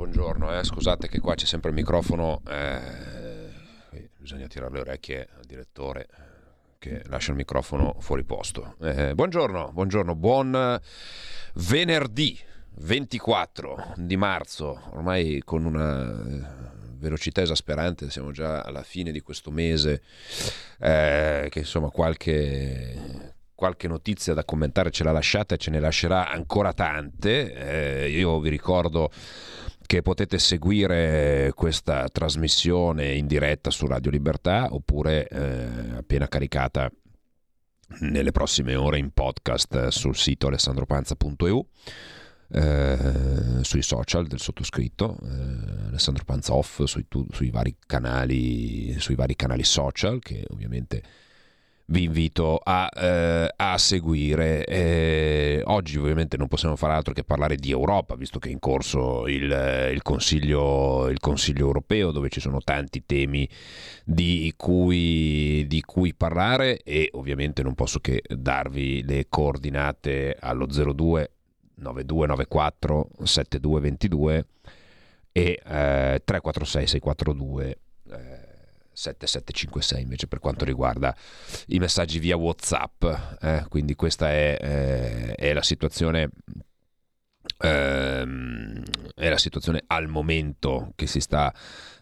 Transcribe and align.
buongiorno 0.00 0.58
eh. 0.58 0.64
scusate 0.64 1.08
che 1.08 1.20
qua 1.20 1.34
c'è 1.34 1.44
sempre 1.44 1.68
il 1.68 1.76
microfono, 1.76 2.40
eh, 2.48 4.00
bisogna 4.16 4.46
tirare 4.46 4.72
le 4.72 4.80
orecchie 4.80 5.28
al 5.36 5.44
direttore 5.44 6.08
eh, 6.10 6.16
che 6.78 7.02
lascia 7.08 7.32
il 7.32 7.36
microfono 7.36 7.96
fuori 7.98 8.24
posto. 8.24 8.76
Eh, 8.80 9.14
buongiorno, 9.14 9.72
buongiorno, 9.74 10.14
buon 10.14 10.80
venerdì 11.52 12.38
24 12.76 13.92
di 13.96 14.16
marzo, 14.16 14.80
ormai 14.92 15.42
con 15.44 15.66
una 15.66 16.08
eh, 16.08 16.46
velocità 16.96 17.42
esasperante, 17.42 18.08
siamo 18.08 18.30
già 18.30 18.62
alla 18.62 18.82
fine 18.82 19.12
di 19.12 19.20
questo 19.20 19.50
mese, 19.50 20.00
eh, 20.78 21.46
che 21.50 21.58
insomma 21.58 21.90
qualche 21.90 23.28
qualche 23.60 23.88
notizia 23.88 24.32
da 24.32 24.42
commentare 24.42 24.90
ce 24.90 25.04
l'ha 25.04 25.12
lasciata 25.12 25.54
e 25.54 25.58
ce 25.58 25.70
ne 25.70 25.80
lascerà 25.80 26.30
ancora 26.30 26.72
tante. 26.72 28.04
Eh, 28.04 28.08
io 28.08 28.40
vi 28.40 28.48
ricordo 28.48 29.10
che 29.90 30.02
potete 30.02 30.38
seguire 30.38 31.50
questa 31.56 32.08
trasmissione 32.10 33.12
in 33.14 33.26
diretta 33.26 33.70
su 33.70 33.88
Radio 33.88 34.12
Libertà 34.12 34.68
oppure 34.70 35.26
eh, 35.26 35.96
appena 35.96 36.28
caricata 36.28 36.88
nelle 38.02 38.30
prossime 38.30 38.76
ore 38.76 38.98
in 38.98 39.10
podcast 39.10 39.88
sul 39.88 40.14
sito 40.14 40.46
alessandropanza.eu. 40.46 41.66
Eh, 42.52 43.58
sui 43.62 43.82
social 43.82 44.28
del 44.28 44.38
sottoscritto 44.38 45.18
eh, 45.24 45.86
Alessandro 45.88 46.22
Panza 46.24 46.54
Off 46.54 46.84
sui, 46.84 47.06
tu, 47.08 47.26
sui, 47.32 47.50
vari 47.50 47.76
canali 47.84 48.96
sui 48.98 49.16
vari 49.16 49.34
canali 49.34 49.64
social 49.64 50.20
che 50.20 50.44
ovviamente 50.50 51.02
vi 51.90 52.04
invito 52.04 52.60
a, 52.62 52.88
eh, 52.94 53.52
a 53.56 53.78
seguire. 53.78 54.64
Eh, 54.64 55.62
oggi 55.64 55.98
ovviamente 55.98 56.36
non 56.36 56.48
possiamo 56.48 56.76
fare 56.76 56.94
altro 56.94 57.12
che 57.12 57.24
parlare 57.24 57.56
di 57.56 57.70
Europa, 57.70 58.14
visto 58.14 58.38
che 58.38 58.48
è 58.48 58.52
in 58.52 58.58
corso 58.58 59.26
il, 59.26 59.90
il, 59.92 60.02
consiglio, 60.02 61.08
il 61.08 61.18
consiglio, 61.18 61.66
europeo, 61.66 62.10
dove 62.10 62.28
ci 62.28 62.40
sono 62.40 62.60
tanti 62.60 63.04
temi 63.04 63.48
di 64.04 64.52
cui, 64.56 65.64
di 65.66 65.82
cui, 65.82 66.14
parlare 66.14 66.78
e 66.82 67.10
ovviamente 67.12 67.62
non 67.62 67.74
posso 67.74 67.98
che 68.00 68.22
darvi 68.28 69.04
le 69.04 69.26
coordinate 69.28 70.36
allo 70.38 70.66
02 70.66 71.30
9294 71.74 73.08
7222 73.22 74.46
e 75.32 75.60
eh, 75.64 76.22
346 76.24 76.86
642 76.86 77.78
eh, 78.10 78.39
7756 79.00 80.02
invece 80.02 80.26
per 80.26 80.38
quanto 80.38 80.64
riguarda 80.64 81.16
i 81.68 81.78
messaggi 81.78 82.18
via 82.18 82.36
Whatsapp. 82.36 83.04
Eh, 83.40 83.64
quindi 83.68 83.94
questa 83.94 84.30
è, 84.30 84.56
eh, 84.60 85.34
è 85.34 85.52
la 85.52 85.62
situazione. 85.62 86.30
Ehm, 87.62 88.82
è 89.14 89.28
la 89.28 89.38
situazione 89.38 89.82
al 89.86 90.08
momento 90.08 90.92
che 90.94 91.06
si 91.06 91.20
sta 91.20 91.52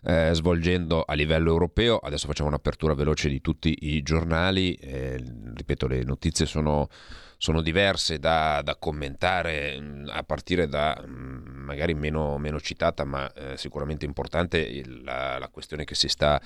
eh, 0.02 0.30
svolgendo 0.32 1.02
a 1.02 1.14
livello 1.14 1.50
europeo. 1.50 1.98
Adesso 1.98 2.26
facciamo 2.26 2.48
un'apertura 2.48 2.94
veloce 2.94 3.28
di 3.28 3.40
tutti 3.40 3.76
i 3.80 4.02
giornali. 4.02 4.74
Eh, 4.74 5.22
ripeto, 5.54 5.86
le 5.86 6.02
notizie 6.02 6.46
sono 6.46 6.88
sono 7.38 7.62
diverse 7.62 8.18
da, 8.18 8.60
da 8.64 8.74
commentare 8.76 9.80
mm, 9.80 10.08
a 10.10 10.24
partire 10.24 10.66
da 10.66 11.00
mm, 11.06 11.64
magari 11.64 11.94
meno, 11.94 12.36
meno 12.36 12.60
citata 12.60 13.04
ma 13.04 13.32
eh, 13.32 13.56
sicuramente 13.56 14.04
importante 14.04 14.82
la, 15.02 15.38
la, 15.38 15.48
questione 15.48 15.84
che 15.84 15.94
si 15.94 16.08
sta 16.08 16.40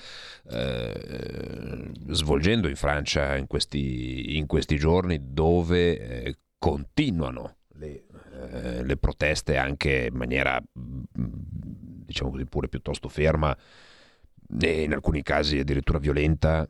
eh, 0.49 1.91
svolgendo 2.09 2.67
in 2.67 2.75
Francia 2.75 3.35
in 3.35 3.47
questi, 3.47 4.37
in 4.37 4.45
questi 4.45 4.77
giorni 4.77 5.19
dove 5.33 5.97
eh, 5.97 6.37
continuano 6.59 7.57
le, 7.73 8.03
eh, 8.51 8.83
le 8.83 8.97
proteste 8.97 9.57
anche 9.57 10.09
in 10.11 10.15
maniera 10.15 10.61
mm, 10.61 11.03
diciamo 12.05 12.29
così 12.29 12.45
pure 12.45 12.67
piuttosto 12.67 13.09
ferma 13.09 13.57
e 14.59 14.83
in 14.83 14.93
alcuni 14.93 15.23
casi 15.23 15.57
addirittura 15.57 15.97
violenta 15.97 16.67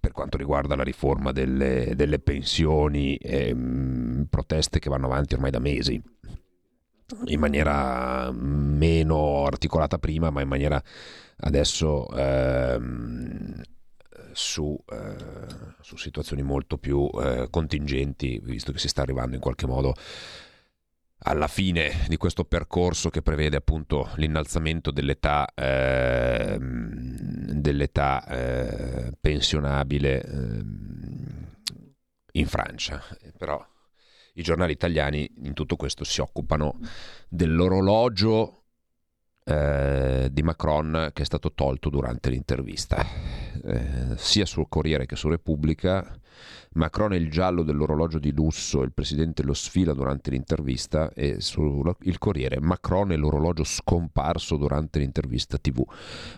per 0.00 0.12
quanto 0.12 0.38
riguarda 0.38 0.74
la 0.74 0.82
riforma 0.82 1.30
delle, 1.30 1.92
delle 1.94 2.18
pensioni, 2.18 3.16
ehm, 3.16 4.26
proteste 4.30 4.78
che 4.78 4.88
vanno 4.88 5.06
avanti 5.06 5.34
ormai 5.34 5.50
da 5.50 5.58
mesi 5.60 6.02
in 7.26 7.40
maniera 7.40 8.30
meno 8.32 9.44
articolata 9.44 9.98
prima, 9.98 10.30
ma 10.30 10.40
in 10.40 10.48
maniera 10.48 10.82
adesso 11.38 12.08
ehm, 12.10 13.62
su, 14.32 14.78
eh, 14.90 15.16
su, 15.80 15.96
situazioni 15.96 16.42
molto 16.42 16.78
più 16.78 17.08
eh, 17.14 17.48
contingenti, 17.50 18.40
visto 18.42 18.72
che 18.72 18.78
si 18.78 18.88
sta 18.88 19.02
arrivando 19.02 19.34
in 19.34 19.40
qualche 19.40 19.66
modo 19.66 19.94
alla 21.22 21.48
fine 21.48 22.06
di 22.08 22.16
questo 22.16 22.44
percorso 22.44 23.10
che 23.10 23.20
prevede 23.20 23.56
appunto 23.56 24.08
l'innalzamento 24.16 24.90
dell'età, 24.90 25.46
eh, 25.54 26.56
dell'età 27.52 28.24
eh, 28.26 29.12
pensionabile 29.20 30.22
eh, 30.22 30.64
in 32.32 32.46
Francia. 32.46 33.02
Però 33.36 33.64
i 34.34 34.42
giornali 34.42 34.72
italiani 34.72 35.30
in 35.42 35.54
tutto 35.54 35.76
questo 35.76 36.04
si 36.04 36.20
occupano 36.20 36.78
dell'orologio 37.28 38.59
eh, 39.50 40.28
di 40.30 40.42
Macron 40.42 41.10
che 41.12 41.22
è 41.22 41.24
stato 41.24 41.52
tolto 41.52 41.90
durante 41.90 42.30
l'intervista, 42.30 43.04
eh, 43.64 44.16
sia 44.16 44.46
sul 44.46 44.66
Corriere 44.68 45.06
che 45.06 45.16
su 45.16 45.28
Repubblica 45.28 46.18
Macron 46.74 47.12
è 47.12 47.16
il 47.16 47.30
giallo 47.30 47.64
dell'orologio 47.64 48.20
di 48.20 48.32
lusso, 48.32 48.82
il 48.82 48.92
presidente 48.92 49.42
lo 49.42 49.54
sfila 49.54 49.92
durante 49.92 50.30
l'intervista 50.30 51.12
e 51.12 51.40
sul 51.40 51.96
Corriere 52.18 52.60
Macron 52.60 53.10
è 53.10 53.16
l'orologio 53.16 53.64
scomparso 53.64 54.56
durante 54.56 55.00
l'intervista 55.00 55.58
TV. 55.58 55.82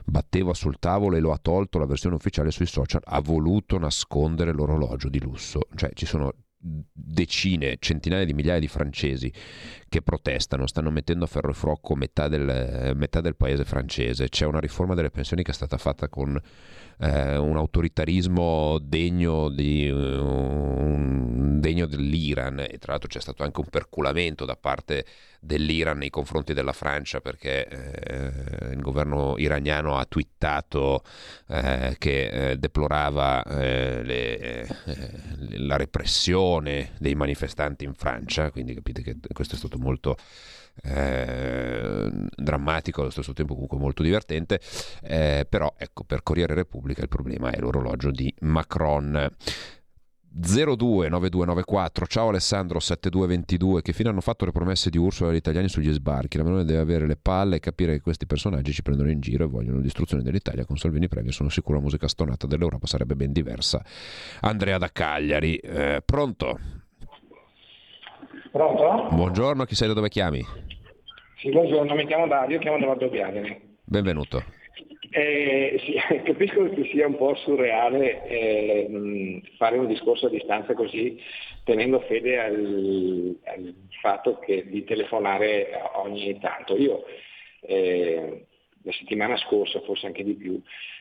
Batteva 0.07 0.55
sul 0.55 0.79
tavolo 0.79 1.17
e 1.17 1.21
lo 1.21 1.33
ha 1.33 1.39
tolto 1.41 1.79
la 1.79 1.87
versione 1.87 2.15
ufficiale 2.15 2.51
sui 2.51 2.67
social, 2.67 3.03
ha 3.05 3.21
voluto 3.21 3.79
nascondere 3.79 4.53
l'orologio 4.53 5.11
di 5.11 5.21
lusso. 5.21 5.61
Cioè 5.75 5.91
ci 5.93 6.07
sono 6.07 6.33
decine, 6.63 7.77
centinaia 7.81 8.25
di 8.25 8.35
migliaia 8.35 8.61
di 8.61 8.69
francesi 8.69 9.33
che 9.89 10.01
protestano, 10.01 10.67
stanno 10.67 10.91
mettendo 10.91 11.25
a 11.25 11.29
ferro 11.29 11.51
e 11.51 11.55
fuoco 11.55 11.97
metà 11.97 12.29
del, 12.29 12.93
metà 12.95 13.21
del 13.21 13.37
paese 13.37 13.65
francese. 13.65 14.29
C'è 14.29 14.47
una 14.47 14.61
riforma 14.61 14.95
delle 14.95 15.11
pensioni 15.11 15.43
che 15.43 15.51
è 15.51 15.55
stata 15.55 15.77
fatta 15.77 16.09
con 16.09 16.41
eh, 16.99 17.37
un 17.37 17.57
autoritarismo 17.57 18.79
degno, 18.79 19.49
di, 19.49 19.91
um, 19.91 21.59
degno 21.59 21.87
dell'Iran 21.87 22.61
e 22.61 22.79
tra 22.79 22.93
l'altro 22.93 23.09
c'è 23.09 23.21
stato 23.21 23.43
anche 23.43 23.61
un 23.61 23.67
perculamento 23.69 24.45
da 24.45 24.57
parte 24.57 25.05
dell'Iran 25.45 25.99
nei 25.99 26.11
confronti 26.11 26.55
della 26.55 26.73
Francia 26.73 27.21
perché 27.21 27.67
eh, 27.67 28.73
il 28.73 28.81
governo 28.81 29.35
iraniano 29.39 29.97
ha 29.97 30.05
twittato 30.05 31.03
eh, 31.49 31.97
che 31.99 32.51
eh, 32.51 32.57
deplorava 32.59 33.43
eh, 33.43 34.05
le, 34.05 34.39
eh, 34.39 34.69
la 35.59 35.77
repressione 35.77 36.93
dei 36.99 37.17
manifestanti 37.17 37.85
in 37.85 37.95
Francia, 37.95 38.53
quindi 38.53 38.75
capite 38.75 39.03
che 39.03 39.17
questo 39.33 39.57
è 39.57 39.59
stato 39.59 39.79
molto 39.79 40.17
eh, 40.85 42.09
drammatico, 42.37 43.01
allo 43.01 43.11
stesso 43.11 43.33
tempo 43.33 43.55
comunque 43.55 43.79
molto 43.79 44.05
divertente, 44.05 44.61
eh, 45.03 45.45
però 45.49 45.75
ecco 45.77 46.05
per 46.05 46.23
Corriere 46.23 46.55
Repubblica 46.55 47.03
il 47.03 47.09
problema 47.09 47.51
è 47.51 47.59
l'orologio 47.59 48.13
di 48.13 48.33
Macron. 48.41 49.29
029294 50.35 52.07
ciao 52.07 52.29
Alessandro 52.29 52.81
7222 52.81 53.83
che 53.83 53.93
fine 53.93 54.09
hanno 54.09 54.23
fatto 54.23 54.47
le 54.47 54.53
promesse 54.53 54.89
di 54.89 54.97
Ursula 54.97 55.29
agli 55.29 55.37
italiani 55.37 55.69
sugli 55.69 55.93
sbarchi 55.93 56.39
la 56.39 56.45
Melone 56.45 56.65
deve 56.65 56.81
avere 56.81 57.07
le 57.07 57.19
palle 57.21 57.57
e 57.57 57.61
capire 57.61 57.93
che 57.93 58.01
questi 58.01 58.25
personaggi 58.25 58.73
ci 58.73 58.83
prendono 58.83 59.11
in 59.11 59.21
giro 59.21 59.45
e 59.45 59.49
vogliono 59.49 59.81
distruzione 59.81 60.23
dell'Italia 60.23 60.65
con 60.65 60.79
Salvini 60.79 61.09
Premier 61.09 61.35
sono 61.35 61.51
sicuro 61.51 61.77
la 61.77 61.83
musica 61.83 62.09
stonata 62.09 62.47
dell'Europa 62.47 62.87
sarebbe 62.87 63.15
ben 63.15 63.33
diversa 63.33 63.85
Andrea 64.41 64.79
da 64.79 64.89
Cagliari 64.91 65.57
eh, 65.57 66.03
pronto? 66.05 66.59
Pronto? 68.51 69.09
Buongiorno, 69.11 69.65
chi 69.65 69.75
sei 69.75 69.89
da 69.89 69.95
dove 69.95 70.11
chiami? 70.11 70.45
Sì, 71.37 71.51
buongiorno, 71.51 71.95
mi 71.95 72.07
chiamo 72.07 72.27
Dario, 72.27 72.59
chiamo 72.59 72.79
da 72.79 72.87
Valdobbiadene. 72.87 73.61
Benvenuto. 73.83 74.45
Eh, 75.15 75.79
sì, 75.85 75.93
capisco 76.25 76.71
che 76.71 76.89
sia 76.91 77.07
un 77.07 77.17
po' 77.17 77.35
surreale 77.35 78.27
eh, 78.27 79.43
fare 79.59 79.77
un 79.77 79.87
discorso 79.87 80.27
a 80.27 80.31
distanza 80.31 80.73
così, 80.73 81.21
tenendo 81.65 82.01
fede 82.01 82.39
al, 82.41 83.39
al 83.45 83.75
fatto 84.01 84.39
che, 84.39 84.67
di 84.67 84.85
telefonare 84.85 85.69
ogni 85.97 86.39
tanto. 86.41 86.79
Io 86.79 87.05
eh, 87.61 88.47
la 88.83 88.93
settimana 88.93 89.37
scorsa, 89.37 89.83
forse 89.83 90.07
anche 90.07 90.25
di 90.25 90.33
più, 90.33 90.59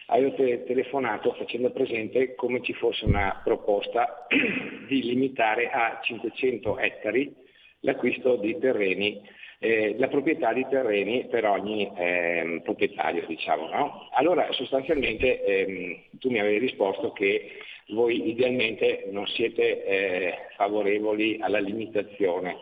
avevo 0.08 0.34
te- 0.36 0.66
telefonato 0.66 1.34
facendo 1.36 1.72
presente 1.72 2.36
come 2.36 2.62
ci 2.62 2.74
fosse 2.74 3.06
una 3.06 3.40
proposta 3.42 4.28
di 4.90 5.04
limitare 5.04 5.70
a 5.70 6.00
500 6.04 6.78
ettari 6.80 7.34
l'acquisto 7.80 8.36
di 8.36 8.60
terreni, 8.60 9.22
eh, 9.64 9.96
la 10.00 10.08
proprietà 10.08 10.52
di 10.54 10.66
terreni 10.68 11.28
per 11.28 11.46
ogni 11.46 11.92
eh, 11.96 12.62
proprietario, 12.64 13.26
diciamo. 13.28 13.68
No? 13.70 14.10
Allora 14.14 14.52
sostanzialmente 14.52 15.44
ehm, 15.44 15.98
tu 16.20 16.32
mi 16.32 16.40
avevi 16.40 16.58
risposto 16.58 17.12
che 17.12 17.60
voi 17.90 18.30
idealmente 18.30 19.08
non 19.12 19.28
siete 19.28 19.86
eh, 19.86 20.34
favorevoli 20.56 21.38
alla 21.40 21.60
limitazione 21.60 22.58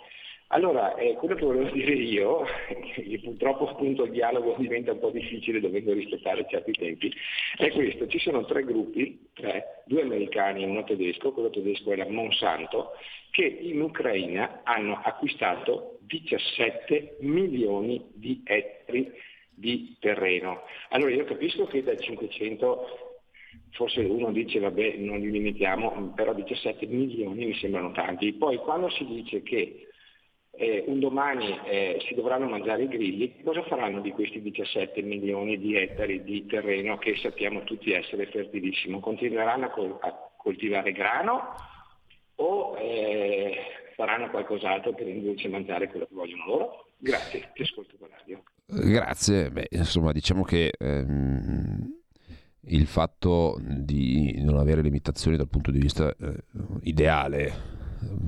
allora, 0.52 0.96
eh, 0.96 1.14
quello 1.14 1.36
che 1.36 1.46
volevo 1.46 1.70
dire 1.74 1.94
io, 1.94 2.46
purtroppo 3.22 3.70
appunto 3.70 4.06
il 4.06 4.12
dialogo 4.12 4.56
diventa 4.58 4.94
un 4.94 5.00
po' 5.00 5.12
difficile 5.12 5.60
dovendo 5.60 5.94
rispettare 5.94 6.46
certi 6.50 6.72
tempi, 6.72 7.14
è 7.58 7.70
questo. 7.72 8.08
Ci 8.08 8.20
sono 8.20 8.46
tre 8.46 8.64
gruppi, 8.64 9.30
tre, 9.34 9.84
due 9.86 10.02
americani 10.02 10.64
e 10.64 10.68
uno 10.68 10.84
tedesco, 10.84 11.34
quello 11.34 11.52
tedesco 11.52 11.94
la 11.94 12.10
Monsanto, 12.10 12.94
che 13.30 13.46
in 13.46 13.82
Ucraina 13.82 14.62
hanno 14.64 15.00
acquistato 15.04 15.99
17 16.10 17.18
milioni 17.20 18.10
di 18.16 18.42
ettari 18.44 19.12
di 19.50 19.96
terreno. 20.00 20.64
Allora 20.90 21.12
io 21.12 21.26
capisco 21.26 21.66
che 21.66 21.84
da 21.84 21.96
500 21.96 23.10
forse 23.72 24.02
uno 24.02 24.32
dice 24.32 24.60
vabbè 24.60 24.96
non 24.98 25.20
li 25.20 25.30
limitiamo, 25.30 26.14
però 26.16 26.34
17 26.34 26.88
milioni 26.88 27.46
mi 27.46 27.56
sembrano 27.56 27.92
tanti. 27.92 28.34
Poi 28.34 28.58
quando 28.58 28.90
si 28.90 29.06
dice 29.06 29.44
che 29.44 29.88
eh, 30.52 30.84
un 30.88 31.00
domani 31.00 31.58
eh, 31.66 32.02
si 32.08 32.16
dovranno 32.16 32.48
mangiare 32.48 32.84
i 32.84 32.88
grilli, 32.88 33.42
cosa 33.44 33.64
faranno 33.64 34.02
di 34.02 34.12
questi 34.12 34.42
17 34.42 35.02
milioni 35.04 35.58
di 35.60 35.76
ettari 35.76 36.24
di 36.24 36.46
terreno 36.48 36.98
che 36.98 37.16
sappiamo 37.18 37.64
tutti 37.64 37.92
essere 37.92 38.26
fertilissimo? 38.26 39.00
Continueranno 39.00 39.66
a, 39.66 39.70
col- 39.70 39.98
a 40.02 40.32
coltivare 40.36 40.92
grano 40.92 41.56
o 42.36 42.78
eh, 42.78 43.58
faranno 44.00 44.30
qualcos'altro 44.30 44.94
per 44.94 45.08
invece 45.08 45.50
mangiare 45.50 45.90
quello 45.90 46.06
che 46.06 46.16
vogliono 46.16 46.46
loro? 46.46 46.86
Grazie, 46.98 47.52
ti 47.54 47.64
ascolto 47.64 47.96
con 48.00 48.08
radio. 48.10 48.42
Grazie, 48.66 49.52
Beh, 49.52 49.68
insomma 49.72 50.14
diciamo 50.14 50.44
che 50.44 50.72
ehm, 50.78 51.94
il 52.62 52.88
fatto 52.88 53.60
di 53.62 54.42
non 54.42 54.58
avere 54.58 54.82
limitazioni 54.82 55.36
dal 55.36 55.50
punto 55.50 55.72
di 55.72 55.80
vista 55.80 56.10
eh, 56.10 56.44
ideale, 56.84 57.78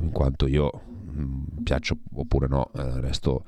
in 0.01 0.11
quanto 0.11 0.47
io 0.47 0.69
Mm, 1.11 1.63
piaccia 1.63 1.95
oppure 2.13 2.47
no, 2.47 2.71
eh, 2.73 3.01
resto, 3.01 3.43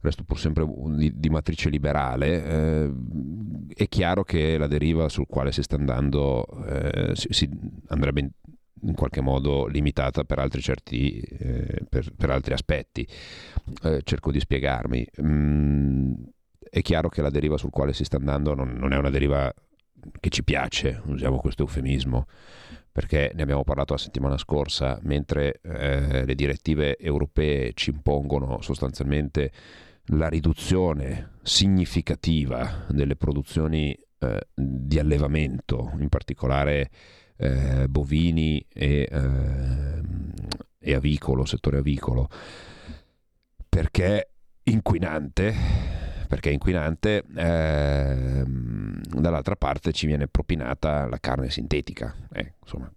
resto 0.00 0.24
pur 0.24 0.38
sempre 0.38 0.66
di, 0.96 1.12
di 1.18 1.30
matrice 1.30 1.70
liberale, 1.70 2.44
eh, 2.44 2.92
è 3.74 3.88
chiaro 3.88 4.24
che 4.24 4.58
la 4.58 4.66
deriva 4.66 5.08
sul 5.08 5.26
quale 5.26 5.52
si 5.52 5.62
sta 5.62 5.76
andando 5.76 6.46
eh, 6.66 7.12
si, 7.14 7.28
si, 7.30 7.48
andrebbe 7.88 8.30
in, 8.82 8.94
qualche 8.94 9.20
modo 9.20 9.66
limitata 9.66 10.24
per 10.24 10.38
altri, 10.38 10.60
certi, 10.60 11.20
eh, 11.20 11.84
per, 11.88 12.12
per 12.16 12.30
altri 12.30 12.52
aspetti. 12.52 13.06
Eh, 13.82 14.00
cerco 14.04 14.30
di 14.30 14.40
spiegarmi. 14.40 15.06
Mm, 15.22 16.12
è 16.70 16.80
chiaro 16.82 17.08
che 17.08 17.22
la 17.22 17.30
deriva 17.30 17.56
sul 17.56 17.70
quale 17.70 17.92
si 17.92 18.04
sta 18.04 18.16
andando 18.16 18.54
non, 18.54 18.72
non 18.72 18.92
è 18.92 18.96
una 18.96 19.10
deriva 19.10 19.52
che 20.18 20.30
ci 20.30 20.42
piace, 20.42 21.00
usiamo 21.04 21.38
questo 21.38 21.62
eufemismo 21.62 22.26
perché 22.92 23.32
ne 23.34 23.42
abbiamo 23.42 23.64
parlato 23.64 23.94
la 23.94 23.98
settimana 23.98 24.36
scorsa, 24.36 24.98
mentre 25.02 25.60
eh, 25.62 26.26
le 26.26 26.34
direttive 26.34 26.98
europee 26.98 27.72
ci 27.72 27.88
impongono 27.88 28.60
sostanzialmente 28.60 29.50
la 30.06 30.28
riduzione 30.28 31.38
significativa 31.42 32.84
delle 32.90 33.16
produzioni 33.16 33.96
eh, 34.18 34.46
di 34.54 34.98
allevamento, 34.98 35.92
in 35.98 36.10
particolare 36.10 36.90
eh, 37.42 37.88
bovini 37.88 38.64
e, 38.72 39.08
ehm, 39.10 40.32
e 40.78 40.94
avicolo, 40.94 41.44
settore 41.44 41.78
avicolo, 41.78 42.28
perché 43.68 44.30
inquinante 44.64 46.00
perché 46.32 46.48
inquinante, 46.48 47.24
ehm, 47.36 49.02
dall'altra 49.02 49.54
parte 49.54 49.92
ci 49.92 50.06
viene 50.06 50.28
propinata 50.28 51.06
la 51.06 51.18
carne 51.18 51.50
sintetica. 51.50 52.16
Eh, 52.32 52.54
insomma, 52.62 52.90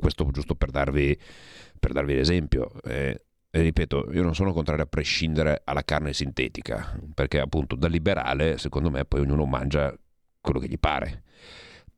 questo 0.00 0.30
giusto 0.30 0.54
per 0.54 0.70
darvi, 0.70 1.14
per 1.78 1.92
darvi 1.92 2.14
l'esempio. 2.14 2.80
Eh, 2.84 3.26
ripeto, 3.50 4.10
io 4.12 4.22
non 4.22 4.34
sono 4.34 4.54
contrario 4.54 4.84
a 4.84 4.86
prescindere 4.86 5.60
alla 5.64 5.84
carne 5.84 6.14
sintetica, 6.14 6.98
perché 7.12 7.40
appunto 7.40 7.76
da 7.76 7.88
liberale, 7.88 8.56
secondo 8.56 8.88
me, 8.88 9.04
poi 9.04 9.20
ognuno 9.20 9.44
mangia 9.44 9.94
quello 10.40 10.58
che 10.58 10.68
gli 10.68 10.78
pare. 10.78 11.24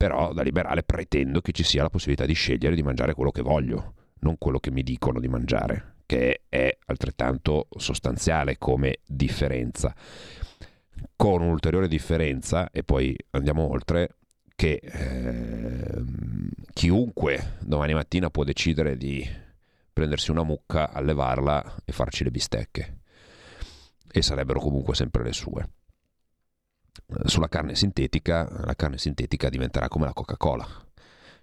Però 0.01 0.33
da 0.33 0.41
liberale 0.41 0.83
pretendo 0.83 1.41
che 1.41 1.51
ci 1.51 1.63
sia 1.63 1.83
la 1.83 1.89
possibilità 1.89 2.25
di 2.25 2.33
scegliere 2.33 2.75
di 2.75 2.81
mangiare 2.81 3.13
quello 3.13 3.31
che 3.31 3.41
voglio, 3.41 3.93
non 4.21 4.37
quello 4.37 4.59
che 4.59 4.71
mi 4.71 4.81
dicono 4.81 5.19
di 5.19 5.27
mangiare, 5.27 5.97
che 6.05 6.41
è 6.49 6.75
altrettanto 6.85 7.67
sostanziale 7.77 8.57
come 8.57 8.97
differenza 9.05 9.93
con 11.15 11.41
un'ulteriore 11.41 11.87
differenza, 11.87 12.69
e 12.71 12.83
poi 12.83 13.15
andiamo 13.31 13.69
oltre, 13.69 14.15
che 14.55 14.79
eh, 14.81 16.03
chiunque 16.73 17.57
domani 17.59 17.93
mattina 17.93 18.29
può 18.29 18.43
decidere 18.43 18.97
di 18.97 19.27
prendersi 19.93 20.31
una 20.31 20.43
mucca, 20.43 20.91
allevarla 20.91 21.75
e 21.85 21.91
farci 21.91 22.23
le 22.23 22.31
bistecche. 22.31 23.01
E 24.11 24.21
sarebbero 24.21 24.59
comunque 24.59 24.95
sempre 24.95 25.23
le 25.23 25.33
sue. 25.33 25.69
Sulla 27.25 27.47
carne 27.47 27.75
sintetica, 27.75 28.47
la 28.65 28.75
carne 28.75 28.97
sintetica 28.97 29.49
diventerà 29.49 29.87
come 29.87 30.05
la 30.05 30.13
Coca-Cola 30.13 30.89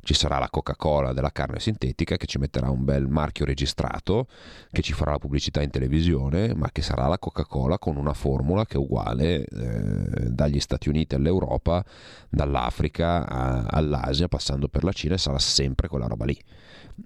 ci 0.08 0.14
sarà 0.14 0.38
la 0.38 0.48
Coca-Cola 0.48 1.12
della 1.12 1.30
carne 1.30 1.60
sintetica 1.60 2.16
che 2.16 2.26
ci 2.26 2.38
metterà 2.38 2.70
un 2.70 2.84
bel 2.84 3.08
marchio 3.08 3.44
registrato, 3.44 4.26
che 4.70 4.80
ci 4.80 4.92
farà 4.92 5.12
la 5.12 5.18
pubblicità 5.18 5.60
in 5.60 5.70
televisione, 5.70 6.54
ma 6.54 6.70
che 6.70 6.82
sarà 6.82 7.06
la 7.08 7.18
Coca-Cola 7.18 7.78
con 7.78 7.96
una 7.96 8.14
formula 8.14 8.64
che 8.64 8.74
è 8.74 8.78
uguale 8.78 9.44
eh, 9.44 10.30
dagli 10.30 10.60
Stati 10.60 10.88
Uniti 10.88 11.14
all'Europa, 11.14 11.84
dall'Africa 12.30 13.26
a, 13.26 13.66
all'Asia, 13.66 14.28
passando 14.28 14.68
per 14.68 14.84
la 14.84 14.92
Cina, 14.92 15.14
e 15.14 15.18
sarà 15.18 15.38
sempre 15.38 15.88
quella 15.88 16.06
roba 16.06 16.24
lì. 16.24 16.38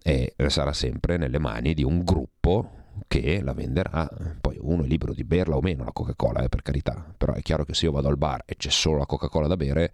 E 0.03 0.35
sarà 0.47 0.73
sempre 0.73 1.17
nelle 1.17 1.39
mani 1.39 1.75
di 1.75 1.83
un 1.83 2.05
gruppo 2.05 2.82
che 3.09 3.41
la 3.43 3.53
venderà, 3.53 4.09
poi 4.41 4.57
uno 4.61 4.85
è 4.85 4.87
libero 4.87 5.13
di 5.13 5.25
berla 5.25 5.57
o 5.57 5.61
meno 5.61 5.85
la 5.85 5.93
Coca-Cola, 5.93 6.43
eh, 6.43 6.49
per 6.49 6.63
carità, 6.63 7.13
però 7.17 7.33
è 7.33 7.43
chiaro 7.43 7.65
che 7.65 7.75
se 7.75 7.87
io 7.87 7.93
vado 7.93 8.09
al 8.09 8.19
bar 8.19 8.43
e 8.47 8.57
c'è 8.57 8.71
solo 8.71 8.99
la 8.99 9.07
Coca-Cola 9.07 9.47
da 9.47 9.57
bere, 9.57 9.93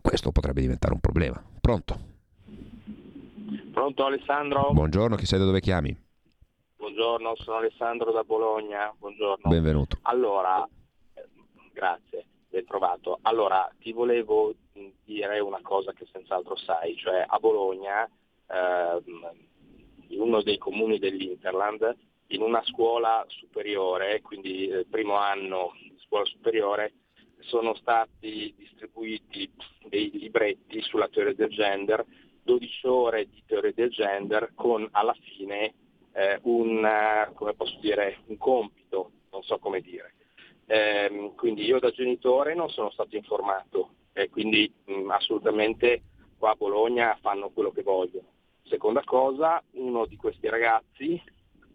questo 0.00 0.32
potrebbe 0.32 0.60
diventare 0.60 0.94
un 0.94 1.00
problema. 1.00 1.42
Pronto? 1.60 2.08
Pronto 3.72 4.04
Alessandro? 4.04 4.72
Buongiorno, 4.72 5.16
chi 5.16 5.26
sei 5.26 5.38
da 5.38 5.44
dove 5.44 5.60
chiami? 5.60 5.96
Buongiorno, 6.76 7.34
sono 7.36 7.58
Alessandro 7.58 8.10
da 8.10 8.24
Bologna. 8.24 8.92
Buongiorno. 8.98 9.48
Benvenuto. 9.48 9.98
Allora, 10.02 10.66
grazie, 11.72 12.26
ben 12.48 12.64
trovato. 12.66 13.18
Allora, 13.22 13.70
ti 13.78 13.92
volevo 13.92 14.54
dire 15.04 15.38
una 15.40 15.60
cosa 15.62 15.92
che 15.92 16.06
senz'altro 16.10 16.56
sai, 16.56 16.96
cioè 16.96 17.24
a 17.26 17.38
Bologna, 17.38 18.04
eh, 18.04 19.02
in 20.10 20.20
uno 20.20 20.42
dei 20.42 20.58
comuni 20.58 20.98
dell'Interland, 20.98 21.96
in 22.28 22.42
una 22.42 22.62
scuola 22.64 23.24
superiore, 23.28 24.20
quindi 24.22 24.64
il 24.64 24.86
primo 24.88 25.16
anno 25.16 25.72
di 25.82 25.96
scuola 26.04 26.24
superiore, 26.24 26.92
sono 27.40 27.74
stati 27.74 28.54
distribuiti 28.56 29.50
dei 29.88 30.10
libretti 30.12 30.80
sulla 30.82 31.08
teoria 31.08 31.34
del 31.34 31.48
gender, 31.48 32.04
12 32.42 32.86
ore 32.86 33.28
di 33.28 33.42
teoria 33.46 33.72
del 33.74 33.90
gender 33.90 34.52
con 34.54 34.86
alla 34.92 35.14
fine 35.34 35.74
eh, 36.12 36.38
un, 36.42 36.86
dire, 37.80 38.18
un, 38.26 38.36
compito, 38.36 39.10
non 39.30 39.42
so 39.42 39.58
come 39.58 39.80
dire. 39.80 40.14
Eh, 40.66 41.32
quindi 41.36 41.64
io 41.64 41.80
da 41.80 41.90
genitore 41.90 42.54
non 42.54 42.68
sono 42.68 42.90
stato 42.90 43.16
informato 43.16 43.94
e 44.12 44.28
quindi 44.28 44.72
mh, 44.84 44.92
mm, 44.92 45.10
assolutamente 45.10 46.02
qua 46.38 46.50
a 46.50 46.54
Bologna 46.54 47.18
fanno 47.20 47.50
quello 47.50 47.70
che 47.70 47.82
vogliono. 47.82 48.28
Seconda 48.70 49.02
cosa, 49.02 49.60
uno 49.72 50.06
di 50.06 50.14
questi 50.14 50.48
ragazzi, 50.48 51.20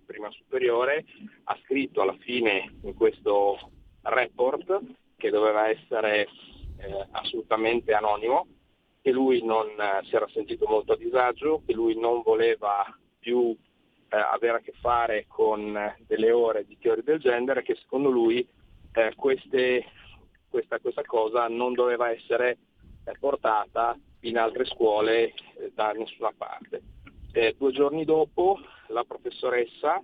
prima 0.05 0.31
superiore, 0.31 1.03
ha 1.43 1.57
scritto 1.65 2.01
alla 2.01 2.15
fine 2.19 2.73
in 2.83 2.93
questo 2.93 3.69
report 4.03 4.79
che 5.17 5.29
doveva 5.29 5.67
essere 5.67 6.25
eh, 6.77 7.07
assolutamente 7.11 7.91
anonimo, 7.91 8.47
che 9.01 9.11
lui 9.11 9.43
non 9.43 9.67
eh, 9.67 10.05
si 10.05 10.15
era 10.15 10.25
sentito 10.29 10.67
molto 10.69 10.93
a 10.93 10.97
disagio, 10.97 11.63
che 11.65 11.73
lui 11.73 11.99
non 11.99 12.21
voleva 12.21 12.85
più 13.19 13.53
eh, 14.07 14.15
avere 14.17 14.59
a 14.59 14.61
che 14.61 14.73
fare 14.79 15.25
con 15.27 15.77
delle 16.07 16.31
ore 16.31 16.65
di 16.65 16.77
teoria 16.79 17.03
del 17.03 17.19
genere, 17.19 17.61
che 17.61 17.75
secondo 17.75 18.09
lui 18.09 18.47
eh, 18.93 19.13
queste, 19.17 19.83
questa, 20.49 20.79
questa, 20.79 21.03
cosa 21.03 21.49
non 21.49 21.73
doveva 21.73 22.09
essere 22.09 22.57
eh, 23.03 23.17
portata 23.19 23.99
in 24.27 24.37
altre 24.37 24.65
scuole 24.65 25.33
eh, 25.57 25.71
da 25.73 25.91
nessuna 25.91 26.33
parte. 26.35 26.81
due 27.57 27.71
giorni 27.71 28.05
dopo 28.05 28.59
la 28.87 29.03
professoressa 29.03 30.01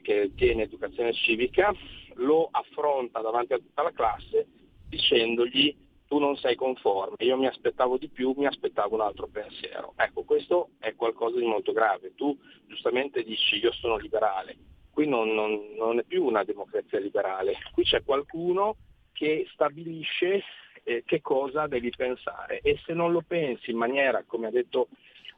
che 0.00 0.32
tiene 0.36 0.62
educazione 0.62 1.12
civica 1.12 1.74
lo 2.14 2.48
affronta 2.50 3.20
davanti 3.20 3.52
a 3.52 3.58
tutta 3.58 3.82
la 3.82 3.90
classe 3.90 4.46
dicendogli 4.88 5.76
tu 6.12 6.18
non 6.18 6.36
sei 6.36 6.56
conforme, 6.56 7.16
io 7.20 7.38
mi 7.38 7.46
aspettavo 7.46 7.96
di 7.96 8.10
più, 8.10 8.34
mi 8.36 8.44
aspettavo 8.44 8.96
un 8.96 9.00
altro 9.00 9.28
pensiero. 9.28 9.94
Ecco, 9.96 10.24
questo 10.24 10.72
è 10.78 10.94
qualcosa 10.94 11.38
di 11.38 11.46
molto 11.46 11.72
grave. 11.72 12.14
Tu 12.14 12.38
giustamente 12.66 13.22
dici 13.22 13.56
io 13.56 13.72
sono 13.72 13.96
liberale, 13.96 14.58
qui 14.90 15.08
non, 15.08 15.32
non, 15.32 15.72
non 15.74 16.00
è 16.00 16.04
più 16.04 16.22
una 16.22 16.44
democrazia 16.44 16.98
liberale, 16.98 17.54
qui 17.72 17.84
c'è 17.84 18.04
qualcuno 18.04 18.76
che 19.14 19.46
stabilisce 19.54 20.42
eh, 20.84 21.02
che 21.04 21.20
cosa 21.20 21.66
devi 21.66 21.90
pensare 21.90 22.60
e 22.60 22.80
se 22.84 22.92
non 22.92 23.12
lo 23.12 23.22
pensi 23.26 23.70
in 23.70 23.76
maniera, 23.76 24.24
come 24.26 24.46
ha 24.46 24.50
detto 24.50 24.88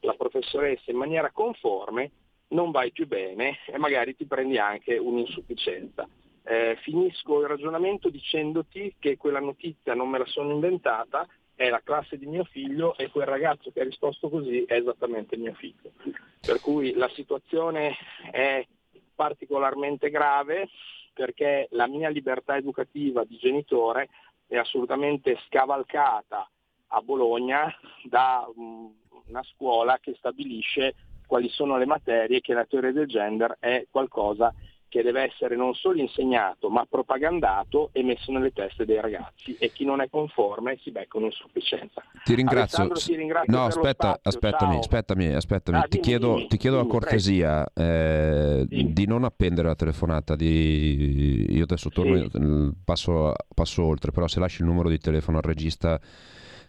la 0.00 0.14
professoressa, 0.14 0.90
in 0.90 0.96
maniera 0.96 1.30
conforme, 1.30 2.10
non 2.48 2.70
vai 2.70 2.92
più 2.92 3.06
bene 3.06 3.58
e 3.66 3.78
magari 3.78 4.14
ti 4.14 4.26
prendi 4.26 4.58
anche 4.58 4.96
un'insufficienza. 4.96 6.08
Eh, 6.46 6.76
finisco 6.82 7.40
il 7.40 7.46
ragionamento 7.46 8.10
dicendoti 8.10 8.96
che 8.98 9.16
quella 9.16 9.40
notizia 9.40 9.94
non 9.94 10.10
me 10.10 10.18
la 10.18 10.26
sono 10.26 10.52
inventata, 10.52 11.26
è 11.54 11.68
la 11.70 11.80
classe 11.82 12.18
di 12.18 12.26
mio 12.26 12.44
figlio 12.44 12.96
e 12.96 13.10
quel 13.10 13.26
ragazzo 13.26 13.70
che 13.70 13.80
ha 13.80 13.84
risposto 13.84 14.28
così 14.28 14.64
è 14.64 14.74
esattamente 14.74 15.36
mio 15.36 15.54
figlio. 15.54 15.92
Per 16.40 16.60
cui 16.60 16.92
la 16.92 17.08
situazione 17.10 17.96
è 18.30 18.66
particolarmente 19.14 20.10
grave 20.10 20.68
perché 21.14 21.68
la 21.70 21.86
mia 21.86 22.08
libertà 22.08 22.56
educativa 22.56 23.24
di 23.24 23.36
genitore 23.36 24.08
è 24.54 24.58
assolutamente 24.58 25.38
scavalcata 25.46 26.49
a 26.88 27.00
Bologna 27.00 27.73
da 28.04 28.46
una 28.54 29.42
scuola 29.42 29.99
che 29.99 30.14
stabilisce 30.16 30.94
quali 31.26 31.49
sono 31.49 31.76
le 31.76 31.87
materie 31.87 32.40
che 32.40 32.54
la 32.54 32.64
teoria 32.64 32.92
del 32.92 33.08
gender 33.08 33.56
è 33.58 33.87
qualcosa 33.90 34.54
che 34.94 35.02
deve 35.02 35.24
essere 35.24 35.56
non 35.56 35.74
solo 35.74 36.00
insegnato 36.00 36.70
ma 36.70 36.86
propagandato 36.88 37.88
e 37.90 38.04
messo 38.04 38.30
nelle 38.30 38.52
teste 38.52 38.84
dei 38.84 39.00
ragazzi 39.00 39.56
e 39.58 39.72
chi 39.72 39.84
non 39.84 40.00
è 40.00 40.08
conforme 40.08 40.78
si 40.84 40.92
becca 40.92 41.18
un'insufficienza. 41.18 42.00
Ti 42.22 42.34
ringrazio. 42.36 42.86
Ti 42.90 43.16
ringrazio 43.16 43.52
no, 43.52 43.64
aspetta, 43.64 44.20
aspettami, 44.22 44.76
aspettami, 44.76 45.34
aspettami. 45.34 45.78
Ah, 45.78 45.82
ti, 45.82 45.88
dimmi, 45.88 46.02
chiedo, 46.04 46.34
dimmi, 46.34 46.46
ti 46.46 46.56
chiedo 46.58 46.76
dimmi, 46.76 46.88
la 46.88 46.98
cortesia 46.98 47.66
eh, 47.74 48.66
di 48.68 49.06
non 49.06 49.24
appendere 49.24 49.66
la 49.66 49.74
telefonata. 49.74 50.36
Di... 50.36 51.46
Io 51.48 51.64
adesso 51.64 51.88
torno, 51.88 52.28
sì. 52.30 52.72
passo, 52.84 53.32
passo 53.52 53.82
oltre, 53.82 54.12
però 54.12 54.28
se 54.28 54.38
lasci 54.38 54.60
il 54.60 54.68
numero 54.68 54.88
di 54.88 54.98
telefono 54.98 55.38
al 55.38 55.42
regista 55.42 56.00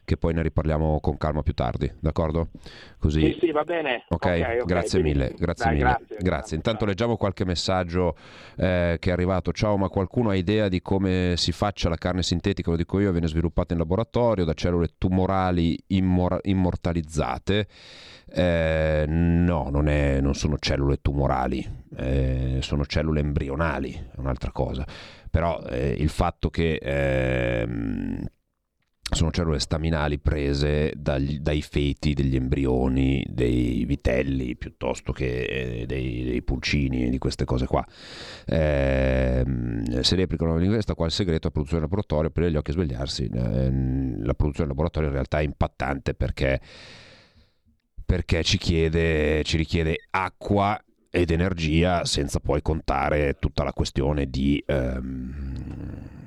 che 0.06 0.18
poi 0.18 0.34
ne 0.34 0.42
riparliamo 0.44 1.00
con 1.02 1.18
calma 1.18 1.42
più 1.42 1.54
tardi, 1.54 1.92
d'accordo? 2.00 2.50
Così... 2.98 3.22
Sì, 3.34 3.38
sì, 3.42 3.52
va 3.52 3.64
bene. 3.64 4.06
Ok, 4.08 4.26
okay, 4.26 4.42
okay 4.42 4.66
grazie 4.66 5.02
mille, 5.02 5.34
grazie 5.38 5.66
Dai, 5.66 5.76
mille. 5.76 5.90
Grazie, 5.90 6.18
grazie. 6.20 6.56
Intanto 6.56 6.86
leggiamo 6.86 7.18
qualche 7.18 7.46
messaggio 7.46 8.16
eh, 8.56 8.98
che 9.00 9.10
è 9.10 9.14
arrivato. 9.14 9.52
Ciao, 9.52 9.78
ma 9.78 9.90
qualcuno 9.90 10.30
ha 10.30 10.36
idea 10.36 10.70
di 10.70 10.82
come 10.82 11.34
si 11.36 11.52
faccia 11.52 11.90
la 11.90 11.98
carne 11.98 12.24
sintetica? 12.24 12.70
Lo 12.70 12.78
dico 12.78 13.00
io, 13.00 13.12
viene 13.12 13.28
sviluppata 13.28 13.74
in 13.74 13.80
laboratorio 13.80 14.46
da 14.46 14.54
cellule 14.54 14.90
tumorali 14.98 15.78
immor- 15.88 16.40
immortalizzate. 16.44 17.68
Eh, 18.28 19.06
no, 19.08 19.70
non, 19.70 19.88
è, 19.88 20.20
non, 20.20 20.34
sono 20.34 20.58
cellule 20.58 21.00
tumorali, 21.02 21.68
eh, 21.98 22.58
sono 22.62 22.86
cellule 22.86 23.20
embrionali, 23.20 23.92
è 23.92 24.20
un'altra 24.20 24.52
cosa. 24.52 24.86
Però 25.30 25.62
eh, 25.70 25.96
il 25.98 26.10
fatto 26.10 26.50
che 26.50 26.80
ehm, 26.82 28.24
sono 29.12 29.30
cellule 29.30 29.60
staminali 29.60 30.18
prese 30.18 30.92
dagli, 30.96 31.40
dai 31.40 31.62
feti 31.62 32.14
degli 32.14 32.36
embrioni 32.36 33.24
dei 33.30 33.86
vitelli 33.86 34.56
piuttosto 34.56 35.12
che 35.12 35.44
eh, 35.44 35.86
dei, 35.86 36.24
dei 36.24 36.42
pulcini 36.42 37.10
di 37.10 37.18
queste 37.20 37.46
cose 37.46 37.68
qua. 37.68 37.86
Eh, 38.46 39.46
se 40.02 40.16
replicano 40.16 40.58
l'inglese 40.58 40.96
qua 40.96 41.06
il 41.06 41.12
segreto 41.12 41.48
la 41.48 41.52
produzione 41.52 41.84
laboratorio 41.84 42.30
per 42.32 42.50
gli 42.50 42.56
occhi 42.56 42.72
a 42.72 42.74
svegliarsi. 42.74 43.30
Eh, 43.32 43.72
la 44.24 44.34
produzione 44.34 44.70
laboratorio 44.70 45.10
in 45.10 45.14
realtà 45.14 45.40
è 45.40 45.44
impattante 45.44 46.16
perché, 46.16 46.60
perché 48.04 48.44
ci, 48.44 48.58
chiede, 48.58 49.44
ci 49.44 49.58
richiede 49.58 49.98
acqua 50.10 50.80
ed 51.12 51.30
energia 51.30 52.06
senza 52.06 52.40
poi 52.40 52.62
contare 52.62 53.38
tutta 53.40 53.64
la 53.64 53.72
questione 53.72 54.30
di 54.30 54.62
ehm, 54.66 56.25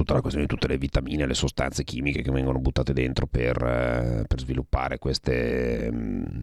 tutta 0.00 0.14
la 0.14 0.20
questione 0.20 0.46
di 0.46 0.52
tutte 0.52 0.66
le 0.66 0.78
vitamine, 0.78 1.26
le 1.26 1.34
sostanze 1.34 1.84
chimiche 1.84 2.22
che 2.22 2.30
vengono 2.30 2.58
buttate 2.58 2.92
dentro 2.94 3.26
per, 3.26 3.56
eh, 3.62 4.24
per 4.26 4.40
sviluppare 4.40 4.98
queste, 4.98 5.90
mm, 5.92 6.40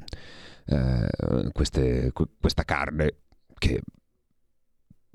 eh, 0.66 1.50
queste, 1.52 2.12
questa 2.40 2.64
carne 2.64 3.16
che 3.58 3.82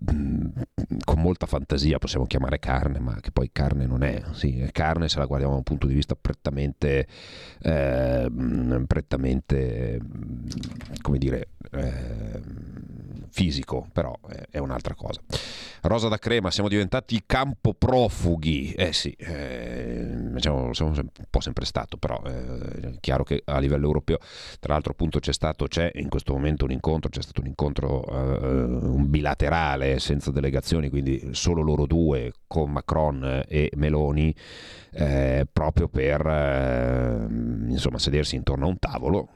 con 0.05 1.21
molta 1.21 1.47
fantasia 1.47 1.99
possiamo 1.99 2.27
chiamare 2.27 2.59
carne, 2.59 2.99
ma 2.99 3.19
che 3.21 3.31
poi 3.31 3.51
carne 3.53 3.87
non 3.87 4.03
è. 4.03 4.23
Sì, 4.33 4.69
carne 4.73 5.09
se 5.09 5.19
la 5.19 5.27
guardiamo 5.27 5.53
da 5.55 5.59
un 5.59 5.65
punto 5.65 5.87
di 5.87 5.95
vista 5.95 6.15
prettamente, 6.15 7.07
eh, 7.61 8.31
prettamente 8.87 10.01
come 11.01 11.19
dire, 11.19 11.49
eh, 11.73 12.41
fisico, 13.31 13.89
però 13.93 14.19
è 14.51 14.59
un'altra 14.59 14.95
cosa. 14.95 15.21
Rosa 15.83 16.09
da 16.09 16.19
crema, 16.19 16.51
siamo 16.51 16.69
diventati 16.69 17.25
campo 17.27 17.75
profughi. 17.75 18.73
Eh 18.73 18.93
sì, 18.93 19.11
eh, 19.19 20.07
diciamo, 20.33 20.73
siamo 20.73 20.93
un 20.93 21.09
po' 21.29 21.41
sempre 21.41 21.65
stato, 21.65 21.97
però 21.97 22.23
eh, 22.25 22.91
è 22.93 22.93
chiaro 23.01 23.25
che 23.25 23.43
a 23.45 23.59
livello 23.59 23.87
europeo, 23.87 24.19
tra 24.61 24.75
l'altro 24.75 24.93
appunto 24.93 25.19
c'è 25.19 25.33
stato, 25.33 25.67
c'è 25.67 25.91
in 25.95 26.09
questo 26.09 26.35
momento 26.35 26.67
un 26.67 26.71
incontro, 26.71 27.11
c'è 27.11 27.23
stato 27.23 27.41
un 27.41 27.49
incontro 27.49 28.05
eh, 28.07 28.47
un 28.47 29.11
bilaterale 29.11 29.92
senza 29.99 30.31
delegazioni, 30.31 30.89
quindi 30.89 31.31
solo 31.33 31.63
loro 31.63 31.87
due 31.87 32.33
con 32.47 32.71
Macron 32.71 33.43
e 33.47 33.71
Meloni, 33.77 34.35
eh, 34.93 35.47
proprio 35.51 35.89
per 35.89 36.27
eh, 36.27 37.27
insomma 37.69 37.99
sedersi 37.99 38.37
intorno 38.37 38.67
a 38.67 38.69
un 38.69 38.79
tavolo 38.79 39.29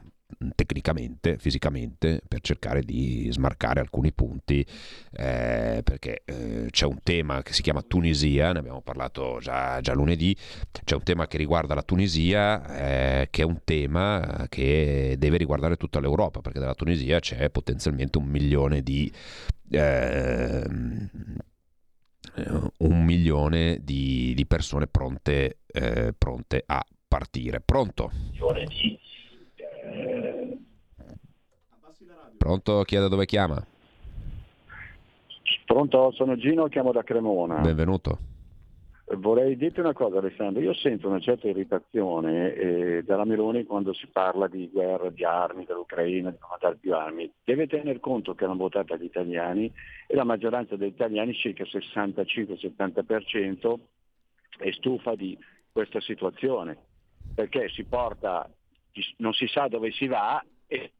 tecnicamente, 0.55 1.37
fisicamente, 1.37 2.21
per 2.27 2.41
cercare 2.41 2.81
di 2.81 3.27
smarcare 3.31 3.79
alcuni 3.79 4.11
punti, 4.11 4.65
eh, 5.11 5.81
perché 5.83 6.21
eh, 6.25 6.67
c'è 6.69 6.85
un 6.85 6.99
tema 7.01 7.41
che 7.43 7.53
si 7.53 7.61
chiama 7.61 7.81
Tunisia, 7.81 8.51
ne 8.51 8.59
abbiamo 8.59 8.81
parlato 8.81 9.39
già, 9.41 9.79
già 9.81 9.93
lunedì, 9.93 10.35
c'è 10.83 10.95
un 10.95 11.03
tema 11.03 11.27
che 11.27 11.37
riguarda 11.37 11.73
la 11.73 11.83
Tunisia, 11.83 13.21
eh, 13.21 13.27
che 13.29 13.41
è 13.41 13.45
un 13.45 13.61
tema 13.63 14.45
che 14.49 15.15
deve 15.17 15.37
riguardare 15.37 15.77
tutta 15.77 15.99
l'Europa, 15.99 16.41
perché 16.41 16.59
dalla 16.59 16.75
Tunisia 16.75 17.19
c'è 17.19 17.49
potenzialmente 17.49 18.17
un 18.17 18.25
milione 18.25 18.81
di... 18.81 19.11
Ehm, 19.71 21.09
un 22.77 23.03
milione 23.03 23.79
di, 23.81 24.33
di 24.35 24.45
persone 24.45 24.85
pronte, 24.85 25.61
eh, 25.65 26.13
pronte 26.15 26.61
a 26.65 26.85
partire. 27.07 27.61
Pronto? 27.61 28.11
Di 28.31 28.37
Pronto? 32.37 32.83
Chi 32.83 32.95
è 32.95 32.99
da 32.99 33.07
dove 33.07 33.25
chiama? 33.25 33.65
Pronto, 35.65 36.11
sono 36.11 36.37
Gino, 36.37 36.67
chiamo 36.67 36.91
da 36.91 37.03
Cremona. 37.03 37.55
Benvenuto. 37.55 38.35
Vorrei 39.09 39.55
dirti 39.55 39.79
una 39.79 39.93
cosa 39.93 40.17
Alessandro, 40.17 40.61
io 40.61 40.73
sento 40.73 41.07
una 41.07 41.21
certa 41.21 41.47
irritazione 41.47 42.53
eh, 42.53 43.03
dalla 43.03 43.23
Meloni 43.23 43.63
quando 43.63 43.93
si 43.93 44.05
parla 44.07 44.47
di 44.47 44.69
guerra, 44.69 45.09
di 45.09 45.23
armi, 45.23 45.63
dell'Ucraina, 45.63 46.29
di 46.29 46.35
comandare 46.37 46.75
più 46.75 46.93
armi. 46.93 47.31
Deve 47.41 47.67
tener 47.67 48.01
conto 48.01 48.35
che 48.35 48.43
hanno 48.43 48.57
votato 48.57 48.97
gli 48.97 49.05
italiani 49.05 49.71
e 50.07 50.13
la 50.13 50.25
maggioranza 50.25 50.75
degli 50.75 50.89
italiani, 50.89 51.33
circa 51.33 51.63
il 51.63 51.69
65-70%, 51.71 53.75
è 54.57 54.71
stufa 54.71 55.15
di 55.15 55.37
questa 55.71 56.01
situazione, 56.01 56.77
perché 57.33 57.69
si 57.69 57.85
porta, 57.85 58.49
non 59.17 59.31
si 59.31 59.47
sa 59.47 59.69
dove 59.69 59.91
si 59.91 60.07
va 60.07 60.43
e 60.67 60.91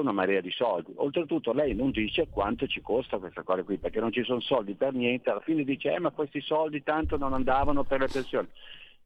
una 0.00 0.12
marea 0.12 0.40
di 0.40 0.50
soldi. 0.50 0.92
Oltretutto 0.96 1.52
lei 1.52 1.74
non 1.74 1.90
dice 1.90 2.28
quanto 2.28 2.66
ci 2.66 2.80
costa 2.80 3.18
questa 3.18 3.42
cosa 3.42 3.62
qui, 3.62 3.78
perché 3.78 4.00
non 4.00 4.12
ci 4.12 4.22
sono 4.24 4.40
soldi 4.40 4.74
per 4.74 4.92
niente, 4.92 5.30
alla 5.30 5.40
fine 5.40 5.64
dice 5.64 5.92
eh, 5.92 5.98
ma 5.98 6.10
questi 6.10 6.40
soldi 6.40 6.82
tanto 6.82 7.16
non 7.16 7.32
andavano 7.32 7.84
per 7.84 8.00
le 8.00 8.08
pensioni. 8.08 8.48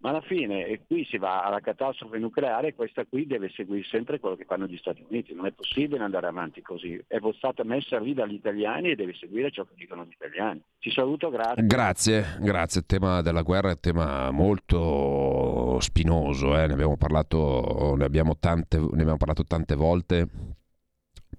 Ma 0.00 0.10
alla 0.10 0.20
fine 0.20 0.66
e 0.66 0.82
qui 0.86 1.04
si 1.06 1.18
va 1.18 1.42
alla 1.42 1.58
catastrofe 1.58 2.18
nucleare 2.18 2.72
questa 2.72 3.04
qui 3.04 3.26
deve 3.26 3.48
seguire 3.48 3.84
sempre 3.90 4.20
quello 4.20 4.36
che 4.36 4.44
fanno 4.44 4.66
gli 4.66 4.76
Stati 4.76 5.04
Uniti. 5.08 5.34
Non 5.34 5.46
è 5.46 5.50
possibile 5.50 6.04
andare 6.04 6.28
avanti 6.28 6.62
così. 6.62 7.02
È 7.04 7.18
stata 7.36 7.64
messa 7.64 7.98
lì 7.98 8.14
dagli 8.14 8.34
italiani 8.34 8.90
e 8.90 8.94
deve 8.94 9.14
seguire 9.14 9.50
ciò 9.50 9.64
che 9.64 9.74
dicono 9.74 10.04
gli 10.04 10.12
italiani. 10.12 10.62
Ti 10.78 10.90
saluto, 10.92 11.30
grazie. 11.30 11.66
Grazie, 11.66 12.24
grazie. 12.40 12.80
Il 12.80 12.86
tema 12.86 13.22
della 13.22 13.42
guerra 13.42 13.70
è 13.70 13.72
un 13.72 13.80
tema 13.80 14.30
molto 14.30 15.80
spinoso, 15.80 16.56
eh? 16.56 16.68
ne, 16.68 16.74
abbiamo 16.74 16.96
parlato, 16.96 17.96
ne, 17.96 18.04
abbiamo 18.04 18.36
tante, 18.38 18.78
ne 18.78 18.86
abbiamo 19.00 19.16
parlato 19.16 19.42
tante 19.42 19.74
volte 19.74 20.28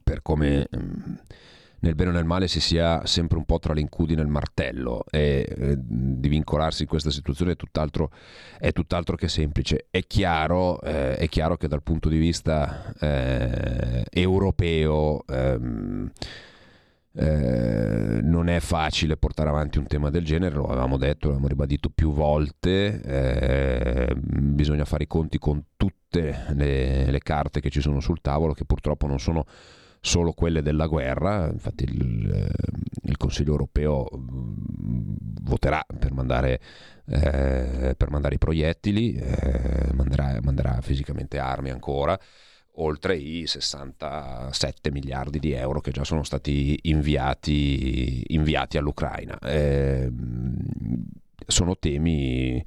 per 0.10 0.24
come 0.24 0.68
mm, 0.76 1.14
nel 1.82 1.94
bene 1.94 2.10
o 2.10 2.14
nel 2.14 2.26
male 2.26 2.48
si 2.48 2.60
sia 2.60 3.06
sempre 3.06 3.38
un 3.38 3.46
po' 3.46 3.60
tra 3.60 3.74
l'incudine 3.74 4.22
e 4.22 4.24
il 4.24 4.30
martello 4.30 5.06
e 5.08 5.48
eh, 5.48 5.76
di 5.78 6.28
vincolarsi 6.28 6.82
in 6.82 6.88
questa 6.90 7.12
situazione 7.12 7.52
è 7.52 7.56
tutt'altro, 7.56 8.10
è 8.58 8.72
tutt'altro 8.72 9.16
che 9.16 9.28
semplice. 9.28 9.86
È 9.92 10.02
chiaro, 10.06 10.82
eh, 10.82 11.16
è 11.16 11.30
chiaro, 11.30 11.58
che 11.58 11.68
dal 11.68 11.84
punto 11.84 12.10
di 12.10 12.18
vista 12.18 12.92
eh, 13.00 14.04
europeo 14.10 15.24
ehm, 15.28 16.12
Eh, 17.12 18.20
non 18.22 18.48
è 18.48 18.60
facile 18.60 19.18
portare 19.18 19.50
avanti 19.50 19.80
un 19.80 19.88
tema 19.88 20.10
del 20.12 20.24
genere, 20.24 20.56
lo 20.56 20.66
avevamo 20.66 20.96
detto, 20.96 21.28
l'abbiamo 21.28 21.48
ribadito 21.48 21.90
più 21.90 22.14
volte, 22.14 23.02
eh, 23.02 24.16
bisogna 24.16 24.86
fare 24.86 25.04
i 25.04 25.08
conti 25.08 25.40
con 25.40 25.62
tutte 25.76 26.46
le, 26.54 27.10
le, 27.10 27.20
carte 27.20 27.62
che 27.62 27.72
ci 27.72 27.82
sono 27.82 28.00
sul 28.00 28.22
tavolo, 28.22 28.54
che 28.54 28.64
purtroppo 28.64 29.08
non 29.08 29.20
sono 29.20 29.46
solo 30.02 30.32
quelle 30.34 30.62
della 30.62 30.88
guerra, 30.88 31.50
infatti 31.52 31.84
il, 31.84 32.52
il 33.04 33.18
Consiglio 33.18 33.52
europeo 33.52 34.08
mm, 34.16 35.16
voterà 35.42 35.86
per 35.98 36.14
mandare, 36.14 36.60
eh, 37.08 37.96
per 37.98 38.10
mandare 38.10 38.36
i 38.36 38.40
proiettili, 38.40 39.14
eh, 39.16 39.90
manderà, 39.94 40.40
manderà 40.42 40.80
fisicamente 40.82 41.40
armi 41.40 41.70
ancora 41.70 42.20
oltre 42.82 43.16
i 43.18 43.46
67 43.46 44.92
miliardi 44.92 45.40
di 45.40 45.52
euro 45.52 45.82
che 45.82 45.92
già 45.92 46.04
sono 46.04 46.24
stati 46.24 46.80
inviati, 46.84 48.24
inviati 48.34 48.78
all'Ucraina. 48.78 49.38
Eh, 49.40 50.10
sono 51.46 51.78
temi 51.78 52.64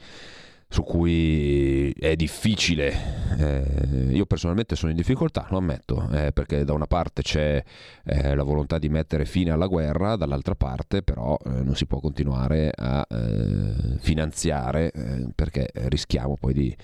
su 0.72 0.84
cui 0.84 1.92
è 1.92 2.16
difficile. 2.16 3.20
Eh, 3.38 4.06
io 4.10 4.24
personalmente 4.24 4.74
sono 4.74 4.90
in 4.90 4.96
difficoltà, 4.96 5.46
lo 5.50 5.58
ammetto, 5.58 6.08
eh, 6.10 6.32
perché 6.32 6.64
da 6.64 6.72
una 6.72 6.86
parte 6.86 7.20
c'è 7.20 7.62
eh, 8.04 8.34
la 8.34 8.42
volontà 8.42 8.78
di 8.78 8.88
mettere 8.88 9.26
fine 9.26 9.50
alla 9.50 9.66
guerra, 9.66 10.16
dall'altra 10.16 10.54
parte 10.54 11.02
però 11.02 11.36
eh, 11.44 11.50
non 11.62 11.74
si 11.74 11.84
può 11.84 12.00
continuare 12.00 12.72
a 12.74 13.06
eh, 13.06 13.98
finanziare 13.98 14.90
eh, 14.92 15.26
perché 15.34 15.68
rischiamo 15.74 16.38
poi 16.38 16.54
di 16.54 16.76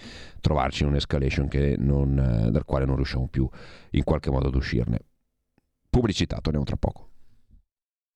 trovarci 0.42 0.82
in 0.82 0.90
un'escalation 0.90 1.48
non, 1.78 2.48
dal 2.50 2.64
quale 2.66 2.84
non 2.84 2.96
riusciamo 2.96 3.26
più 3.28 3.48
in 3.92 4.04
qualche 4.04 4.30
modo 4.30 4.48
ad 4.48 4.54
uscirne. 4.54 4.98
Pubblicità, 5.88 6.40
torniamo 6.42 6.66
tra 6.66 6.76
poco. 6.76 7.07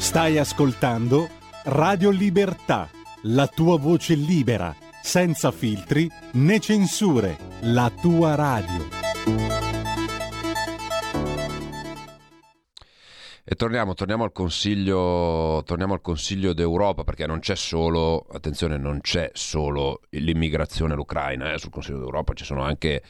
Stai 0.00 0.38
ascoltando 0.38 1.28
Radio 1.64 2.08
Libertà, 2.08 2.88
la 3.24 3.46
tua 3.46 3.78
voce 3.78 4.14
libera, 4.14 4.74
senza 5.02 5.52
filtri 5.52 6.10
né 6.32 6.58
censure, 6.58 7.36
la 7.60 7.92
tua 8.00 8.34
radio. 8.34 8.88
E 13.44 13.54
torniamo, 13.54 13.92
torniamo, 13.92 14.24
al 14.24 14.32
consiglio, 14.32 15.62
torniamo 15.66 15.92
al 15.92 16.00
Consiglio 16.00 16.54
d'Europa 16.54 17.04
perché 17.04 17.26
non 17.26 17.38
c'è 17.40 17.54
solo, 17.54 18.26
attenzione, 18.32 18.78
non 18.78 19.02
c'è 19.02 19.30
solo 19.34 20.00
l'immigrazione 20.10 20.94
all'Ucraina, 20.94 21.52
eh, 21.52 21.58
sul 21.58 21.70
Consiglio 21.70 21.98
d'Europa 21.98 22.32
ci 22.32 22.44
sono 22.44 22.62
anche 22.62 23.02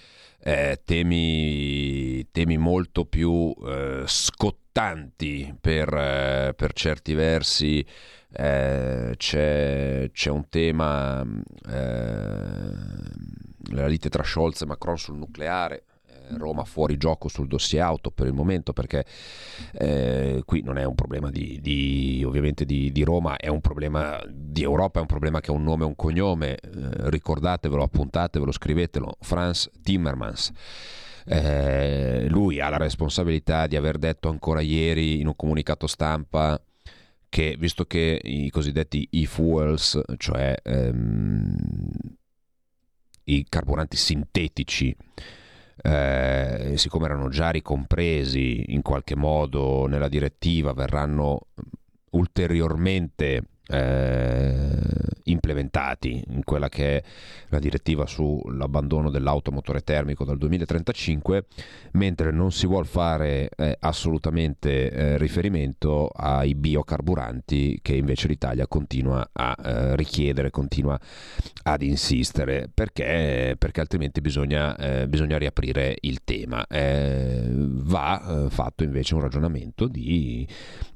eh, 0.42 0.80
temi, 0.84 2.26
temi, 2.30 2.56
molto 2.56 3.04
più 3.04 3.54
eh, 3.66 4.04
scottanti 4.06 5.54
per, 5.60 5.92
eh, 5.94 6.54
per, 6.56 6.72
certi 6.72 7.14
versi. 7.14 7.84
Eh, 8.32 9.14
c'è, 9.16 10.08
c'è, 10.12 10.30
un 10.30 10.48
tema, 10.48 11.22
eh, 11.68 12.72
la 13.72 13.86
lite 13.86 14.08
tra 14.08 14.22
Scholz 14.22 14.62
e 14.62 14.66
Macron 14.66 14.96
sul 14.96 15.16
nucleare, 15.16 15.84
Roma 16.36 16.64
fuori 16.64 16.96
gioco 16.96 17.28
sul 17.28 17.46
dossier 17.46 17.82
auto 17.82 18.10
per 18.10 18.26
il 18.26 18.32
momento 18.32 18.72
perché 18.72 19.04
eh, 19.72 20.42
qui 20.44 20.62
non 20.62 20.78
è 20.78 20.84
un 20.84 20.94
problema 20.94 21.30
di, 21.30 21.58
di 21.60 22.22
ovviamente 22.24 22.64
di, 22.64 22.92
di, 22.92 23.02
Roma, 23.02 23.36
è 23.36 23.48
un 23.48 23.60
problema 23.60 24.20
di 24.28 24.62
Europa, 24.62 24.98
è 24.98 25.02
un 25.02 25.08
problema 25.08 25.40
che 25.40 25.50
ha 25.50 25.54
un 25.54 25.62
nome 25.62 25.84
e 25.84 25.86
un 25.86 25.96
cognome, 25.96 26.54
eh, 26.54 26.58
ricordatevelo, 27.10 27.82
appuntatevelo, 27.82 28.52
scrivetelo, 28.52 29.16
Franz 29.20 29.70
Timmermans. 29.82 30.52
Eh, 31.26 32.26
lui 32.28 32.60
ha 32.60 32.68
la 32.68 32.78
responsabilità 32.78 33.66
di 33.66 33.76
aver 33.76 33.98
detto 33.98 34.28
ancora 34.28 34.60
ieri 34.60 35.20
in 35.20 35.26
un 35.26 35.36
comunicato 35.36 35.86
stampa 35.86 36.60
che 37.30 37.56
visto 37.58 37.84
che 37.84 38.20
i 38.22 38.50
cosiddetti 38.50 39.08
e-fuels, 39.10 40.00
cioè 40.16 40.54
ehm, 40.62 41.86
i 43.24 43.46
carburanti 43.48 43.96
sintetici, 43.96 44.94
eh, 45.82 46.72
siccome 46.76 47.06
erano 47.06 47.28
già 47.28 47.50
ricompresi 47.50 48.72
in 48.74 48.82
qualche 48.82 49.16
modo 49.16 49.86
nella 49.86 50.08
direttiva, 50.08 50.72
verranno 50.72 51.46
ulteriormente 52.10 53.44
eh, 53.70 54.78
implementati 55.24 56.22
in 56.28 56.42
quella 56.44 56.68
che 56.68 56.96
è 56.96 57.02
la 57.48 57.58
direttiva 57.58 58.06
sull'abbandono 58.06 59.10
dell'automotore 59.10 59.80
termico 59.80 60.24
dal 60.24 60.38
2035, 60.38 61.46
mentre 61.92 62.30
non 62.30 62.52
si 62.52 62.66
vuole 62.66 62.86
fare 62.86 63.50
eh, 63.56 63.76
assolutamente 63.80 64.90
eh, 64.90 65.18
riferimento 65.18 66.08
ai 66.08 66.54
biocarburanti 66.54 67.78
che 67.82 67.94
invece 67.94 68.28
l'Italia 68.28 68.66
continua 68.66 69.28
a 69.32 69.56
eh, 69.62 69.96
richiedere, 69.96 70.50
continua 70.50 70.98
ad 71.62 71.82
insistere, 71.82 72.68
perché, 72.72 73.54
perché 73.58 73.80
altrimenti 73.80 74.20
bisogna, 74.20 74.76
eh, 74.76 75.08
bisogna, 75.08 75.38
riaprire 75.38 75.96
il 76.00 76.22
tema. 76.24 76.66
Eh, 76.66 77.48
va 77.50 78.46
fatto 78.50 78.84
invece 78.84 79.14
un 79.14 79.20
ragionamento 79.20 79.86
di 79.86 80.46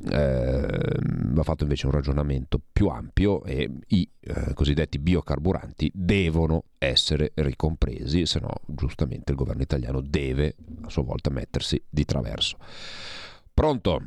va 0.06 1.42
fatto 1.42 1.62
invece 1.62 1.86
un 1.86 1.92
ragionamento 1.92 2.60
più 2.72 2.88
ampio 2.88 3.44
e 3.44 3.70
i 3.88 4.08
eh, 4.20 4.52
cosiddetti 4.54 4.98
biocarburanti 4.98 5.90
devono 5.94 6.64
essere 6.78 7.32
ricompresi, 7.34 8.26
se 8.26 8.40
no 8.40 8.54
giustamente 8.66 9.32
il 9.32 9.38
governo 9.38 9.62
italiano 9.62 10.00
deve 10.00 10.56
a 10.82 10.90
sua 10.90 11.02
volta 11.02 11.30
mettersi 11.30 11.82
di 11.88 12.04
traverso. 12.04 12.56
Pronto? 13.52 14.02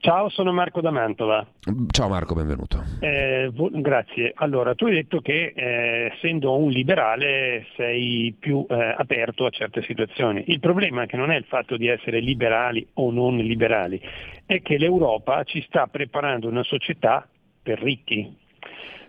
Ciao, 0.00 0.28
sono 0.28 0.52
Marco 0.52 0.80
da 0.80 0.90
Mantova. 0.90 1.44
Ciao 1.90 2.08
Marco, 2.08 2.34
benvenuto. 2.34 2.84
Eh, 3.00 3.50
grazie. 3.52 4.32
Allora, 4.36 4.74
tu 4.74 4.86
hai 4.86 4.94
detto 4.94 5.20
che 5.20 5.52
eh, 5.54 6.12
essendo 6.14 6.56
un 6.56 6.70
liberale 6.70 7.66
sei 7.76 8.34
più 8.38 8.64
eh, 8.68 8.94
aperto 8.96 9.44
a 9.46 9.50
certe 9.50 9.82
situazioni. 9.82 10.44
Il 10.48 10.60
problema 10.60 11.06
che 11.06 11.16
non 11.16 11.30
è 11.30 11.36
il 11.36 11.44
fatto 11.44 11.76
di 11.76 11.88
essere 11.88 12.20
liberali 12.20 12.86
o 12.94 13.10
non 13.10 13.38
liberali, 13.38 14.00
è 14.46 14.62
che 14.62 14.78
l'Europa 14.78 15.42
ci 15.44 15.64
sta 15.66 15.86
preparando 15.86 16.48
una 16.48 16.62
società 16.62 17.26
per 17.68 17.82
ricchi, 17.82 18.34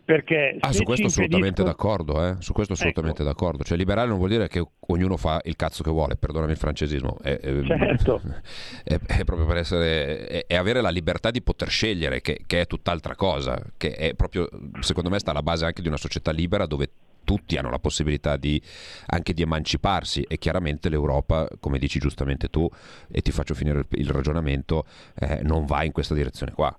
perché 0.04 0.58
ah, 0.60 0.74
su 0.74 0.84
questo 0.84 1.06
assolutamente 1.06 1.64
d'accordo, 1.64 2.26
eh? 2.26 2.36
su 2.40 2.52
questo 2.52 2.74
assolutamente 2.74 3.22
ecco. 3.22 3.32
d'accordo. 3.32 3.64
Cioè 3.64 3.78
liberale 3.78 4.10
non 4.10 4.18
vuol 4.18 4.32
dire 4.32 4.50
che 4.50 4.62
ognuno 4.88 5.16
fa 5.16 5.40
il 5.46 5.56
cazzo 5.56 5.82
che 5.82 5.90
vuole, 5.90 6.18
perdonami 6.18 6.52
il 6.52 6.58
francesismo. 6.58 7.18
È, 7.22 7.40
è, 7.40 7.64
certo. 7.64 8.22
è, 8.84 9.00
è 9.00 9.24
proprio 9.24 9.48
per 9.48 9.58
essere... 9.58 10.46
È, 10.46 10.56
avere 10.58 10.82
la 10.82 10.90
libertà 10.90 11.32
di 11.32 11.42
poter 11.42 11.70
scegliere, 11.70 12.20
che, 12.20 12.42
che, 12.46 12.62
è 12.62 12.68
tutt'altra 12.68 13.16
cosa, 13.16 13.64
che 13.78 13.92
è 13.92 14.14
proprio, 14.14 14.50
secondo 14.82 15.10
me, 15.10 15.20
sta 15.20 15.32
alla 15.32 15.44
base 15.44 15.64
anche 15.64 15.82
di 15.82 15.88
una 15.88 15.96
società 15.96 16.32
libera 16.32 16.66
dove 16.66 16.90
tutti 17.24 17.56
hanno 17.56 17.70
la 17.70 17.80
possibilità 17.80 18.36
di, 18.36 18.62
anche 19.06 19.34
di 19.34 19.44
emanciparsi 19.44 20.24
e 20.24 20.38
chiaramente 20.38 20.90
l'Europa, 20.90 21.48
come 21.62 21.78
dici 21.78 22.00
giustamente 22.00 22.50
tu, 22.50 22.68
e 23.10 23.22
ti 23.22 23.32
faccio 23.32 23.54
finire 23.54 23.80
il, 23.80 23.86
il 23.92 24.10
ragionamento, 24.10 24.86
eh, 25.18 25.42
non 25.44 25.66
va 25.66 25.84
in 25.84 25.94
questa 25.94 26.16
direzione 26.16 26.52
qua. 26.52 26.76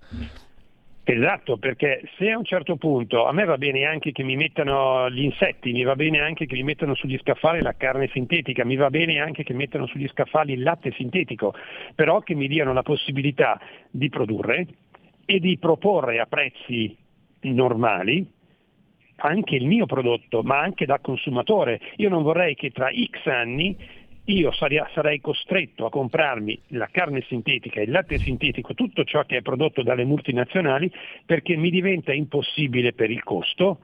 Esatto, 1.13 1.57
perché 1.57 2.03
se 2.17 2.31
a 2.31 2.39
un 2.39 2.45
certo 2.45 2.77
punto 2.77 3.27
a 3.27 3.33
me 3.33 3.45
va 3.45 3.59
bene 3.59 3.85
anche 3.85 4.13
che 4.13 4.23
mi 4.23 4.37
mettano 4.37 5.11
gli 5.11 5.25
insetti, 5.25 5.73
mi 5.73 5.83
va 5.83 5.97
bene 5.97 6.21
anche 6.21 6.47
che 6.47 6.55
mi 6.55 6.63
mettano 6.63 6.95
sugli 6.95 7.19
scaffali 7.19 7.61
la 7.63 7.75
carne 7.77 8.09
sintetica, 8.13 8.65
mi 8.65 8.77
va 8.77 8.91
bene 8.91 9.19
anche 9.19 9.43
che 9.43 9.53
mettano 9.53 9.87
sugli 9.87 10.07
scaffali 10.07 10.53
il 10.53 10.63
latte 10.63 10.93
sintetico, 10.93 11.53
però 11.97 12.21
che 12.21 12.37
mi 12.37 12.47
diano 12.47 12.73
la 12.73 12.85
possibilità 12.85 13.61
di 13.91 14.09
produrre 14.09 14.69
e 15.25 15.41
di 15.41 15.59
proporre 15.59 16.21
a 16.21 16.27
prezzi 16.27 16.97
normali 17.41 18.25
anche 19.17 19.57
il 19.57 19.67
mio 19.67 19.87
prodotto, 19.87 20.43
ma 20.45 20.61
anche 20.61 20.87
da 20.87 21.01
consumatore. 21.01 21.81
Io 21.97 22.09
non 22.09 22.23
vorrei 22.23 22.55
che 22.55 22.71
tra 22.71 22.89
X 22.89 23.27
anni 23.27 23.77
io 24.31 24.53
sarei 24.53 25.21
costretto 25.21 25.87
a 25.87 25.91
comprarmi 25.91 26.61
la 26.69 26.89
carne 26.91 27.23
sintetica, 27.29 27.81
il 27.81 27.91
latte 27.91 28.19
sintetico, 28.19 28.75
tutto 28.75 29.05
ciò 29.05 29.25
che 29.25 29.39
è 29.39 29.43
prodotto 29.43 29.83
dalle 29.83 30.05
multinazionali 30.05 30.91
perché 31.27 31.57
mi 31.57 31.71
diventa 31.71 32.13
impossibile 32.13 32.93
per 32.93 33.11
il 33.11 33.23
costo 33.23 33.79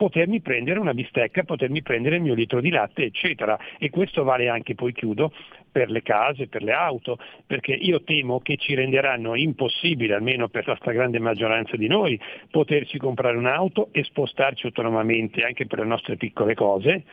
potermi 0.00 0.40
prendere 0.40 0.78
una 0.78 0.94
bistecca, 0.94 1.42
potermi 1.42 1.82
prendere 1.82 2.16
il 2.16 2.22
mio 2.22 2.32
litro 2.32 2.62
di 2.62 2.70
latte, 2.70 3.04
eccetera. 3.04 3.58
E 3.78 3.90
questo 3.90 4.24
vale 4.24 4.48
anche, 4.48 4.74
poi 4.74 4.94
chiudo, 4.94 5.30
per 5.70 5.90
le 5.90 6.00
case, 6.00 6.46
per 6.46 6.62
le 6.62 6.72
auto, 6.72 7.18
perché 7.46 7.74
io 7.74 8.02
temo 8.02 8.40
che 8.40 8.56
ci 8.56 8.74
renderanno 8.74 9.34
impossibile, 9.34 10.14
almeno 10.14 10.48
per 10.48 10.66
la 10.66 10.76
stragrande 10.76 11.18
maggioranza 11.18 11.76
di 11.76 11.86
noi, 11.86 12.18
poterci 12.50 12.96
comprare 12.96 13.36
un'auto 13.36 13.88
e 13.92 14.02
spostarci 14.02 14.64
autonomamente 14.64 15.42
anche 15.42 15.66
per 15.66 15.80
le 15.80 15.84
nostre 15.84 16.16
piccole 16.16 16.54
cose. 16.54 17.04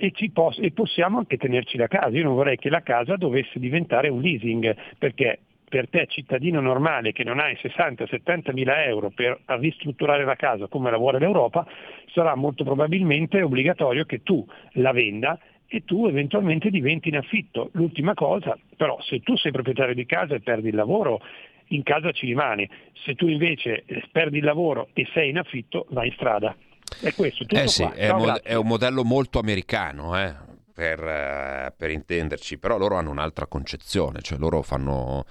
E, 0.00 0.12
poss- 0.32 0.60
e 0.60 0.70
possiamo 0.70 1.18
anche 1.18 1.36
tenerci 1.36 1.76
la 1.76 1.88
casa. 1.88 2.16
Io 2.16 2.22
non 2.22 2.34
vorrei 2.34 2.56
che 2.56 2.70
la 2.70 2.82
casa 2.82 3.16
dovesse 3.16 3.58
diventare 3.58 4.08
un 4.08 4.20
leasing, 4.20 4.74
perché 4.96 5.40
per 5.68 5.88
te 5.88 6.06
cittadino 6.06 6.60
normale 6.60 7.12
che 7.12 7.24
non 7.24 7.40
hai 7.40 7.54
60-70 7.60 8.52
mila 8.52 8.84
euro 8.84 9.10
per 9.10 9.40
ristrutturare 9.44 10.24
la 10.24 10.36
casa 10.36 10.68
come 10.68 10.90
la 10.90 10.96
vuole 10.96 11.18
l'Europa, 11.18 11.66
sarà 12.12 12.34
molto 12.34 12.64
probabilmente 12.64 13.42
obbligatorio 13.42 14.04
che 14.04 14.22
tu 14.22 14.46
la 14.74 14.92
venda 14.92 15.38
e 15.66 15.84
tu 15.84 16.06
eventualmente 16.06 16.70
diventi 16.70 17.08
in 17.08 17.16
affitto. 17.16 17.70
L'ultima 17.72 18.14
cosa, 18.14 18.56
però, 18.76 18.98
se 19.02 19.20
tu 19.20 19.36
sei 19.36 19.52
proprietario 19.52 19.94
di 19.94 20.06
casa 20.06 20.34
e 20.34 20.40
perdi 20.40 20.68
il 20.68 20.74
lavoro, 20.74 21.20
in 21.68 21.82
casa 21.82 22.12
ci 22.12 22.24
rimani. 22.24 22.68
Se 23.04 23.14
tu 23.14 23.26
invece 23.26 23.82
eh, 23.84 24.02
perdi 24.10 24.38
il 24.38 24.44
lavoro 24.44 24.88
e 24.94 25.06
sei 25.12 25.28
in 25.28 25.38
affitto, 25.38 25.86
vai 25.90 26.06
in 26.06 26.14
strada. 26.14 26.56
È 27.00 27.14
questo, 27.14 27.44
tutto 27.44 27.60
eh 27.60 27.68
sì, 27.68 27.82
qua. 27.82 27.92
È, 27.94 28.12
mo- 28.12 28.40
è, 28.40 28.54
un 28.54 28.66
modello 28.66 29.04
molto 29.04 29.38
americano, 29.38 30.18
eh, 30.18 30.34
per, 30.72 31.00
uh, 31.00 31.74
per 31.76 31.90
intenderci, 31.90 32.58
però 32.58 32.78
loro 32.78 32.96
hanno 32.96 33.10
un'altra 33.10 33.46
concezione, 33.46 34.20
cioè 34.22 34.38
loro 34.38 34.62
fanno 34.62 35.24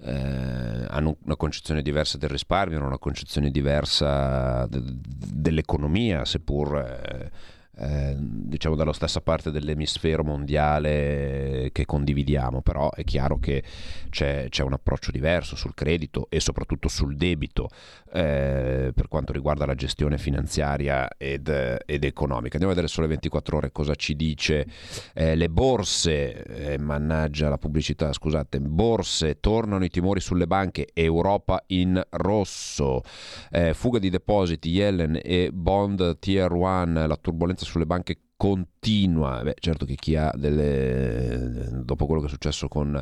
eh, 0.00 0.86
hanno 0.88 1.16
una 1.24 1.36
concezione 1.36 1.82
diversa 1.82 2.18
del 2.18 2.30
risparmio, 2.30 2.78
hanno 2.78 2.86
una 2.86 2.98
concezione 2.98 3.50
diversa 3.50 4.66
de- 4.66 4.80
dell'economia, 4.84 6.24
seppur 6.24 7.30
eh, 7.78 7.98
eh, 7.98 8.16
diciamo 8.18 8.74
dalla 8.74 8.92
stessa 8.92 9.20
parte 9.20 9.50
dell'emisfero 9.50 10.24
mondiale 10.24 11.70
che 11.72 11.84
condividiamo, 11.84 12.60
però 12.62 12.90
è 12.90 13.04
chiaro 13.04 13.38
che 13.38 13.62
c'è, 14.10 14.46
c'è 14.48 14.62
un 14.62 14.72
approccio 14.72 15.10
diverso 15.10 15.56
sul 15.56 15.74
credito 15.74 16.26
e 16.30 16.40
soprattutto 16.40 16.88
sul 16.88 17.16
debito 17.16 17.68
eh, 18.12 18.92
per 18.94 19.08
quanto 19.08 19.32
riguarda 19.32 19.66
la 19.66 19.74
gestione 19.74 20.18
finanziaria 20.18 21.08
ed, 21.16 21.48
ed, 21.48 22.04
economica. 22.04 22.54
Andiamo 22.54 22.72
a 22.72 22.74
vedere 22.74 22.88
sole 22.88 23.06
24 23.06 23.56
ore 23.56 23.72
cosa 23.72 23.94
ci 23.94 24.16
dice 24.16 24.66
eh, 25.14 25.34
le 25.34 25.48
borse, 25.48 26.42
eh, 26.42 26.78
mannaggia 26.78 27.48
la 27.48 27.58
pubblicità, 27.58 28.12
scusate, 28.12 28.60
borse, 28.60 29.40
tornano 29.40 29.84
i 29.84 29.90
timori 29.90 30.20
sulle 30.20 30.46
banche, 30.46 30.88
Europa 30.94 31.62
in 31.68 32.00
rosso, 32.10 33.02
eh, 33.50 33.74
fuga 33.74 33.98
di 33.98 34.10
depositi, 34.10 34.70
Yellen 34.70 35.20
e 35.22 35.50
bond 35.52 36.18
tier 36.18 36.50
1, 36.50 37.06
la 37.06 37.16
turbolenza 37.16 37.64
sulle 37.68 37.86
banche 37.86 38.18
continua. 38.36 39.42
Beh, 39.42 39.56
certo 39.58 39.84
che 39.84 39.94
chi 39.94 40.16
ha 40.16 40.32
delle... 40.34 41.82
dopo 41.84 42.06
quello 42.06 42.20
che 42.20 42.26
è 42.26 42.30
successo 42.30 42.68
con, 42.68 43.00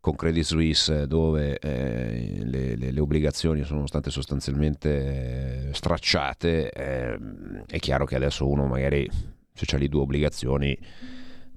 con 0.00 0.16
Credit 0.16 0.44
Suisse, 0.44 1.06
dove 1.06 1.58
eh, 1.58 2.40
le, 2.44 2.76
le, 2.76 2.90
le, 2.90 3.00
obbligazioni 3.00 3.64
sono 3.64 3.86
state 3.86 4.10
sostanzialmente 4.10 5.68
eh, 5.68 5.74
stracciate, 5.74 6.70
eh, 6.70 7.18
è 7.66 7.78
chiaro 7.78 8.04
che 8.04 8.16
adesso 8.16 8.48
uno 8.48 8.66
magari 8.66 9.08
se 9.52 9.64
c'ha 9.66 9.76
lì 9.76 9.88
due 9.88 10.02
obbligazioni 10.02 10.78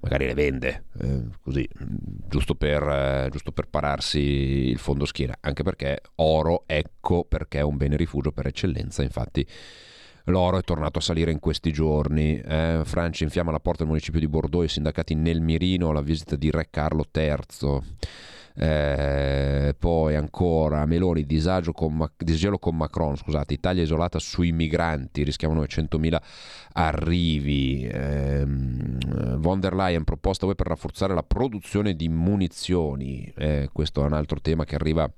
magari 0.02 0.26
le 0.26 0.34
vende 0.34 0.84
eh, 1.00 1.22
così 1.40 1.68
giusto 2.28 2.56
per, 2.56 2.82
eh, 2.82 3.28
giusto 3.30 3.52
per, 3.52 3.68
pararsi 3.68 4.18
il 4.18 4.78
fondo 4.78 5.04
schiena 5.04 5.36
anche 5.40 5.62
perché 5.62 6.00
oro 6.16 6.64
ecco 6.66 7.24
perché 7.24 7.58
è 7.58 7.62
un 7.62 7.76
bene 7.76 7.96
rifugio 7.96 8.32
per 8.32 8.48
eccellenza 8.48 9.04
infatti 9.04 9.46
L'oro 10.26 10.58
è 10.58 10.62
tornato 10.62 10.98
a 10.98 11.02
salire 11.02 11.30
in 11.30 11.38
questi 11.38 11.72
giorni. 11.72 12.38
Eh, 12.40 12.82
Francia 12.84 13.24
infiamma 13.24 13.50
la 13.50 13.60
porta 13.60 13.78
del 13.78 13.88
municipio 13.88 14.20
di 14.20 14.28
Bordeaux, 14.28 14.64
i 14.64 14.68
sindacati 14.68 15.14
nel 15.14 15.40
mirino 15.40 15.90
alla 15.90 16.02
visita 16.02 16.36
di 16.36 16.50
Re 16.50 16.68
Carlo 16.70 17.06
III. 17.12 17.80
Eh, 18.54 19.74
poi 19.78 20.14
ancora 20.14 20.84
Meloni 20.84 21.24
disagio 21.24 21.72
con, 21.72 22.06
disgelo 22.18 22.58
con 22.58 22.76
Macron 22.76 23.16
scusate 23.16 23.54
Italia 23.54 23.82
isolata 23.82 24.18
sui 24.18 24.52
migranti 24.52 25.22
rischiamo 25.22 25.58
900.000 25.62 26.20
arrivi 26.74 27.86
eh, 27.86 28.44
von 28.46 29.58
der 29.58 29.72
Leyen 29.72 30.04
proposta 30.04 30.44
voi 30.44 30.54
per 30.54 30.66
rafforzare 30.66 31.14
la 31.14 31.22
produzione 31.22 31.94
di 31.96 32.10
munizioni 32.10 33.32
eh, 33.38 33.70
questo 33.72 34.02
è 34.02 34.04
un 34.04 34.12
altro 34.12 34.38
tema 34.38 34.66
che 34.66 34.74
arriva 34.74 35.10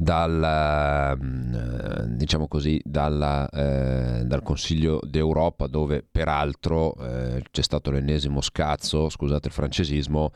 dal, 0.00 1.18
mm, 1.20 2.14
diciamo 2.14 2.46
così, 2.46 2.80
dalla, 2.84 3.48
eh, 3.48 4.22
dal 4.24 4.42
Consiglio 4.42 5.00
d'Europa 5.02 5.66
dove 5.66 6.06
peraltro 6.08 6.94
eh, 7.00 7.42
c'è 7.50 7.62
stato 7.62 7.90
l'ennesimo 7.90 8.40
scazzo, 8.40 9.08
scusate 9.08 9.48
il 9.48 9.52
francesismo, 9.54 10.30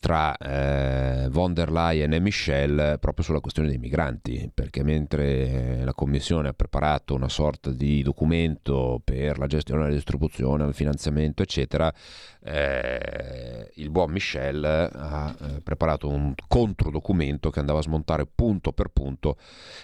tra 0.00 0.34
eh, 0.38 1.28
von 1.28 1.52
der 1.52 1.70
Leyen 1.70 2.14
e 2.14 2.20
Michel 2.20 2.96
proprio 2.98 3.22
sulla 3.22 3.40
questione 3.40 3.68
dei 3.68 3.76
migranti, 3.76 4.50
perché 4.52 4.82
mentre 4.82 5.84
la 5.84 5.92
Commissione 5.92 6.48
ha 6.48 6.52
preparato 6.54 7.14
una 7.14 7.28
sorta 7.28 7.70
di 7.70 8.02
documento 8.02 9.00
per 9.04 9.38
la 9.38 9.46
gestione, 9.46 9.82
la 9.82 9.94
distribuzione, 9.94 10.64
il 10.64 10.72
finanziamento, 10.72 11.42
eccetera, 11.42 11.92
eh, 12.42 13.70
il 13.74 13.90
buon 13.90 14.10
Michel 14.10 14.64
ha 14.64 15.36
eh, 15.38 15.60
preparato 15.60 16.08
un 16.08 16.32
controdocumento 16.48 17.50
che 17.50 17.60
andava 17.60 17.80
a 17.80 17.82
smontare 17.82 18.26
punto 18.26 18.72
per 18.72 18.88
punto 18.88 19.36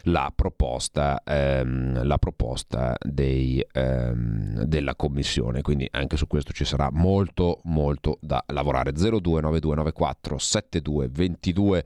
la 0.04 0.32
proposta, 0.34 1.20
ehm, 1.24 2.06
la 2.06 2.16
proposta 2.16 2.96
dei, 2.98 3.62
ehm, 3.70 4.62
della 4.62 4.96
Commissione. 4.96 5.60
Quindi 5.60 5.86
anche 5.90 6.16
su 6.16 6.26
questo 6.26 6.52
ci 6.52 6.64
sarà 6.64 6.88
molto 6.90 7.60
molto 7.64 8.16
da 8.22 8.42
lavorare. 8.46 8.92
029294 8.92 10.05
7222 10.14 11.84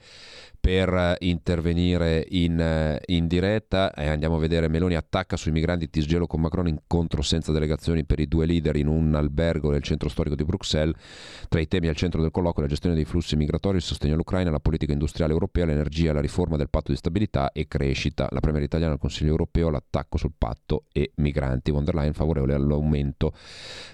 per 0.60 1.16
intervenire 1.20 2.26
in, 2.28 2.98
in 3.06 3.26
diretta. 3.26 3.92
E 3.94 4.08
andiamo 4.08 4.36
a 4.36 4.38
vedere 4.38 4.68
Meloni 4.68 4.94
attacca 4.94 5.36
sui 5.36 5.52
migranti 5.52 5.88
Tisgelo 5.88 6.26
con 6.26 6.40
Macron 6.40 6.68
incontro 6.68 7.22
senza 7.22 7.50
delegazioni 7.50 8.04
per 8.04 8.20
i 8.20 8.28
due 8.28 8.44
leader 8.46 8.76
in 8.76 8.86
un 8.86 9.14
albergo 9.14 9.72
del 9.72 9.82
centro 9.82 10.08
storico 10.08 10.34
di 10.34 10.44
Bruxelles. 10.44 10.94
Tra 11.48 11.60
i 11.60 11.66
temi 11.66 11.88
al 11.88 11.96
centro 11.96 12.20
del 12.20 12.30
colloquio 12.30 12.64
la 12.64 12.70
gestione 12.70 12.94
dei 12.94 13.06
flussi 13.06 13.36
migratori 13.36 13.78
il 13.78 13.82
sostegno 13.82 14.14
all'Ucraina 14.14 14.50
la 14.50 14.60
politica 14.60 14.92
industriale 14.92 15.32
europea 15.32 15.64
l'energia 15.64 16.12
la 16.12 16.20
riforma 16.20 16.56
del 16.56 16.68
patto 16.68 16.90
di 16.92 16.98
stabilità 16.98 17.52
e 17.52 17.66
crescita. 17.66 18.28
La 18.30 18.40
Premier 18.40 18.62
italiana 18.62 18.92
al 18.92 18.98
Consiglio 18.98 19.30
europeo 19.30 19.70
l'attacco 19.70 20.18
sul 20.18 20.32
patto 20.36 20.84
e 20.92 21.12
migranti. 21.16 21.70
Von 21.70 21.84
der 21.84 21.94
Leyen 21.94 22.12
favorevole 22.12 22.52
all'aumento 22.52 23.32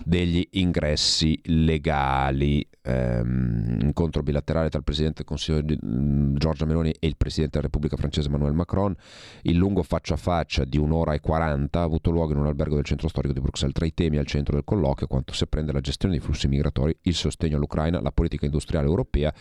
degli 0.05 0.47
ingressi 0.53 1.41
legali 1.45 2.67
ehm, 2.87 3.79
incontro 3.83 4.23
bilaterale 4.23 4.69
tra 4.69 4.79
il 4.79 4.85
Presidente 4.85 5.19
del 5.19 5.27
Consiglio 5.27 5.61
di, 5.61 5.79
Giorgio 5.81 6.57
Giorgia 6.57 6.65
Meloni 6.65 6.95
e 6.99 7.07
il 7.07 7.17
Presidente 7.17 7.57
della 7.57 7.67
Repubblica 7.67 7.97
francese 7.97 8.29
Emmanuel 8.29 8.55
Macron. 8.55 8.95
Il 9.43 9.57
lungo 9.57 9.83
faccia 9.83 10.15
a 10.15 10.17
faccia 10.17 10.65
di 10.65 10.79
un'ora 10.79 11.13
e 11.13 11.21
40 11.21 11.79
ha 11.79 11.83
avuto 11.83 12.11
luogo 12.11 12.33
in 12.33 12.39
un 12.39 12.47
albergo 12.47 12.77
del 12.77 12.85
centro 12.85 13.09
storico 13.09 13.35
di 13.35 13.41
Bruxelles. 13.41 13.75
Tra 13.75 13.85
i 13.85 13.93
temi 13.93 14.17
al 14.17 14.27
centro 14.27 14.55
del 14.55 14.65
colloquio 14.65 15.07
quanto 15.07 15.35
si 15.35 15.43
apprende 15.43 15.73
la 15.73 15.81
gestione 15.81 16.15
dei 16.15 16.23
flussi 16.23 16.49
migratori, 16.49 16.97
il 17.03 17.15
sostegno 17.15 17.57
all'Ucraina, 17.57 18.01
la 18.01 18.13
politica 18.13 18.47
industriale 18.47 18.87
europea, 18.87 19.33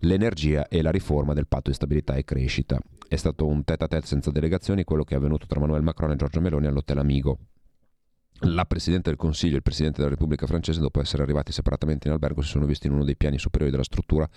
l'energia 0.00 0.68
e 0.68 0.80
la 0.80 0.90
riforma 0.90 1.34
del 1.34 1.46
patto 1.46 1.70
di 1.70 1.76
stabilità 1.76 2.14
e 2.14 2.24
crescita. 2.24 2.78
È 3.06 3.16
stato 3.16 3.46
un 3.46 3.64
tête 3.64 3.84
à 3.84 3.88
tête 3.88 4.06
senza 4.06 4.30
delegazioni 4.30 4.84
quello 4.84 5.04
che 5.04 5.14
è 5.14 5.18
avvenuto 5.18 5.46
tra 5.46 5.58
Emmanuel 5.58 5.82
Macron 5.82 6.12
e 6.12 6.16
Giorgia 6.16 6.40
Meloni 6.40 6.66
all'Hotel 6.66 6.98
Amigo. 6.98 7.38
La 8.46 8.66
Presidente 8.66 9.08
del 9.08 9.18
Consiglio 9.18 9.54
e 9.54 9.56
il 9.56 9.62
Presidente 9.62 9.98
della 9.98 10.10
Repubblica 10.10 10.46
francese, 10.46 10.80
dopo 10.80 11.00
essere 11.00 11.22
arrivati 11.22 11.50
separatamente 11.50 12.08
in 12.08 12.12
albergo, 12.12 12.42
si 12.42 12.50
sono 12.50 12.66
visti 12.66 12.86
in 12.86 12.92
uno 12.92 13.04
dei 13.04 13.16
piani 13.16 13.38
superiori 13.38 13.70
della 13.70 13.84
struttura 13.84 14.28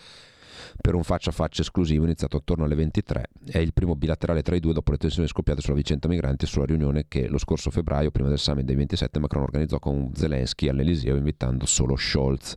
per 0.80 0.96
un 0.96 1.04
faccia 1.04 1.30
a 1.30 1.34
faccia 1.34 1.62
esclusivo 1.62 2.06
iniziato 2.06 2.38
attorno 2.38 2.64
alle 2.64 2.76
23. 2.76 3.30
È 3.46 3.58
il 3.58 3.74
primo 3.74 3.96
bilaterale 3.96 4.42
tra 4.44 4.56
i 4.56 4.60
due 4.60 4.74
dopo 4.74 4.92
le 4.92 4.98
tensioni 4.98 5.28
scoppiate 5.28 5.62
sulla 5.62 5.76
vicenda 5.76 6.08
migranti 6.08 6.46
e 6.46 6.48
sulla 6.48 6.66
riunione 6.66 7.06
che 7.08 7.28
lo 7.28 7.38
scorso 7.38 7.70
febbraio, 7.70 8.12
prima 8.12 8.30
del 8.30 8.40
summit 8.40 8.66
dei 8.66 8.76
27, 8.76 9.20
Macron 9.20 9.44
organizzò 9.44 9.78
con 9.80 10.12
Zelensky 10.14 10.70
all'Eliseo 10.70 11.16
invitando 11.16 11.66
solo 11.66 11.96
Scholz. 11.98 12.56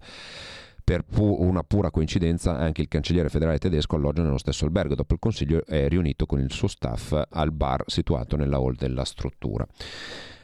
Per 0.84 1.02
pu- 1.02 1.36
una 1.40 1.62
pura 1.62 1.90
coincidenza 1.90 2.56
anche 2.56 2.80
il 2.80 2.88
cancelliere 2.88 3.28
federale 3.28 3.58
tedesco 3.58 3.96
alloggia 3.96 4.22
nello 4.22 4.38
stesso 4.38 4.64
albergo. 4.64 4.94
Dopo 4.94 5.14
il 5.14 5.20
consiglio 5.20 5.64
è 5.66 5.88
riunito 5.88 6.26
con 6.26 6.40
il 6.40 6.52
suo 6.52 6.68
staff 6.68 7.20
al 7.28 7.52
bar 7.52 7.84
situato 7.86 8.36
nella 8.36 8.56
hall 8.56 8.76
della 8.76 9.04
struttura. 9.04 9.66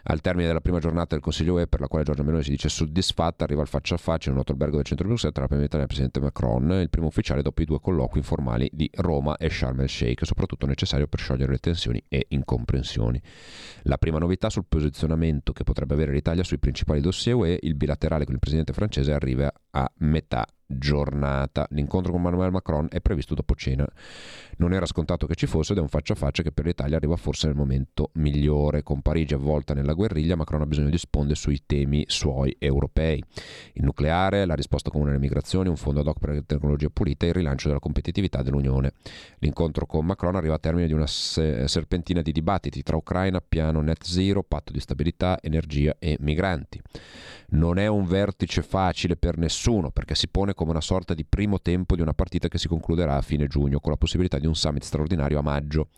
Al 0.09 0.21
termine 0.21 0.47
della 0.47 0.61
prima 0.61 0.79
giornata 0.79 1.16
del 1.16 1.21
Consiglio 1.21 1.55
UE, 1.55 1.66
per 1.66 1.81
la 1.81 1.88
quale 1.88 2.05
Giorgia 2.05 2.23
Meloni 2.23 2.45
si 2.45 2.51
dice 2.51 2.69
soddisfatta, 2.69 3.42
arriva 3.42 3.62
il 3.62 3.66
faccia 3.66 3.97
a 3.97 3.99
faccia 3.99 4.31
in 4.31 4.37
un 4.37 4.42
albergo 4.47 4.77
del 4.77 4.85
centro 4.85 5.05
di 5.05 5.11
Bruxelles 5.11 5.35
tra 5.35 5.42
la 5.42 5.49
prima 5.49 5.64
e 5.64 5.81
il 5.81 5.87
presidente 5.87 6.21
Macron, 6.21 6.71
il 6.81 6.90
primo 6.90 7.09
ufficiale 7.09 7.42
dopo 7.42 7.61
i 7.62 7.64
due 7.64 7.81
colloqui 7.81 8.19
informali 8.19 8.71
di 8.73 8.88
Roma 8.95 9.37
e 9.37 9.51
Sharm 9.51 9.81
el 9.81 9.88
Sheikh, 9.88 10.25
soprattutto 10.25 10.64
necessario 10.66 11.09
per 11.09 11.19
sciogliere 11.19 11.51
le 11.51 11.59
tensioni 11.59 12.01
e 12.07 12.27
incomprensioni. 12.29 13.21
La 13.83 13.99
prima 13.99 14.19
novità 14.19 14.49
sul 14.49 14.66
posizionamento 14.69 15.53
che 15.53 15.64
potrebbe 15.64 15.95
avere 15.95 16.12
l'Italia 16.12 16.45
sui 16.45 16.59
principali 16.59 17.01
dossier 17.01 17.35
UE, 17.35 17.59
il 17.62 17.75
bilaterale 17.75 18.25
con 18.25 18.35
il 18.35 18.40
presidente 18.40 18.73
francese 18.73 19.12
arriva 19.12 19.53
a 19.77 19.93
metà 19.99 20.47
giornata. 20.67 21.67
L'incontro 21.71 22.11
con 22.11 22.21
Emmanuel 22.21 22.51
Macron 22.51 22.89
è 22.91 23.01
previsto 23.01 23.35
dopo 23.35 23.55
cena. 23.55 23.87
Non 24.57 24.73
era 24.73 24.87
scontato 24.87 25.27
che 25.27 25.35
ci 25.35 25.47
fosse 25.47 25.73
ed 25.73 25.79
è 25.79 25.81
un 25.83 25.89
faccia 25.89 26.15
a 26.15 26.17
faccia 26.17 26.43
che 26.43 26.51
per 26.51 26.65
l'Italia 26.65 26.97
arriva 26.97 27.17
forse 27.17 27.47
nel 27.47 27.55
momento 27.55 28.11
migliore. 28.15 28.83
Con 28.83 29.03
Parigi 29.03 29.35
avvolta 29.35 29.75
nella 29.75 29.93
guerriglia, 29.93 30.35
Macron 30.35 30.62
ha 30.62 30.67
bisogno 30.67 30.89
di 30.89 30.99
sponde 30.99 31.35
sui 31.35 31.62
temi 31.67 32.05
suoi 32.09 32.57
europei. 32.59 33.23
Il 33.75 33.85
nucleare, 33.85 34.47
la 34.47 34.55
risposta 34.55 34.91
comune 34.91 35.11
alle 35.11 35.19
migrazioni, 35.19 35.69
un 35.69 35.77
fondo 35.77 36.01
ad 36.01 36.07
hoc 36.07 36.19
per 36.19 36.31
le 36.31 36.45
tecnologie 36.47 36.91
pulite 36.91 37.27
e 37.27 37.29
il 37.29 37.35
rilancio 37.35 37.69
della 37.69 37.81
competitività 37.81 38.43
dell'Unione. 38.43 38.93
L'incontro 39.41 39.87
con 39.87 40.07
Macron 40.07 40.37
arriva 40.37 40.55
a 40.55 40.59
termine 40.59 40.87
di 40.87 40.95
una 40.95 41.07
serpentina 41.07 42.23
di 42.23 42.33
dibattiti 42.33 42.83
tra 42.83 42.97
Ucraina, 42.97 43.43
piano 43.47 43.83
net 43.83 44.03
zero, 44.05 44.43
patto 44.43 44.73
di 44.73 44.81
stabilità, 44.81 45.39
energia 45.43 45.95
e 45.99 46.17
migranti. 46.21 46.81
Non 47.49 47.79
è 47.79 47.87
un 47.87 48.07
vertice 48.07 48.62
facile 48.62 49.17
per 49.17 49.37
nessuno 49.37 49.65
perché 49.90 50.14
si 50.14 50.29
pone 50.29 50.55
come 50.55 50.70
una 50.70 50.81
sorta 50.81 51.14
di 51.14 51.24
primo 51.24 51.61
tempo 51.61 51.96
di 51.96 52.02
una 52.02 52.14
partita 52.14 52.48
che 52.48 52.59
si 52.59 52.68
concluderà 52.68 53.16
a 53.16 53.22
fine 53.22 53.46
giugno 53.46 53.81
con 53.81 53.90
la 53.90 53.96
possibilità 53.96 54.38
di 54.38 54.46
un 54.46 54.55
summit 54.55 54.83
straordinario 54.83 55.38
a 55.38 55.42
maggio. 55.42 55.88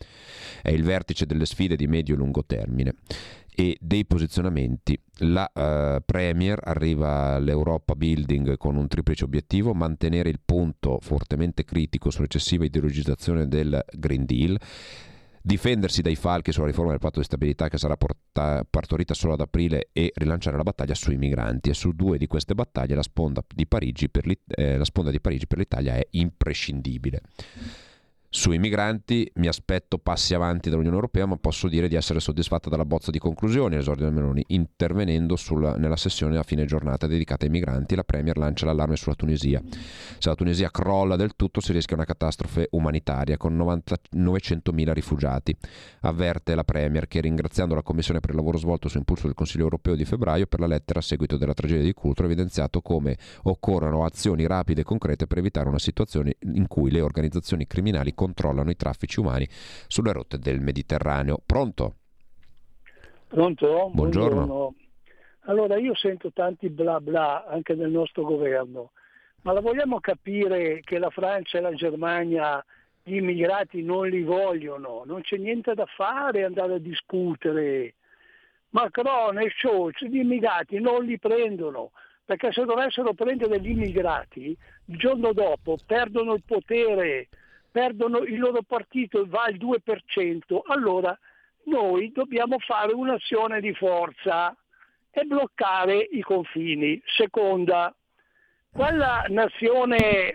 È 0.62 0.70
il 0.70 0.82
vertice 0.82 1.26
delle 1.26 1.46
sfide 1.46 1.76
di 1.76 1.86
medio 1.86 2.14
e 2.14 2.18
lungo 2.18 2.44
termine 2.44 2.94
e 3.54 3.76
dei 3.80 4.06
posizionamenti. 4.06 4.96
La 5.22 5.50
uh, 5.52 6.00
Premier 6.04 6.60
arriva 6.62 7.34
all'Europa 7.34 7.96
Building 7.96 8.56
con 8.56 8.76
un 8.76 8.86
triplice 8.86 9.24
obiettivo, 9.24 9.74
mantenere 9.74 10.28
il 10.28 10.38
punto 10.44 10.98
fortemente 11.00 11.64
critico 11.64 12.10
sull'eccessiva 12.10 12.64
ideologizzazione 12.64 13.48
del 13.48 13.84
Green 13.92 14.24
Deal, 14.24 14.56
difendersi 15.42 16.02
dai 16.02 16.16
falchi 16.16 16.52
sulla 16.52 16.66
riforma 16.66 16.90
del 16.90 17.00
patto 17.00 17.18
di 17.18 17.24
stabilità 17.24 17.68
che 17.68 17.78
sarà 17.78 17.96
porta- 17.96 18.64
partorita 18.68 19.14
solo 19.14 19.34
ad 19.34 19.40
aprile 19.40 19.88
e 19.92 20.12
rilanciare 20.14 20.56
la 20.56 20.62
battaglia 20.62 20.94
sui 20.94 21.16
migranti. 21.16 21.70
E 21.70 21.74
su 21.74 21.92
due 21.92 22.18
di 22.18 22.26
queste 22.26 22.54
battaglie 22.54 22.94
la 22.94 23.02
sponda 23.02 23.42
di 23.54 23.66
Parigi 23.66 24.08
per, 24.08 24.24
eh, 24.46 24.76
la 24.76 24.84
sponda 24.84 25.10
di 25.10 25.20
Parigi 25.20 25.46
per 25.46 25.58
l'Italia 25.58 25.94
è 25.94 26.06
imprescindibile. 26.10 27.22
Sui 28.30 28.58
migranti 28.58 29.30
mi 29.36 29.48
aspetto 29.48 29.96
passi 29.96 30.34
avanti 30.34 30.68
dall'Unione 30.68 30.96
Europea, 30.96 31.24
ma 31.24 31.36
posso 31.36 31.66
dire 31.66 31.88
di 31.88 31.94
essere 31.94 32.20
soddisfatta 32.20 32.68
dalla 32.68 32.84
bozza 32.84 33.10
di 33.10 33.18
conclusioni, 33.18 33.76
esordio 33.76 34.04
del 34.04 34.12
Meloni, 34.12 34.44
intervenendo 34.48 35.34
sulla, 35.34 35.76
nella 35.76 35.96
sessione 35.96 36.36
a 36.36 36.42
fine 36.42 36.66
giornata 36.66 37.06
dedicata 37.06 37.46
ai 37.46 37.50
migranti. 37.50 37.94
La 37.94 38.04
Premier 38.04 38.36
lancia 38.36 38.66
l'allarme 38.66 38.96
sulla 38.96 39.14
Tunisia. 39.14 39.62
Se 40.18 40.28
la 40.28 40.34
Tunisia 40.34 40.70
crolla 40.70 41.16
del 41.16 41.36
tutto 41.36 41.62
si 41.62 41.72
rischia 41.72 41.96
una 41.96 42.04
catastrofe 42.04 42.68
umanitaria 42.72 43.38
con 43.38 43.56
90, 43.56 43.96
900.000 44.16 44.92
rifugiati. 44.92 45.56
Avverte 46.02 46.54
la 46.54 46.64
Premier 46.64 47.08
che 47.08 47.22
ringraziando 47.22 47.74
la 47.74 47.82
Commissione 47.82 48.20
per 48.20 48.30
il 48.30 48.36
lavoro 48.36 48.58
svolto 48.58 48.88
su 48.88 48.98
impulso 48.98 49.24
del 49.24 49.34
Consiglio 49.34 49.64
Europeo 49.64 49.94
di 49.94 50.04
febbraio 50.04 50.46
per 50.46 50.60
la 50.60 50.66
lettera 50.66 50.98
a 50.98 51.02
seguito 51.02 51.38
della 51.38 51.54
tragedia 51.54 51.82
di 51.82 51.94
Cultro, 51.94 52.24
ha 52.24 52.26
evidenziato 52.26 52.82
come 52.82 53.16
occorrano 53.44 54.04
azioni 54.04 54.46
rapide 54.46 54.82
e 54.82 54.84
concrete 54.84 55.26
per 55.26 55.38
evitare 55.38 55.70
una 55.70 55.78
situazione 55.78 56.36
in 56.40 56.66
cui 56.66 56.90
le 56.90 57.00
organizzazioni 57.00 57.66
criminali 57.66 58.16
controllano 58.18 58.70
i 58.70 58.74
traffici 58.74 59.20
umani 59.20 59.46
sulle 59.86 60.12
rotte 60.12 60.38
del 60.38 60.60
Mediterraneo. 60.60 61.38
Pronto? 61.46 61.94
Pronto? 63.28 63.90
Buongiorno. 63.92 64.46
Buongiorno. 64.46 64.74
Allora 65.42 65.78
io 65.78 65.94
sento 65.94 66.32
tanti 66.32 66.68
bla 66.68 67.00
bla 67.00 67.46
anche 67.46 67.76
del 67.76 67.90
nostro 67.90 68.24
governo, 68.24 68.90
ma 69.42 69.52
la 69.52 69.60
vogliamo 69.60 70.00
capire 70.00 70.80
che 70.80 70.98
la 70.98 71.10
Francia 71.10 71.58
e 71.58 71.60
la 71.60 71.72
Germania 71.72 72.62
gli 73.04 73.14
immigrati 73.14 73.82
non 73.82 74.08
li 74.08 74.22
vogliono, 74.22 75.04
non 75.06 75.22
c'è 75.22 75.36
niente 75.36 75.74
da 75.74 75.86
fare 75.86 76.44
andare 76.44 76.74
a 76.74 76.78
discutere. 76.78 77.94
Macron 78.70 79.38
e 79.38 79.50
Scholz 79.56 80.02
gli 80.02 80.18
immigrati 80.18 80.78
non 80.80 81.04
li 81.04 81.18
prendono, 81.18 81.92
perché 82.26 82.52
se 82.52 82.66
dovessero 82.66 83.14
prendere 83.14 83.58
gli 83.60 83.70
immigrati, 83.70 84.54
il 84.86 84.98
giorno 84.98 85.32
dopo 85.32 85.78
perdono 85.86 86.34
il 86.34 86.42
potere, 86.44 87.28
perdono 87.78 88.18
il 88.18 88.40
loro 88.40 88.62
partito 88.66 89.24
va 89.28 89.44
al 89.44 89.54
2%, 89.54 90.58
allora 90.66 91.16
noi 91.66 92.10
dobbiamo 92.10 92.58
fare 92.58 92.92
un'azione 92.92 93.60
di 93.60 93.72
forza 93.72 94.52
e 95.12 95.22
bloccare 95.22 95.96
i 96.10 96.20
confini. 96.22 97.00
Seconda, 97.04 97.94
quella 98.72 99.24
nazione, 99.28 100.34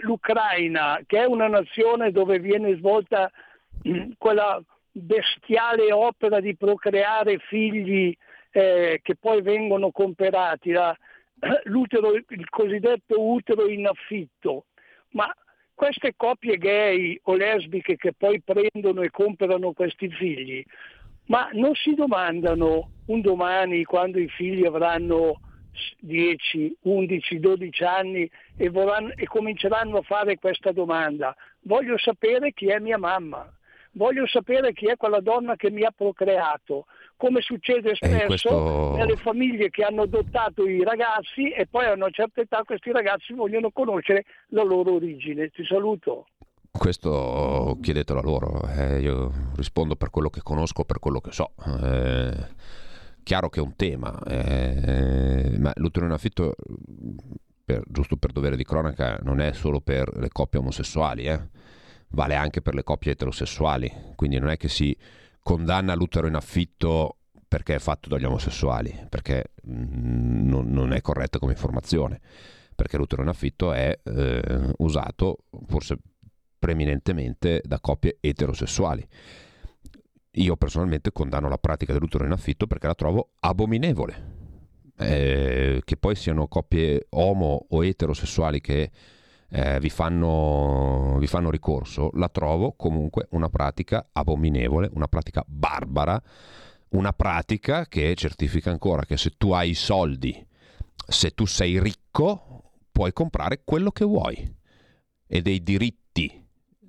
l'Ucraina, 0.00 1.00
che 1.04 1.18
è 1.18 1.26
una 1.26 1.46
nazione 1.46 2.10
dove 2.10 2.38
viene 2.38 2.74
svolta 2.76 3.30
mm, 3.86 4.12
quella 4.16 4.58
bestiale 4.90 5.92
opera 5.92 6.40
di 6.40 6.56
procreare 6.56 7.36
figli 7.36 8.16
eh, 8.50 9.00
che 9.02 9.14
poi 9.14 9.42
vengono 9.42 9.90
comperati, 9.90 10.70
la, 10.70 10.96
il 11.66 12.48
cosiddetto 12.48 13.20
utero 13.20 13.68
in 13.68 13.86
affitto, 13.86 14.64
ma 15.10 15.30
queste 15.78 16.14
coppie 16.16 16.58
gay 16.58 17.20
o 17.22 17.36
lesbiche 17.36 17.94
che 17.94 18.12
poi 18.12 18.40
prendono 18.40 19.02
e 19.02 19.10
comprano 19.10 19.70
questi 19.74 20.10
figli, 20.10 20.60
ma 21.26 21.50
non 21.52 21.72
si 21.76 21.94
domandano 21.94 22.90
un 23.06 23.20
domani 23.20 23.84
quando 23.84 24.18
i 24.18 24.26
figli 24.26 24.66
avranno 24.66 25.38
10, 26.00 26.78
11, 26.82 27.38
12 27.38 27.84
anni 27.84 28.28
e, 28.56 28.68
vorranno, 28.70 29.12
e 29.14 29.24
cominceranno 29.26 29.98
a 29.98 30.02
fare 30.02 30.36
questa 30.36 30.72
domanda, 30.72 31.32
voglio 31.60 31.96
sapere 31.96 32.52
chi 32.52 32.66
è 32.66 32.80
mia 32.80 32.98
mamma, 32.98 33.48
voglio 33.92 34.26
sapere 34.26 34.72
chi 34.72 34.86
è 34.86 34.96
quella 34.96 35.20
donna 35.20 35.54
che 35.54 35.70
mi 35.70 35.84
ha 35.84 35.92
procreato, 35.96 36.86
come 37.18 37.40
succede 37.42 37.96
spesso 37.96 38.26
questo... 38.26 38.94
nelle 38.96 39.16
famiglie 39.16 39.68
che 39.70 39.82
hanno 39.82 40.02
adottato 40.02 40.66
i 40.66 40.82
ragazzi 40.82 41.50
e 41.50 41.66
poi 41.66 41.86
a 41.86 41.92
una 41.92 42.08
certa 42.10 42.40
età 42.40 42.62
questi 42.64 42.92
ragazzi 42.92 43.34
vogliono 43.34 43.70
conoscere 43.70 44.24
la 44.50 44.62
loro 44.62 44.94
origine. 44.94 45.50
Ti 45.50 45.64
saluto. 45.64 46.26
Questo 46.70 47.76
chiedetelo 47.82 48.20
a 48.20 48.22
loro, 48.22 48.68
eh, 48.68 49.00
io 49.00 49.32
rispondo 49.56 49.96
per 49.96 50.10
quello 50.10 50.30
che 50.30 50.42
conosco, 50.42 50.84
per 50.84 51.00
quello 51.00 51.20
che 51.20 51.32
so. 51.32 51.50
Eh, 51.82 52.46
chiaro 53.24 53.48
che 53.48 53.58
è 53.58 53.62
un 53.62 53.74
tema, 53.74 54.16
eh, 54.22 55.56
ma 55.58 55.72
l'utero 55.74 56.06
in 56.06 56.12
affitto, 56.12 56.54
per, 57.64 57.82
giusto 57.88 58.16
per 58.16 58.30
dovere 58.30 58.54
di 58.54 58.64
cronaca, 58.64 59.18
non 59.22 59.40
è 59.40 59.52
solo 59.54 59.80
per 59.80 60.16
le 60.16 60.28
coppie 60.28 60.60
omosessuali, 60.60 61.24
eh. 61.24 61.40
vale 62.10 62.36
anche 62.36 62.62
per 62.62 62.74
le 62.74 62.84
coppie 62.84 63.12
eterosessuali, 63.12 63.92
quindi 64.14 64.38
non 64.38 64.50
è 64.50 64.56
che 64.56 64.68
si 64.68 64.96
condanna 65.42 65.94
l'utero 65.94 66.26
in 66.26 66.34
affitto 66.34 67.16
perché 67.48 67.76
è 67.76 67.78
fatto 67.78 68.08
dagli 68.08 68.24
omosessuali, 68.24 69.06
perché 69.08 69.52
mm, 69.66 70.46
non, 70.46 70.70
non 70.70 70.92
è 70.92 71.00
corretta 71.00 71.38
come 71.38 71.52
informazione, 71.52 72.20
perché 72.74 72.98
l'utero 72.98 73.22
in 73.22 73.28
affitto 73.28 73.72
è 73.72 73.98
eh, 74.02 74.72
usato 74.78 75.38
forse 75.66 75.96
preminentemente 76.58 77.62
da 77.64 77.80
coppie 77.80 78.18
eterosessuali. 78.20 79.06
Io 80.32 80.56
personalmente 80.56 81.10
condanno 81.10 81.48
la 81.48 81.58
pratica 81.58 81.92
dell'utero 81.92 82.24
in 82.24 82.32
affitto 82.32 82.66
perché 82.66 82.86
la 82.86 82.94
trovo 82.94 83.30
abominevole. 83.40 84.36
Eh, 85.00 85.80
che 85.84 85.96
poi 85.96 86.16
siano 86.16 86.48
coppie 86.48 87.06
omo 87.10 87.66
o 87.68 87.84
eterosessuali 87.84 88.60
che 88.60 88.90
eh, 89.50 89.78
vi, 89.80 89.90
fanno, 89.90 91.16
vi 91.18 91.26
fanno 91.26 91.50
ricorso, 91.50 92.10
la 92.14 92.28
trovo 92.28 92.72
comunque 92.72 93.26
una 93.30 93.48
pratica 93.48 94.08
abominevole, 94.12 94.90
una 94.92 95.08
pratica 95.08 95.42
barbara, 95.46 96.20
una 96.90 97.12
pratica 97.12 97.86
che 97.86 98.14
certifica 98.14 98.70
ancora 98.70 99.04
che 99.04 99.16
se 99.16 99.34
tu 99.36 99.52
hai 99.52 99.70
i 99.70 99.74
soldi, 99.74 100.46
se 100.94 101.30
tu 101.30 101.46
sei 101.46 101.80
ricco, 101.80 102.72
puoi 102.92 103.12
comprare 103.12 103.62
quello 103.64 103.90
che 103.90 104.04
vuoi. 104.04 104.56
E 105.30 105.42
dei 105.42 105.62
diritti 105.62 106.46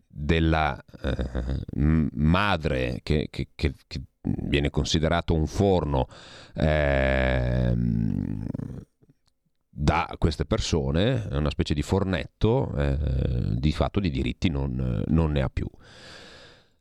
della 0.08 0.82
eh, 1.02 2.10
madre 2.14 3.00
che, 3.04 3.28
che, 3.30 3.50
che, 3.54 3.74
che, 3.86 4.02
viene 4.22 4.70
considerato 4.70 5.34
un 5.34 5.48
forno 5.48 6.08
eh, 6.56 7.74
da 9.82 10.14
queste 10.18 10.44
persone, 10.44 11.26
una 11.32 11.50
specie 11.50 11.74
di 11.74 11.82
fornetto, 11.82 12.74
eh, 12.76 12.98
di 13.56 13.72
fatto 13.72 14.02
di 14.02 14.10
diritti 14.10 14.50
non, 14.50 15.02
non 15.08 15.32
ne 15.32 15.42
ha 15.42 15.48
più. 15.48 15.66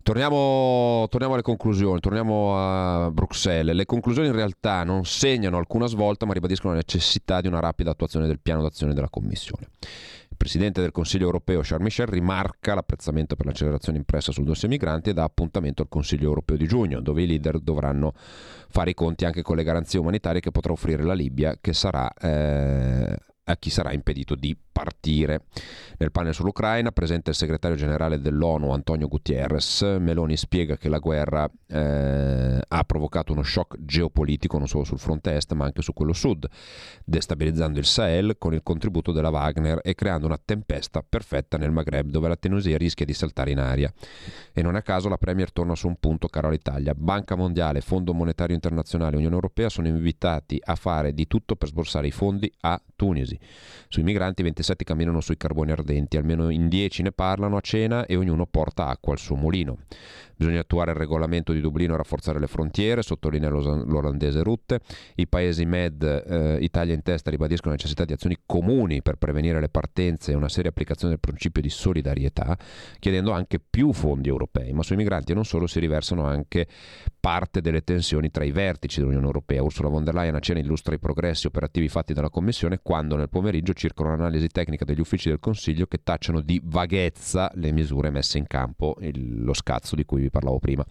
Torniamo, 0.02 1.06
torniamo, 1.08 1.34
alle 1.34 1.44
conclusioni, 1.44 2.00
torniamo 2.00 2.56
a 2.56 3.10
Bruxelles. 3.12 3.76
Le 3.76 3.84
conclusioni 3.84 4.26
in 4.26 4.34
realtà 4.34 4.82
non 4.82 5.04
segnano 5.04 5.58
alcuna 5.58 5.86
svolta, 5.86 6.26
ma 6.26 6.32
ribadiscono 6.32 6.72
la 6.72 6.80
necessità 6.80 7.40
di 7.40 7.46
una 7.46 7.60
rapida 7.60 7.92
attuazione 7.92 8.26
del 8.26 8.40
piano 8.40 8.62
d'azione 8.62 8.94
della 8.94 9.10
Commissione. 9.10 9.68
Presidente 10.38 10.80
del 10.80 10.92
Consiglio 10.92 11.26
europeo 11.26 11.60
Charles 11.62 11.82
Michel 11.82 12.06
rimarca 12.06 12.74
l'apprezzamento 12.74 13.34
per 13.34 13.44
l'accelerazione 13.44 13.98
impressa 13.98 14.32
sul 14.32 14.44
dossier 14.44 14.70
migranti 14.70 15.10
e 15.10 15.12
dà 15.12 15.24
appuntamento 15.24 15.82
al 15.82 15.88
Consiglio 15.88 16.28
europeo 16.28 16.56
di 16.56 16.66
giugno, 16.66 17.00
dove 17.00 17.22
i 17.22 17.26
leader 17.26 17.58
dovranno 17.58 18.14
fare 18.14 18.90
i 18.90 18.94
conti 18.94 19.24
anche 19.24 19.42
con 19.42 19.56
le 19.56 19.64
garanzie 19.64 19.98
umanitarie 19.98 20.40
che 20.40 20.52
potrà 20.52 20.72
offrire 20.72 21.02
la 21.02 21.12
Libia, 21.12 21.58
che 21.60 21.72
sarà 21.72 22.08
eh, 22.14 23.16
a 23.50 23.56
chi 23.56 23.70
sarà 23.70 23.92
impedito 23.92 24.34
di 24.34 24.56
partire. 24.78 25.46
Nel 25.98 26.12
panel 26.12 26.32
sull'Ucraina 26.32 26.92
presenta 26.92 27.30
il 27.30 27.36
segretario 27.36 27.76
generale 27.76 28.20
dell'ONU 28.20 28.70
Antonio 28.70 29.08
Gutierrez. 29.08 29.82
Meloni 29.98 30.36
spiega 30.36 30.76
che 30.76 30.88
la 30.88 31.00
guerra 31.00 31.50
eh, 31.66 32.60
ha 32.66 32.84
provocato 32.84 33.32
uno 33.32 33.42
shock 33.42 33.74
geopolitico 33.80 34.56
non 34.56 34.68
solo 34.68 34.84
sul 34.84 35.00
fronte 35.00 35.34
est 35.34 35.52
ma 35.54 35.64
anche 35.64 35.82
su 35.82 35.92
quello 35.92 36.12
sud, 36.12 36.46
destabilizzando 37.04 37.80
il 37.80 37.86
Sahel 37.86 38.36
con 38.38 38.54
il 38.54 38.62
contributo 38.62 39.10
della 39.10 39.30
Wagner 39.30 39.80
e 39.82 39.96
creando 39.96 40.26
una 40.26 40.38
tempesta 40.42 41.04
perfetta 41.06 41.56
nel 41.56 41.72
Maghreb 41.72 42.10
dove 42.10 42.28
la 42.28 42.36
Tenusia 42.36 42.76
rischia 42.78 43.04
di 43.04 43.14
saltare 43.14 43.50
in 43.50 43.58
aria. 43.58 43.92
E 44.52 44.62
non 44.62 44.76
a 44.76 44.82
caso 44.82 45.08
la 45.08 45.18
Premier 45.18 45.50
torna 45.50 45.74
su 45.74 45.88
un 45.88 45.96
punto 45.98 46.28
caro 46.28 46.46
all'Italia. 46.46 46.94
Banca 46.94 47.34
Mondiale, 47.34 47.80
Fondo 47.80 48.14
Monetario 48.14 48.54
Internazionale 48.54 49.14
e 49.14 49.16
Unione 49.16 49.34
Europea 49.34 49.68
sono 49.68 49.88
invitati 49.88 50.60
a 50.62 50.76
fare 50.76 51.12
di 51.12 51.26
tutto 51.26 51.56
per 51.56 51.66
sborsare 51.66 52.06
i 52.06 52.12
fondi 52.12 52.52
a 52.60 52.80
Tunisi. 52.94 53.36
Sui 53.88 54.04
migranti 54.04 54.42
27 54.68 54.84
camminano 54.84 55.20
sui 55.20 55.36
carboni 55.36 55.70
ardenti, 55.70 56.16
almeno 56.16 56.50
in 56.50 56.68
10 56.68 57.02
ne 57.02 57.12
parlano 57.12 57.56
a 57.56 57.60
cena 57.60 58.04
e 58.06 58.16
ognuno 58.16 58.46
porta 58.46 58.86
acqua 58.86 59.12
al 59.12 59.18
suo 59.18 59.36
mulino. 59.36 59.78
Bisogna 60.38 60.60
attuare 60.60 60.92
il 60.92 60.96
regolamento 60.96 61.52
di 61.52 61.60
Dublino 61.60 61.94
e 61.94 61.96
rafforzare 61.96 62.38
le 62.38 62.46
frontiere, 62.46 63.02
sottolinea 63.02 63.48
l'olandese 63.48 64.44
Rutte. 64.44 64.78
I 65.16 65.26
paesi 65.26 65.64
MED, 65.64 66.02
eh, 66.04 66.58
Italia 66.60 66.94
in 66.94 67.02
testa, 67.02 67.28
ribadiscono 67.28 67.70
la 67.70 67.76
necessità 67.76 68.04
di 68.04 68.12
azioni 68.12 68.38
comuni 68.46 69.02
per 69.02 69.16
prevenire 69.16 69.58
le 69.58 69.68
partenze 69.68 70.30
e 70.30 70.36
una 70.36 70.48
seria 70.48 70.70
applicazione 70.70 71.14
del 71.14 71.20
principio 71.20 71.60
di 71.60 71.68
solidarietà, 71.68 72.56
chiedendo 73.00 73.32
anche 73.32 73.58
più 73.58 73.92
fondi 73.92 74.28
europei. 74.28 74.72
Ma 74.72 74.84
sui 74.84 74.94
migranti 74.94 75.34
non 75.34 75.44
solo 75.44 75.66
si 75.66 75.80
riversano 75.80 76.24
anche 76.24 76.68
parte 77.18 77.60
delle 77.60 77.82
tensioni 77.82 78.30
tra 78.30 78.44
i 78.44 78.52
vertici 78.52 79.00
dell'Unione 79.00 79.26
Europea. 79.26 79.60
Ursula 79.60 79.88
von 79.88 80.04
der 80.04 80.14
Leyen 80.14 80.36
a 80.36 80.38
cena 80.38 80.60
illustra 80.60 80.94
i 80.94 81.00
progressi 81.00 81.48
operativi 81.48 81.88
fatti 81.88 82.12
dalla 82.12 82.30
Commissione 82.30 82.78
quando 82.80 83.16
nel 83.16 83.28
pomeriggio 83.28 83.72
circola 83.72 84.10
un'analisi 84.10 84.46
tecnica 84.46 84.84
degli 84.84 85.00
uffici 85.00 85.30
del 85.30 85.40
Consiglio 85.40 85.86
che 85.86 85.98
tacciano 86.04 86.40
di 86.40 86.60
vaghezza 86.62 87.50
le 87.54 87.72
misure 87.72 88.10
messe 88.10 88.38
in 88.38 88.46
campo, 88.46 88.94
il, 89.00 89.42
lo 89.42 89.52
scazzo 89.52 89.96
di 89.96 90.04
cui 90.04 90.26
vi 90.28 90.30
parlavo 90.30 90.58
prima. 90.58 90.84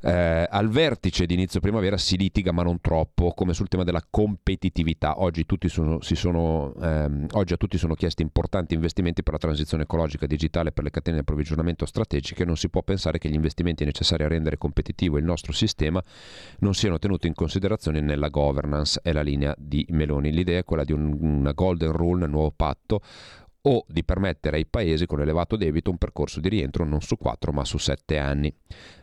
Eh, 0.00 0.46
al 0.48 0.68
vertice 0.68 1.26
di 1.26 1.34
inizio 1.34 1.58
primavera 1.58 1.96
si 1.96 2.16
litiga, 2.16 2.52
ma 2.52 2.62
non 2.62 2.80
troppo, 2.80 3.32
come 3.32 3.52
sul 3.52 3.66
tema 3.66 3.82
della 3.82 4.02
competitività. 4.08 5.20
Oggi, 5.20 5.44
sono, 5.66 5.98
sono, 6.00 6.72
ehm, 6.80 7.26
oggi, 7.32 7.52
a 7.52 7.56
tutti 7.56 7.78
sono 7.78 7.94
chiesti 7.94 8.22
importanti 8.22 8.74
investimenti 8.74 9.24
per 9.24 9.32
la 9.32 9.40
transizione 9.40 9.82
ecologica 9.82 10.26
digitale 10.26 10.70
per 10.70 10.84
le 10.84 10.90
catene 10.90 11.16
di 11.16 11.22
approvvigionamento 11.22 11.84
strategiche. 11.84 12.44
Non 12.44 12.56
si 12.56 12.68
può 12.68 12.82
pensare 12.82 13.18
che 13.18 13.28
gli 13.28 13.34
investimenti 13.34 13.84
necessari 13.84 14.22
a 14.22 14.28
rendere 14.28 14.56
competitivo 14.56 15.18
il 15.18 15.24
nostro 15.24 15.52
sistema 15.52 16.02
non 16.60 16.74
siano 16.74 16.98
tenuti 16.98 17.26
in 17.26 17.34
considerazione 17.34 18.00
nella 18.00 18.28
governance. 18.28 19.00
È 19.02 19.12
la 19.12 19.22
linea 19.22 19.52
di 19.58 19.84
Meloni. 19.90 20.30
L'idea 20.30 20.60
è 20.60 20.64
quella 20.64 20.84
di 20.84 20.92
un, 20.92 21.18
una 21.20 21.52
golden 21.52 21.90
rule 21.90 22.20
nel 22.20 22.30
nuovo 22.30 22.52
patto 22.54 23.00
o 23.68 23.84
di 23.86 24.02
permettere 24.02 24.56
ai 24.56 24.66
paesi 24.66 25.04
con 25.04 25.20
elevato 25.20 25.56
debito 25.56 25.90
un 25.90 25.98
percorso 25.98 26.40
di 26.40 26.48
rientro 26.48 26.84
non 26.84 27.02
su 27.02 27.18
quattro 27.18 27.52
ma 27.52 27.64
su 27.64 27.76
sette 27.76 28.16
anni. 28.16 28.52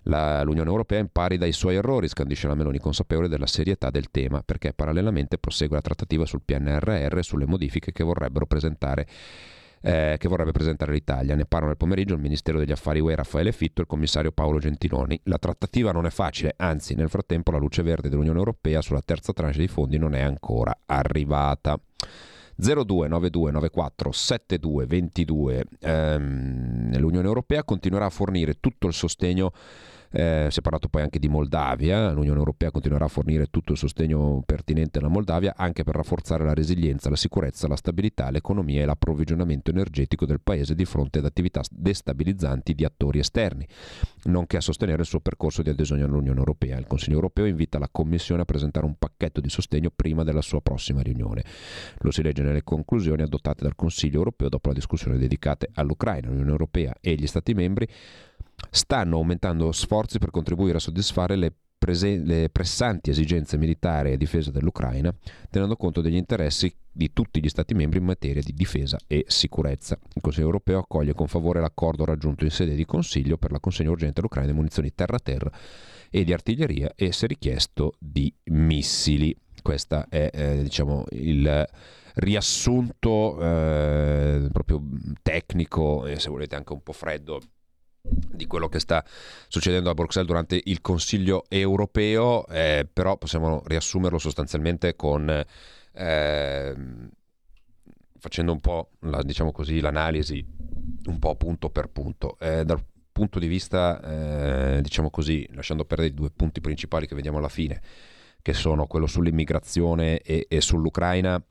La, 0.03 0.41
L'Unione 0.43 0.69
Europea 0.69 0.99
impari 0.99 1.37
dai 1.37 1.51
suoi 1.51 1.75
errori, 1.75 2.07
scandisce 2.07 2.47
la 2.47 2.55
Meloni, 2.55 2.79
consapevole 2.79 3.27
della 3.27 3.45
serietà 3.45 3.91
del 3.91 4.09
tema, 4.09 4.41
perché 4.43 4.73
parallelamente 4.73 5.37
prosegue 5.37 5.75
la 5.75 5.81
trattativa 5.81 6.25
sul 6.25 6.41
PNRR 6.43 7.17
e 7.17 7.23
sulle 7.23 7.45
modifiche 7.45 7.91
che 7.91 8.03
vorrebbero 8.03 8.47
presentare 8.47 9.05
eh, 9.81 10.15
che 10.17 10.27
vorrebbe 10.27 10.51
presentare 10.51 10.91
l'Italia. 10.93 11.35
Ne 11.35 11.45
parlano 11.45 11.67
nel 11.67 11.77
pomeriggio 11.77 12.15
il 12.15 12.19
Ministero 12.19 12.57
degli 12.57 12.71
Affari 12.71 12.99
UE 12.99 13.13
Raffaele 13.13 13.51
Fitto 13.51 13.81
e 13.81 13.83
il 13.83 13.87
commissario 13.87 14.31
Paolo 14.31 14.57
Gentiloni. 14.57 15.19
La 15.25 15.37
trattativa 15.37 15.91
non 15.91 16.07
è 16.07 16.09
facile, 16.09 16.55
anzi 16.57 16.95
nel 16.95 17.09
frattempo 17.09 17.51
la 17.51 17.59
luce 17.59 17.83
verde 17.83 18.09
dell'Unione 18.09 18.39
Europea 18.39 18.81
sulla 18.81 19.01
terza 19.05 19.31
tranche 19.31 19.59
dei 19.59 19.67
fondi 19.67 19.99
non 19.99 20.15
è 20.15 20.21
ancora 20.21 20.75
arrivata. 20.87 21.79
029294 22.57 24.11
7222 24.11 25.65
ehm, 25.79 26.97
l'Unione 26.97 27.27
Europea 27.27 27.63
continuerà 27.63 28.05
a 28.05 28.09
fornire 28.09 28.59
tutto 28.59 28.87
il 28.87 28.93
sostegno 28.93 29.51
eh, 30.11 30.47
si 30.49 30.59
è 30.59 30.61
parlato 30.61 30.87
poi 30.87 31.01
anche 31.01 31.19
di 31.19 31.27
Moldavia, 31.27 32.11
l'Unione 32.11 32.37
Europea 32.37 32.71
continuerà 32.71 33.05
a 33.05 33.09
fornire 33.09 33.47
tutto 33.47 33.73
il 33.73 33.77
sostegno 33.77 34.41
pertinente 34.45 34.99
alla 34.99 35.07
Moldavia 35.07 35.53
anche 35.55 35.83
per 35.83 35.95
rafforzare 35.95 36.43
la 36.43 36.53
resilienza, 36.53 37.09
la 37.09 37.15
sicurezza, 37.15 37.67
la 37.67 37.75
stabilità, 37.75 38.29
l'economia 38.29 38.81
e 38.81 38.85
l'approvvigionamento 38.85 39.71
energetico 39.71 40.25
del 40.25 40.41
paese 40.41 40.75
di 40.75 40.85
fronte 40.85 41.19
ad 41.19 41.25
attività 41.25 41.61
destabilizzanti 41.69 42.73
di 42.73 42.85
attori 42.85 43.19
esterni, 43.19 43.67
nonché 44.23 44.57
a 44.57 44.61
sostenere 44.61 45.01
il 45.01 45.07
suo 45.07 45.19
percorso 45.19 45.61
di 45.61 45.69
adesione 45.69 46.03
all'Unione 46.03 46.39
Europea. 46.39 46.77
Il 46.77 46.87
Consiglio 46.87 47.15
Europeo 47.15 47.45
invita 47.45 47.79
la 47.79 47.89
Commissione 47.91 48.41
a 48.41 48.45
presentare 48.45 48.85
un 48.85 48.95
pacchetto 48.97 49.41
di 49.41 49.49
sostegno 49.49 49.91
prima 49.93 50.23
della 50.23 50.41
sua 50.41 50.61
prossima 50.61 51.01
riunione. 51.01 51.43
Lo 51.99 52.11
si 52.11 52.21
legge 52.21 52.41
nelle 52.41 52.63
conclusioni 52.63 53.21
adottate 53.21 53.63
dal 53.63 53.75
Consiglio 53.75 54.17
Europeo 54.17 54.49
dopo 54.49 54.69
la 54.69 54.75
discussione 54.75 55.17
dedicata 55.17 55.65
all'Ucraina. 55.73 56.27
L'Unione 56.27 56.51
Europea 56.51 56.93
e 57.01 57.15
gli 57.15 57.27
Stati 57.27 57.53
membri 57.53 57.87
stanno 58.69 59.17
aumentando 59.17 59.71
sforzi 59.71 60.19
per 60.19 60.31
contribuire 60.31 60.77
a 60.77 60.79
soddisfare 60.81 61.35
le, 61.35 61.53
le 62.23 62.49
pressanti 62.49 63.09
esigenze 63.09 63.57
militari 63.57 64.11
e 64.11 64.17
difesa 64.17 64.51
dell'Ucraina, 64.51 65.13
tenendo 65.49 65.75
conto 65.75 66.01
degli 66.01 66.15
interessi 66.15 66.73
di 66.91 67.11
tutti 67.11 67.41
gli 67.41 67.49
Stati 67.49 67.73
membri 67.73 67.99
in 67.99 68.05
materia 68.05 68.41
di 68.41 68.53
difesa 68.53 68.97
e 69.07 69.25
sicurezza. 69.27 69.97
Il 70.13 70.21
Consiglio 70.21 70.45
europeo 70.45 70.79
accoglie 70.79 71.13
con 71.13 71.27
favore 71.27 71.59
l'accordo 71.59 72.05
raggiunto 72.05 72.45
in 72.45 72.51
sede 72.51 72.75
di 72.75 72.85
Consiglio 72.85 73.37
per 73.37 73.51
la 73.51 73.59
consegna 73.59 73.91
urgente 73.91 74.19
all'Ucraina 74.19 74.51
di 74.51 74.55
munizioni 74.55 74.93
terra-terra 74.93 75.51
e 76.09 76.23
di 76.23 76.31
artiglieria 76.31 76.91
e, 76.95 77.11
se 77.11 77.27
richiesto, 77.27 77.95
di 77.99 78.33
missili. 78.45 79.35
Questo 79.61 80.05
è 80.09 80.29
eh, 80.31 80.61
diciamo, 80.63 81.05
il 81.11 81.67
riassunto 82.15 83.41
eh, 83.41 84.47
proprio 84.51 84.81
tecnico 85.21 86.05
e 86.05 86.19
se 86.19 86.29
volete 86.29 86.55
anche 86.55 86.71
un 86.71 86.81
po' 86.81 86.93
freddo 86.93 87.41
di 88.35 88.47
quello 88.47 88.67
che 88.69 88.79
sta 88.79 89.03
succedendo 89.47 89.89
a 89.89 89.93
Bruxelles 89.93 90.27
durante 90.27 90.61
il 90.63 90.81
Consiglio 90.81 91.45
europeo, 91.47 92.47
eh, 92.47 92.87
però 92.91 93.17
possiamo 93.17 93.63
riassumerlo 93.65 94.17
sostanzialmente 94.17 94.95
con 94.95 95.45
eh, 95.93 96.75
facendo 98.17 98.51
un 98.51 98.59
po' 98.59 98.89
la, 99.01 99.21
diciamo 99.21 99.51
così, 99.51 99.79
l'analisi 99.79 100.43
un 101.05 101.19
po' 101.19 101.35
punto 101.35 101.69
per 101.69 101.89
punto. 101.89 102.37
Eh, 102.39 102.65
dal 102.65 102.83
punto 103.11 103.39
di 103.39 103.47
vista, 103.47 104.01
eh, 104.01 104.81
diciamo 104.81 105.09
così, 105.09 105.47
lasciando 105.53 105.85
perdere 105.85 106.09
i 106.09 106.13
due 106.13 106.31
punti 106.35 106.59
principali 106.59 107.07
che 107.07 107.15
vediamo 107.15 107.37
alla 107.37 107.49
fine, 107.49 107.81
che 108.41 108.53
sono 108.53 108.87
quello 108.87 109.07
sull'immigrazione 109.07 110.19
e, 110.19 110.45
e 110.49 110.61
sull'Ucraina, 110.61 111.41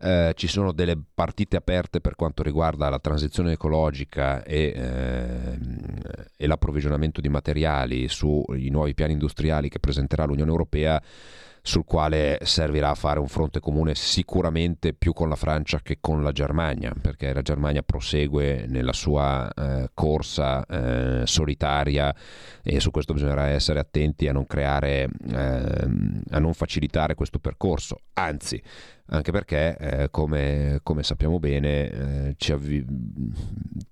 eh, 0.00 0.32
ci 0.36 0.46
sono 0.48 0.72
delle 0.72 1.00
partite 1.14 1.56
aperte 1.56 2.00
per 2.00 2.14
quanto 2.14 2.42
riguarda 2.42 2.88
la 2.88 2.98
transizione 2.98 3.52
ecologica 3.52 4.42
e, 4.44 4.72
eh, 4.76 5.58
e 6.44 6.46
l'approvvigionamento 6.46 7.20
di 7.20 7.28
materiali 7.28 8.06
sui 8.08 8.68
nuovi 8.68 8.94
piani 8.94 9.14
industriali 9.14 9.68
che 9.68 9.80
presenterà 9.80 10.24
l'Unione 10.24 10.50
Europea 10.50 11.02
sul 11.66 11.86
quale 11.86 12.40
servirà 12.42 12.90
a 12.90 12.94
fare 12.94 13.18
un 13.18 13.26
fronte 13.26 13.58
comune 13.58 13.94
sicuramente 13.94 14.92
più 14.92 15.14
con 15.14 15.30
la 15.30 15.34
Francia 15.34 15.80
che 15.80 15.96
con 15.98 16.22
la 16.22 16.30
Germania, 16.30 16.92
perché 17.00 17.32
la 17.32 17.40
Germania 17.40 17.82
prosegue 17.82 18.66
nella 18.68 18.92
sua 18.92 19.50
eh, 19.50 19.88
corsa 19.94 20.62
eh, 20.66 21.26
solitaria 21.26 22.14
e 22.62 22.80
su 22.80 22.90
questo 22.90 23.14
bisognerà 23.14 23.46
essere 23.46 23.78
attenti 23.78 24.28
a 24.28 24.32
non 24.34 24.46
creare, 24.46 25.08
eh, 25.26 25.88
a 26.32 26.38
non 26.38 26.52
facilitare 26.52 27.14
questo 27.14 27.38
percorso. 27.38 28.00
Anzi, 28.12 28.62
anche 29.06 29.32
perché, 29.32 29.76
eh, 29.78 30.10
come, 30.10 30.80
come, 30.82 31.02
sappiamo 31.02 31.38
bene, 31.38 31.88
eh, 31.90 32.34
ci, 32.36 32.52
avvi- 32.52 32.84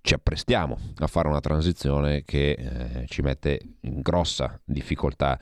ci, 0.03 0.13
apprestiamo 0.13 0.79
a 0.97 1.07
fare 1.07 1.29
una 1.29 1.41
transizione 1.41 2.23
che 2.25 2.51
eh, 2.51 3.07
ci 3.07 3.23
mette 3.23 3.61
in 3.81 4.03
grossa 4.03 4.61
difficoltà 4.63 5.39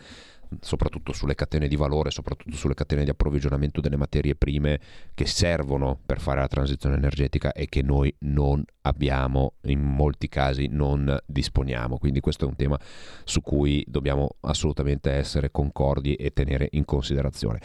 soprattutto 0.60 1.12
sulle 1.12 1.34
catene 1.34 1.68
di 1.68 1.76
valore, 1.76 2.10
soprattutto 2.10 2.56
sulle 2.56 2.74
catene 2.74 3.04
di 3.04 3.10
approvvigionamento 3.10 3.80
delle 3.80 3.96
materie 3.96 4.34
prime 4.34 4.80
che 5.14 5.26
servono 5.26 5.98
per 6.04 6.20
fare 6.20 6.40
la 6.40 6.48
transizione 6.48 6.96
energetica 6.96 7.52
e 7.52 7.68
che 7.68 7.82
noi 7.82 8.14
non 8.20 8.64
abbiamo, 8.82 9.54
in 9.62 9.80
molti 9.80 10.28
casi 10.28 10.68
non 10.70 11.18
disponiamo. 11.26 11.98
Quindi 11.98 12.20
questo 12.20 12.44
è 12.44 12.48
un 12.48 12.56
tema 12.56 12.78
su 13.24 13.40
cui 13.40 13.84
dobbiamo 13.86 14.36
assolutamente 14.40 15.10
essere 15.10 15.50
concordi 15.50 16.14
e 16.14 16.32
tenere 16.32 16.68
in 16.72 16.84
considerazione. 16.84 17.60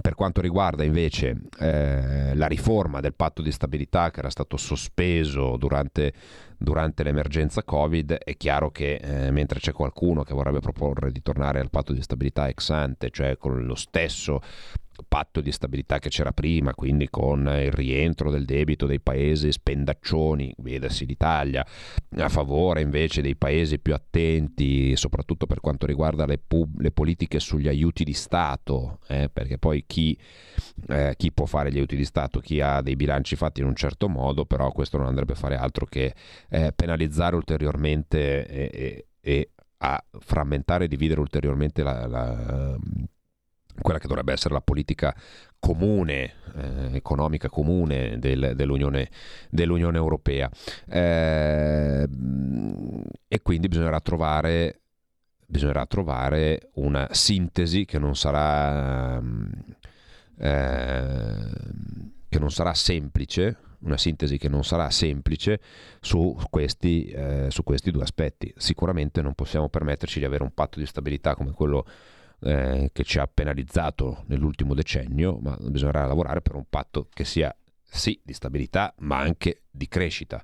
Per 0.00 0.14
quanto 0.14 0.40
riguarda 0.40 0.84
invece 0.84 1.40
eh, 1.58 2.34
la 2.34 2.46
riforma 2.46 3.00
del 3.00 3.14
patto 3.14 3.42
di 3.42 3.52
stabilità 3.52 4.10
che 4.10 4.20
era 4.20 4.30
stato 4.30 4.56
sospeso 4.56 5.56
durante 5.56 6.12
durante 6.62 7.02
l'emergenza 7.02 7.62
Covid, 7.62 8.12
è 8.12 8.36
chiaro 8.36 8.70
che 8.70 8.96
eh, 8.96 9.30
mentre 9.30 9.60
c'è 9.60 9.72
qualcuno 9.72 10.24
che 10.24 10.34
vorrebbe 10.34 10.60
proporre 10.60 11.10
di 11.10 11.22
tornare 11.22 11.58
al 11.58 11.70
patto 11.70 11.94
di 11.94 12.02
stabilità 12.02 12.48
ex 12.48 12.68
ante, 12.68 13.08
cioè 13.10 13.38
con 13.38 13.64
lo 13.64 13.74
stesso 13.74 14.42
patto 15.06 15.40
di 15.40 15.52
stabilità 15.52 15.98
che 15.98 16.08
c'era 16.08 16.32
prima, 16.32 16.74
quindi 16.74 17.08
con 17.08 17.40
il 17.40 17.72
rientro 17.72 18.30
del 18.30 18.44
debito 18.44 18.86
dei 18.86 19.00
paesi 19.00 19.50
spendaccioni, 19.52 20.54
vedasi 20.58 21.06
l'Italia, 21.06 21.66
a 22.16 22.28
favore 22.28 22.80
invece 22.80 23.22
dei 23.22 23.36
paesi 23.36 23.78
più 23.78 23.94
attenti, 23.94 24.96
soprattutto 24.96 25.46
per 25.46 25.60
quanto 25.60 25.86
riguarda 25.86 26.26
le, 26.26 26.38
pub- 26.38 26.80
le 26.80 26.90
politiche 26.90 27.40
sugli 27.40 27.68
aiuti 27.68 28.04
di 28.04 28.12
Stato, 28.12 28.98
eh, 29.08 29.28
perché 29.32 29.58
poi 29.58 29.84
chi, 29.86 30.18
eh, 30.88 31.14
chi, 31.16 31.32
può 31.32 31.46
fare 31.46 31.70
gli 31.70 31.76
aiuti 31.76 31.96
di 31.96 32.04
Stato? 32.04 32.40
Chi 32.40 32.60
ha 32.60 32.80
dei 32.80 32.96
bilanci 32.96 33.36
fatti 33.36 33.60
in 33.60 33.66
un 33.66 33.74
certo 33.74 34.08
modo, 34.08 34.44
però 34.44 34.72
questo 34.72 34.96
non 34.96 35.06
andrebbe 35.06 35.32
a 35.32 35.36
fare 35.36 35.56
altro 35.56 35.86
che 35.86 36.14
eh, 36.48 36.72
penalizzare 36.74 37.36
ulteriormente 37.36 38.46
e, 38.46 39.06
e, 39.20 39.50
a 39.82 40.02
frammentare 40.18 40.84
e 40.84 40.88
dividere 40.88 41.20
ulteriormente 41.20 41.82
la, 41.82 42.06
la 42.06 42.76
quella 43.80 43.98
che 43.98 44.06
dovrebbe 44.06 44.32
essere 44.32 44.54
la 44.54 44.60
politica 44.60 45.14
comune, 45.58 46.34
eh, 46.56 46.96
economica 46.96 47.48
comune 47.48 48.18
del, 48.18 48.52
dell'Unione, 48.54 49.10
dell'Unione, 49.50 49.98
Europea. 49.98 50.50
Eh, 50.88 52.08
e 53.28 53.42
quindi 53.42 53.68
bisognerà 53.68 54.00
trovare, 54.00 54.80
bisognerà 55.46 55.86
trovare, 55.86 56.70
una 56.74 57.08
sintesi 57.10 57.84
che 57.84 57.98
non 57.98 58.16
sarà, 58.16 59.20
eh, 60.38 61.44
che 62.28 62.38
non 62.38 62.50
sarà 62.50 62.74
semplice, 62.74 63.56
una 63.80 63.96
sintesi 63.96 64.36
che 64.38 64.48
non 64.48 64.64
sarà 64.64 64.90
semplice 64.90 65.60
su 66.00 66.36
questi, 66.50 67.06
eh, 67.06 67.46
su 67.50 67.62
questi 67.62 67.90
due 67.90 68.02
aspetti. 68.02 68.52
Sicuramente 68.56 69.22
non 69.22 69.34
possiamo 69.34 69.68
permetterci 69.68 70.18
di 70.18 70.24
avere 70.24 70.42
un 70.42 70.52
patto 70.52 70.78
di 70.78 70.86
stabilità 70.86 71.34
come 71.34 71.52
quello 71.52 71.86
eh, 72.42 72.90
che 72.92 73.04
ci 73.04 73.18
ha 73.18 73.26
penalizzato 73.32 74.24
nell'ultimo 74.26 74.74
decennio, 74.74 75.38
ma 75.40 75.56
bisognerà 75.60 76.06
lavorare 76.06 76.40
per 76.40 76.54
un 76.54 76.64
patto 76.68 77.08
che 77.12 77.24
sia 77.24 77.54
sì 77.82 78.20
di 78.22 78.32
stabilità, 78.32 78.94
ma 78.98 79.18
anche 79.18 79.62
di 79.70 79.88
crescita. 79.88 80.42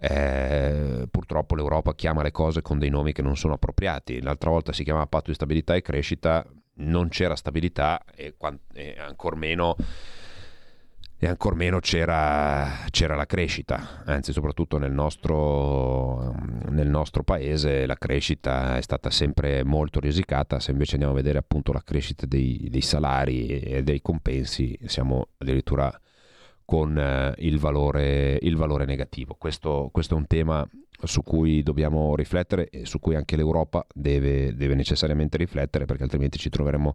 Eh, 0.00 1.08
purtroppo 1.10 1.56
l'Europa 1.56 1.94
chiama 1.94 2.22
le 2.22 2.30
cose 2.30 2.62
con 2.62 2.78
dei 2.78 2.88
nomi 2.88 3.12
che 3.12 3.22
non 3.22 3.36
sono 3.36 3.54
appropriati. 3.54 4.22
L'altra 4.22 4.50
volta 4.50 4.72
si 4.72 4.84
chiamava 4.84 5.06
patto 5.06 5.30
di 5.30 5.34
stabilità 5.34 5.74
e 5.74 5.82
crescita, 5.82 6.46
non 6.74 7.08
c'era 7.08 7.34
stabilità 7.34 8.04
e, 8.14 8.36
e 8.74 8.96
ancor 8.98 9.34
meno 9.34 9.76
e 11.20 11.26
ancor 11.26 11.56
meno 11.56 11.80
c'era, 11.80 12.84
c'era, 12.90 13.16
la 13.16 13.26
crescita, 13.26 14.04
anzi 14.04 14.32
soprattutto 14.32 14.78
nel 14.78 14.92
nostro, 14.92 16.32
nel 16.68 16.88
nostro, 16.88 17.24
paese 17.24 17.86
la 17.86 17.96
crescita 17.96 18.76
è 18.76 18.80
stata 18.82 19.10
sempre 19.10 19.64
molto 19.64 19.98
risicata, 19.98 20.60
se 20.60 20.70
invece 20.70 20.92
andiamo 20.92 21.14
a 21.14 21.16
vedere 21.16 21.38
appunto 21.38 21.72
la 21.72 21.82
crescita 21.82 22.24
dei, 22.24 22.68
dei 22.70 22.82
salari 22.82 23.48
e 23.48 23.82
dei 23.82 24.00
compensi 24.00 24.78
siamo 24.84 25.30
addirittura 25.38 25.92
con 26.64 26.96
eh, 26.98 27.34
il, 27.38 27.58
valore, 27.58 28.38
il, 28.42 28.54
valore, 28.54 28.84
negativo. 28.84 29.34
Questo, 29.38 29.88
questo, 29.90 30.14
è 30.14 30.18
un 30.18 30.26
tema 30.26 30.68
su 31.02 31.22
cui 31.22 31.62
dobbiamo 31.62 32.14
riflettere 32.14 32.68
e 32.68 32.84
su 32.84 33.00
cui 33.00 33.14
anche 33.14 33.36
l'Europa 33.36 33.86
deve, 33.94 34.54
deve 34.54 34.74
necessariamente 34.74 35.38
riflettere 35.38 35.86
perché 35.86 36.02
altrimenti 36.02 36.38
ci 36.38 36.50
troveremo 36.50 36.94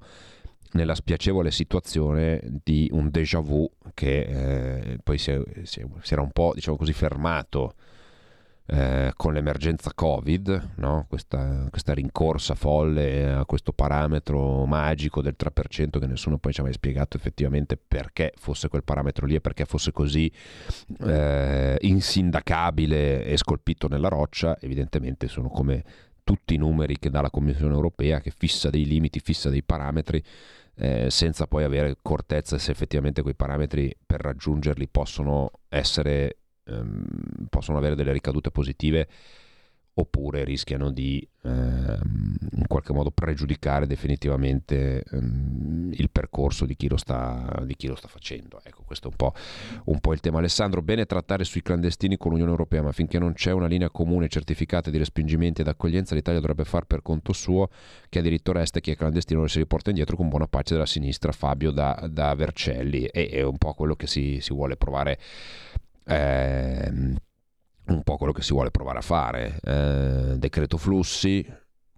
nella 0.74 0.96
spiacevole 0.96 1.52
situazione 1.52 2.42
di 2.64 2.90
un 2.92 3.10
déjà 3.10 3.40
vu 3.40 3.70
che 3.94 4.20
eh, 4.22 5.00
poi 5.04 5.18
si, 5.18 5.40
si, 5.64 5.86
si, 6.02 6.14
era 6.14 6.22
un 6.22 6.32
po' 6.32 6.52
diciamo 6.54 6.78
così 6.78 6.94
fermato 6.94 7.74
eh, 8.66 9.12
con 9.18 9.34
l'emergenza 9.34 9.92
Covid, 9.94 10.72
no? 10.78 11.06
questa, 11.10 11.68
questa, 11.70 11.94
rincorsa 11.94 12.56
folle 12.56 13.34
a 13.34 13.46
questo 13.46 13.74
parametro 13.74 14.66
magico 14.66 15.22
del 15.22 15.36
3% 15.38 16.00
che 16.00 16.08
nessuno 16.08 16.38
poi 16.38 16.54
ci 16.54 16.62
ha 16.62 16.64
mai 16.64 16.72
spiegato 16.72 17.18
effettivamente 17.18 17.78
perché 17.78 18.32
fosse 18.38 18.70
quel 18.70 18.84
parametro 18.84 19.26
lì 19.26 19.36
e 19.36 19.42
perché 19.42 19.66
fosse 19.66 19.92
così 19.92 20.32
eh, 21.02 21.78
insindacabile 21.82 23.26
e 23.26 23.36
scolpito 23.36 23.90
nella 23.90 24.08
roccia, 24.08 24.58
evidentemente 24.62 25.28
sono 25.28 25.50
come 25.50 25.84
tutti 26.24 26.54
i 26.54 26.58
numeri 26.58 26.98
che 26.98 27.10
dà 27.10 27.20
la 27.20 27.30
Commissione 27.30 27.74
europea 27.74 28.22
che 28.22 28.32
fissa 28.32 28.70
dei 28.70 28.86
limiti, 28.86 29.20
fissa 29.20 29.50
dei 29.50 29.62
parametri 29.62 30.24
eh, 30.76 31.10
senza 31.10 31.48
poi 31.48 31.64
avere 31.64 31.98
cortezza 32.02 32.58
se 32.58 32.72
effettivamente 32.72 33.22
quei 33.22 33.36
parametri 33.36 33.96
per 34.06 34.22
raggiungerli 34.22 34.88
possono 34.88 35.52
essere 35.70 36.38
ehm, 36.66 37.48
possono 37.50 37.78
avere 37.78 37.96
delle 37.96 38.12
ricadute 38.12 38.52
positive 38.52 39.08
oppure 39.96 40.44
rischiano 40.44 40.90
di 40.90 41.26
ehm, 41.44 42.38
in 42.54 42.68
qualche 42.68 42.94
modo 42.94 43.12
pregiudicare 43.12 43.86
definitivamente 43.86 45.04
ehm, 45.04 45.92
il 45.94 46.10
percorso 46.10 46.66
di 46.66 46.76
chi, 46.76 46.88
lo 46.88 46.98
sta, 46.98 47.64
chi 47.78 47.88
lo 47.88 47.96
sta 47.96 48.08
facendo. 48.08 48.60
Ecco, 48.64 48.82
questo 48.84 49.08
è 49.08 49.12
un 49.12 49.16
po', 49.18 49.34
un 49.86 50.00
po', 50.00 50.14
il 50.14 50.20
tema. 50.20 50.40
Alessandro, 50.40 50.82
bene 50.82 51.06
trattare 51.06 51.44
sui 51.44 51.62
clandestini 51.62 52.18
con 52.18 52.32
l'Unione 52.32 52.52
Europea, 52.52 52.82
ma 52.82 52.92
finché 52.92 53.20
non 53.20 53.34
c'è 53.34 53.52
una 53.52 53.68
linea 53.68 53.92
comune 53.92 54.28
certificata 54.30 54.90
di 54.90 54.98
respingimenti 54.98 55.62
ed 55.62 55.68
accoglienza, 55.68 56.16
l'Italia 56.16 56.40
dovrebbe 56.40 56.66
far 56.66 56.86
per 56.86 57.02
conto 57.04 57.34
suo 57.34 57.70
che 58.10 58.22
diritto 58.22 58.52
resta 58.52 58.80
chi 58.80 58.92
è 58.92 58.96
clandestino 58.96 59.42
lo 59.42 59.48
si 59.48 59.60
riporta 59.60 59.90
indietro 59.90 60.16
con 60.16 60.30
buona 60.30 60.48
pace 60.48 60.74
della 60.74 60.86
sinistra, 60.88 61.32
Fabio 61.32 61.72
da, 61.72 62.08
da 62.10 62.34
Vercelli. 62.34 63.06
E 63.06 63.30
è 63.30 63.44
un 63.44 63.58
po' 63.58 63.74
quello 63.74 63.96
che 63.96 64.08
si, 64.08 64.40
si 64.42 64.54
vuole 64.54 64.76
provare. 64.76 65.20
Eh, 66.06 67.14
un 67.88 68.04
po' 68.04 68.18
quello 68.18 68.34
che 68.34 68.42
si 68.42 68.54
vuole 68.54 68.72
provare 68.72 69.00
a 69.00 69.02
fare. 69.02 69.60
Eh, 69.64 70.38
decreto 70.38 70.78
flussi 70.78 71.46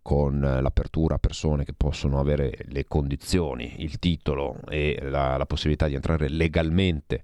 con 0.06 0.40
l'apertura 0.40 1.16
a 1.16 1.18
persone 1.18 1.66
che 1.66 1.74
possono 1.74 2.20
avere 2.20 2.60
le 2.66 2.86
condizioni, 2.86 3.78
il 3.80 3.98
titolo 3.98 4.60
e 4.70 5.00
la, 5.02 5.36
la, 5.36 5.48
possibilità 5.48 5.88
di 5.88 5.96
entrare 5.96 6.30
legalmente 6.30 7.24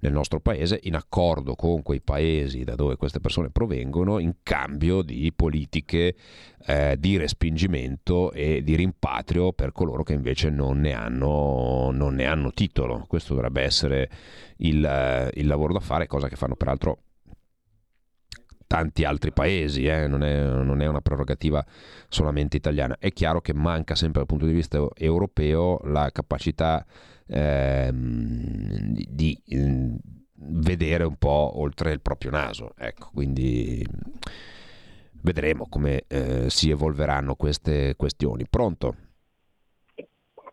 nel 0.00 0.12
nostro 0.12 0.38
paese 0.38 0.78
in 0.82 0.94
accordo 0.94 1.54
con 1.54 1.80
quei 1.80 2.02
paesi 2.02 2.64
da 2.64 2.74
dove 2.74 2.96
queste 2.96 3.20
persone 3.20 3.48
provengono 3.48 4.18
in 4.18 4.34
cambio 4.42 5.00
di 5.00 5.32
politiche 5.34 6.16
eh, 6.66 6.96
di 6.98 7.16
respingimento 7.16 8.30
e 8.32 8.62
di 8.62 8.76
rimpatrio 8.76 9.54
per 9.54 9.72
coloro 9.72 10.02
che 10.02 10.12
invece 10.12 10.50
non 10.50 10.80
ne 10.80 10.92
hanno, 10.92 11.90
non 11.92 12.14
ne 12.14 12.26
hanno 12.26 12.52
titolo. 12.52 13.06
Questo 13.08 13.32
dovrebbe 13.32 13.62
essere 13.62 14.10
il, 14.58 15.30
il 15.32 15.46
lavoro 15.46 15.72
da 15.72 15.80
fare, 15.80 16.06
cosa 16.06 16.28
che 16.28 16.36
fanno 16.36 16.56
peraltro 16.56 17.04
tanti 18.68 19.02
altri 19.02 19.32
paesi, 19.32 19.86
eh? 19.86 20.06
non, 20.06 20.22
è, 20.22 20.44
non, 20.44 20.80
è, 20.80 20.86
una 20.86 21.00
prerogativa 21.00 21.64
solamente 22.08 22.56
italiana. 22.56 22.96
È 23.00 23.12
chiaro 23.12 23.40
che 23.40 23.52
manca 23.52 23.96
sempre 23.96 24.20
dal 24.20 24.28
punto 24.28 24.46
di 24.46 24.52
vista 24.52 24.86
europeo 24.94 25.80
la 25.84 26.10
capacità 26.12 26.84
eh, 27.26 27.90
di 27.92 29.42
eh, 29.46 29.96
vedere 30.34 31.04
un 31.04 31.16
po' 31.16 31.58
oltre 31.58 31.92
il 31.92 32.00
proprio 32.00 32.30
naso. 32.30 32.74
Ecco, 32.76 33.10
quindi 33.12 33.84
vedremo 35.22 35.66
come 35.68 36.04
eh, 36.06 36.50
si 36.50 36.70
evolveranno 36.70 37.34
queste 37.34 37.96
questioni. 37.96 38.46
Pronto? 38.48 38.94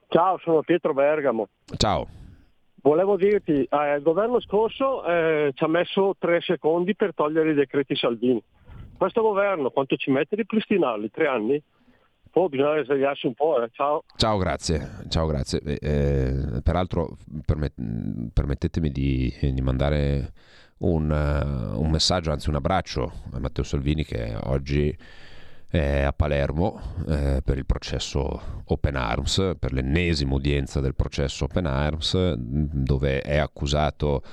Ciao, 0.07 0.39
sono 0.41 0.61
Pietro 0.61 0.93
Bergamo. 0.93 1.49
Ciao. 1.75 2.23
Volevo 2.85 3.17
dirti, 3.17 3.67
eh, 3.67 3.95
il 3.95 4.03
governo 4.03 4.39
scorso 4.39 5.03
eh, 5.05 5.49
ci 5.55 5.63
ha 5.63 5.67
messo 5.67 6.15
tre 6.19 6.39
secondi 6.41 6.95
per 6.95 7.15
togliere 7.15 7.49
i 7.49 7.55
decreti 7.55 7.95
Salvini. 7.95 8.39
Questo 8.95 9.23
governo 9.23 9.71
quanto 9.71 9.95
ci 9.95 10.11
mette 10.11 10.35
a 10.35 10.37
ripristinarli? 10.37 11.09
Tre 11.09 11.25
anni? 11.25 11.59
Poi 12.29 12.47
bisogna 12.47 12.83
svegliarsi 12.83 13.25
un 13.25 13.33
po'. 13.33 13.63
Eh. 13.63 13.69
Ciao. 13.71 14.03
Ciao, 14.15 14.37
grazie. 14.37 14.87
Ciao, 15.09 15.25
grazie. 15.25 15.61
Eh, 15.63 16.61
peraltro 16.61 17.17
permet- 17.43 17.73
permettetemi 18.31 18.91
di, 18.91 19.33
di 19.41 19.61
mandare 19.61 20.33
un, 20.77 21.09
uh, 21.09 21.81
un, 21.81 21.89
messaggio, 21.89 22.31
anzi 22.31 22.49
un 22.49 22.55
abbraccio 22.55 23.11
a 23.31 23.39
Matteo 23.39 23.63
Salvini 23.63 24.03
che 24.03 24.37
oggi 24.43 24.95
è 25.67 26.01
a 26.01 26.13
Palermo 26.13 26.81
eh, 27.07 27.41
per 27.43 27.57
il 27.57 27.65
processo 27.65 28.63
Open 28.65 28.95
Arms, 28.95 29.55
per 29.59 29.73
l'ennesima 29.73 30.35
udienza 30.35 30.79
del 30.79 30.95
processo 30.95 31.45
Open 31.45 31.65
Arms, 31.65 32.33
dove 32.33 33.21
è 33.21 33.37
accusato 33.37 34.23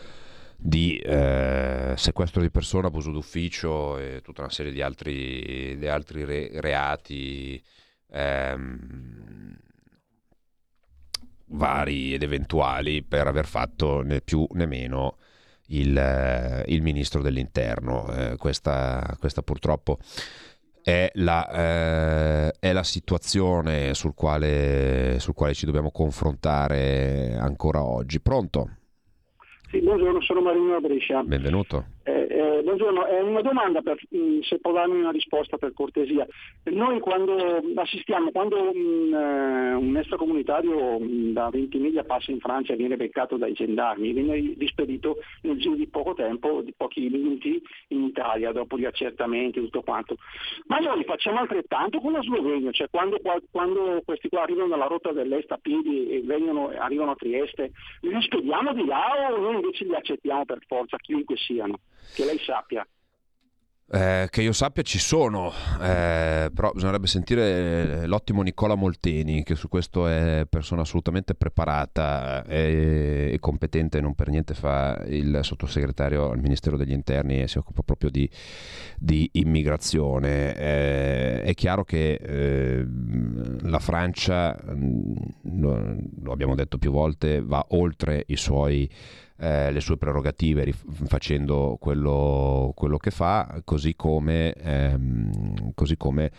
di 0.56 0.96
eh, 0.98 1.94
sequestro 1.96 2.40
di 2.40 2.50
persona, 2.50 2.86
abuso 2.86 3.10
d'ufficio 3.10 3.98
e 3.98 4.20
tutta 4.22 4.42
una 4.42 4.50
serie 4.50 4.70
di 4.70 4.80
altri, 4.80 5.76
di 5.76 5.88
altri 5.88 6.24
re, 6.24 6.50
reati 6.60 7.60
ehm, 8.12 9.56
vari 11.46 12.14
ed 12.14 12.22
eventuali 12.22 13.02
per 13.02 13.26
aver 13.26 13.46
fatto 13.46 14.02
né 14.02 14.20
più 14.20 14.46
né 14.52 14.66
meno 14.66 15.16
il, 15.68 16.64
il 16.66 16.82
ministro 16.82 17.22
dell'interno. 17.22 18.06
Eh, 18.12 18.36
questa, 18.36 19.16
questa 19.18 19.42
purtroppo 19.42 19.98
è 20.82 21.10
la, 21.14 22.48
eh, 22.48 22.52
è 22.58 22.72
la 22.72 22.82
situazione 22.82 23.94
sul 23.94 24.14
quale, 24.14 25.16
sul 25.18 25.34
quale, 25.34 25.54
ci 25.54 25.66
dobbiamo 25.66 25.90
confrontare 25.90 27.36
ancora 27.38 27.84
oggi. 27.84 28.20
Pronto? 28.20 28.68
Sì, 29.70 29.80
Buongiorno, 29.80 30.20
sono 30.20 30.42
Marino 30.42 30.72
da 30.72 30.80
Brescia. 30.80 31.22
Benvenuto. 31.22 31.86
Eh, 32.02 32.11
buongiorno, 32.62 33.06
è 33.06 33.20
una 33.20 33.42
domanda 33.42 33.80
per, 33.82 33.98
mm, 34.14 34.40
se 34.40 34.58
può 34.58 34.72
darmi 34.72 34.98
una 34.98 35.10
risposta 35.10 35.58
per 35.58 35.72
cortesia. 35.74 36.26
Noi 36.64 37.00
quando 37.00 37.62
assistiamo, 37.74 38.30
quando 38.30 38.72
mm, 38.74 39.14
eh, 39.14 39.74
un 39.74 39.96
extracomunitario 39.96 40.98
mm, 40.98 41.32
da 41.32 41.50
20 41.50 41.78
miglia 41.78 42.04
passa 42.04 42.30
in 42.30 42.40
Francia 42.40 42.72
e 42.72 42.76
viene 42.76 42.96
beccato 42.96 43.36
dai 43.36 43.52
gendarmi, 43.52 44.12
viene 44.12 44.54
rispedito 44.58 45.18
nel 45.42 45.58
giro 45.58 45.74
di 45.74 45.88
poco 45.88 46.14
tempo, 46.14 46.62
di 46.62 46.72
pochi 46.76 47.08
minuti 47.08 47.60
in 47.88 48.04
Italia, 48.04 48.52
dopo 48.52 48.78
gli 48.78 48.84
accertamenti 48.84 49.58
e 49.58 49.62
tutto 49.62 49.82
quanto. 49.82 50.16
Ma 50.66 50.78
noi 50.78 51.04
facciamo 51.04 51.38
altrettanto 51.38 52.00
con 52.00 52.12
la 52.12 52.22
Slovenia, 52.22 52.70
cioè 52.70 52.88
quando, 52.90 53.20
quando 53.50 54.02
questi 54.04 54.28
qua 54.28 54.42
arrivano 54.42 54.68
dalla 54.68 54.86
rotta 54.86 55.12
dell'est 55.12 55.50
a 55.52 55.58
piedi 55.58 56.08
e 56.08 56.22
vengono, 56.22 56.68
arrivano 56.68 57.12
a 57.12 57.16
Trieste, 57.16 57.72
li 58.00 58.14
rispediamo 58.14 58.72
di 58.74 58.84
là 58.84 59.30
o 59.30 59.38
noi 59.38 59.54
invece 59.54 59.84
li 59.84 59.94
accettiamo 59.94 60.44
per 60.44 60.58
forza, 60.66 60.96
chiunque 60.98 61.36
siano, 61.36 61.78
che 62.14 62.24
lei 62.24 62.38
sappia. 62.52 62.86
Eh, 63.94 64.28
che 64.30 64.40
io 64.40 64.54
sappia 64.54 64.82
ci 64.82 64.98
sono, 64.98 65.52
eh, 65.78 66.50
però 66.54 66.70
bisognerebbe 66.72 67.06
sentire 67.06 68.06
l'ottimo 68.06 68.40
Nicola 68.40 68.74
Molteni, 68.74 69.42
che 69.42 69.54
su 69.54 69.68
questo 69.68 70.06
è 70.06 70.46
persona 70.48 70.80
assolutamente 70.80 71.34
preparata 71.34 72.42
e, 72.46 73.32
e 73.34 73.38
competente, 73.38 74.00
non 74.00 74.14
per 74.14 74.28
niente 74.28 74.54
fa 74.54 75.02
il 75.08 75.40
sottosegretario 75.42 76.30
al 76.30 76.38
Ministero 76.38 76.78
degli 76.78 76.92
Interni 76.92 77.42
e 77.42 77.48
si 77.48 77.58
occupa 77.58 77.82
proprio 77.82 78.08
di, 78.08 78.26
di 78.96 79.28
immigrazione. 79.32 80.56
Eh, 80.56 81.42
è 81.42 81.52
chiaro 81.52 81.84
che 81.84 82.14
eh, 82.14 82.86
la 82.86 83.78
Francia, 83.78 84.58
mm, 84.70 85.14
lo 86.22 86.32
abbiamo 86.32 86.54
detto 86.54 86.78
più 86.78 86.92
volte, 86.92 87.42
va 87.42 87.62
oltre 87.70 88.24
i 88.28 88.36
suoi 88.36 88.88
eh, 89.42 89.72
le 89.72 89.80
sue 89.80 89.96
prerogative 89.96 90.72
facendo 90.72 91.76
quello, 91.80 92.72
quello, 92.76 92.96
che 92.96 93.10
fa, 93.10 93.60
così 93.64 93.96
come, 93.96 94.52
ehm, 94.52 95.72
così 95.74 95.96
come 95.96 96.30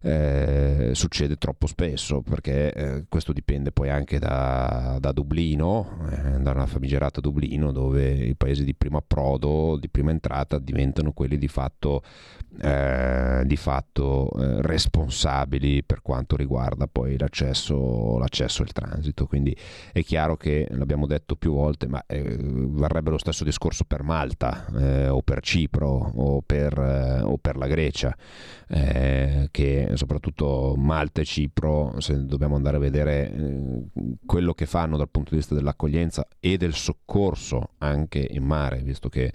eh, 0.00 0.90
succede 0.94 1.36
troppo 1.36 1.68
spesso 1.68 2.20
perché 2.22 2.72
eh, 2.72 3.04
questo 3.08 3.32
dipende 3.32 3.70
poi 3.70 3.90
anche 3.90 4.18
da, 4.18 4.96
da 4.98 5.12
Dublino, 5.12 5.98
eh, 6.10 6.40
da 6.40 6.50
una 6.50 6.66
famigerata 6.66 7.20
Dublino 7.20 7.70
dove 7.70 8.10
i 8.10 8.34
paesi 8.34 8.64
di 8.64 8.74
primo 8.74 8.98
approdo, 8.98 9.76
di 9.78 9.88
prima 9.88 10.10
entrata 10.10 10.58
diventano 10.58 11.12
quelli 11.12 11.38
di 11.38 11.46
fatto, 11.46 12.02
eh, 12.60 13.42
di 13.44 13.56
fatto 13.56 14.30
eh, 14.32 14.62
responsabili 14.62 15.82
per 15.82 16.02
quanto 16.02 16.36
riguarda 16.36 16.86
poi 16.86 17.16
l'accesso, 17.18 18.18
l'accesso 18.18 18.62
e 18.62 18.64
il 18.66 18.72
transito. 18.72 19.26
Quindi 19.26 19.56
è 19.92 20.02
chiaro 20.02 20.36
che 20.36 20.66
l'abbiamo 20.70 21.06
detto 21.06 21.36
più 21.36 21.52
volte, 21.52 21.86
ma 21.86 22.04
eh, 22.06 22.36
varrebbe 22.38 23.10
lo 23.10 23.18
stesso 23.18 23.44
discorso 23.44 23.84
per 23.84 24.02
Malta 24.02 24.66
o 25.10 25.22
per 25.22 25.40
Cipro 25.40 25.88
o 25.88 26.42
per, 26.42 26.78
o 26.78 27.36
per 27.38 27.56
la 27.56 27.66
Grecia, 27.66 28.14
che 28.66 29.90
soprattutto 29.94 30.74
Malta 30.76 31.20
e 31.20 31.24
Cipro, 31.24 32.00
se 32.00 32.24
dobbiamo 32.24 32.56
andare 32.56 32.76
a 32.76 32.80
vedere 32.80 33.32
eh, 33.32 33.84
quello 34.24 34.54
che 34.54 34.66
fanno 34.66 34.96
dal 34.96 35.08
punto 35.08 35.30
di 35.30 35.36
vista 35.36 35.54
dell'accoglienza 35.54 36.26
e 36.40 36.56
del 36.56 36.74
soccorso 36.74 37.70
anche 37.78 38.26
in 38.30 38.44
mare, 38.44 38.78
visto 38.78 39.08
che 39.08 39.32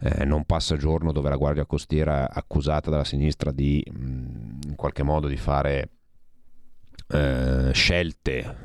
eh, 0.00 0.24
non 0.24 0.44
passa 0.44 0.76
giorno 0.76 1.12
dove 1.12 1.28
la 1.28 1.36
Guardia 1.36 1.66
Costiera 1.66 2.30
accusata 2.30 2.90
dalla 2.90 3.04
sinistra 3.04 3.50
di 3.50 3.84
mm, 3.88 4.60
in 4.68 4.74
qualche 4.74 5.02
modo 5.02 5.26
di 5.26 5.36
fare 5.36 5.90
eh, 7.08 7.70
scelte 7.72 8.56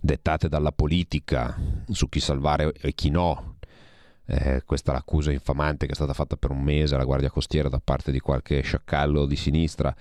dettate 0.00 0.48
dalla 0.48 0.72
politica 0.72 1.56
su 1.88 2.08
chi 2.08 2.20
salvare 2.20 2.72
e 2.72 2.94
chi 2.94 3.10
no, 3.10 3.57
eh, 4.30 4.62
questa 4.66 4.92
l'accusa 4.92 5.32
infamante 5.32 5.86
che 5.86 5.92
è 5.92 5.94
stata 5.94 6.12
fatta 6.12 6.36
per 6.36 6.50
un 6.50 6.62
mese 6.62 6.94
alla 6.94 7.04
Guardia 7.04 7.30
Costiera 7.30 7.70
da 7.70 7.80
parte 7.82 8.12
di 8.12 8.20
qualche 8.20 8.60
sciacallo 8.60 9.24
di 9.24 9.36
sinistra. 9.36 9.94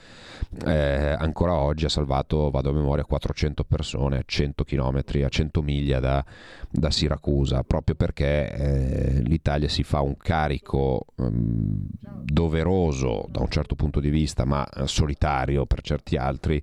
Eh, 0.66 1.16
ancora 1.18 1.54
oggi 1.54 1.86
ha 1.86 1.90
salvato, 1.90 2.50
vado 2.50 2.70
a 2.70 2.74
memoria, 2.74 3.06
400 3.06 3.64
persone 3.64 4.18
a 4.18 4.24
100 4.26 4.66
km, 4.66 5.02
a 5.24 5.30
100 5.30 5.62
miglia 5.62 6.00
da, 6.02 6.24
da 6.70 6.92
Siracusa, 6.92 7.64
proprio 7.64 7.96
perché 7.96 8.52
eh, 8.52 9.22
l'Italia 9.22 9.70
si 9.70 9.84
fa 9.84 10.02
un 10.02 10.18
carico 10.18 11.06
um, 11.16 11.88
doveroso 12.24 13.28
da 13.30 13.40
un 13.40 13.50
certo 13.50 13.76
punto 13.76 14.02
di 14.02 14.10
vista, 14.10 14.44
ma 14.44 14.68
solitario 14.84 15.66
per 15.66 15.82
certi 15.82 16.18
altri, 16.18 16.62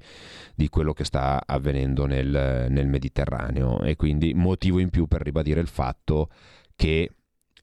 di 0.55 0.69
quello 0.69 0.93
che 0.93 1.05
sta 1.05 1.43
avvenendo 1.47 2.05
nel, 2.05 2.67
nel 2.69 2.87
Mediterraneo. 2.87 3.81
E 3.81 3.97
quindi 3.97 4.35
motivo 4.35 4.81
in 4.81 4.91
più 4.91 5.07
per 5.07 5.23
ribadire 5.23 5.61
il 5.61 5.69
fatto 5.69 6.29
che 6.77 7.11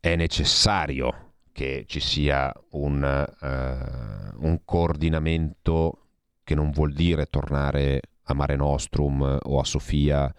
è 0.02 0.16
necessario 0.16 1.34
che 1.54 1.86
ci 1.88 2.00
sia 2.00 2.52
un, 2.72 3.04
uh, 3.04 4.46
un 4.46 4.60
coordinamento 4.66 6.08
che 6.44 6.56
non 6.56 6.72
vuol 6.72 6.92
dire 6.92 7.28
tornare 7.28 8.02
a 8.24 8.34
Mare 8.34 8.56
Nostrum 8.56 9.40
o 9.42 9.60
a 9.60 9.64
Sofia 9.64 10.34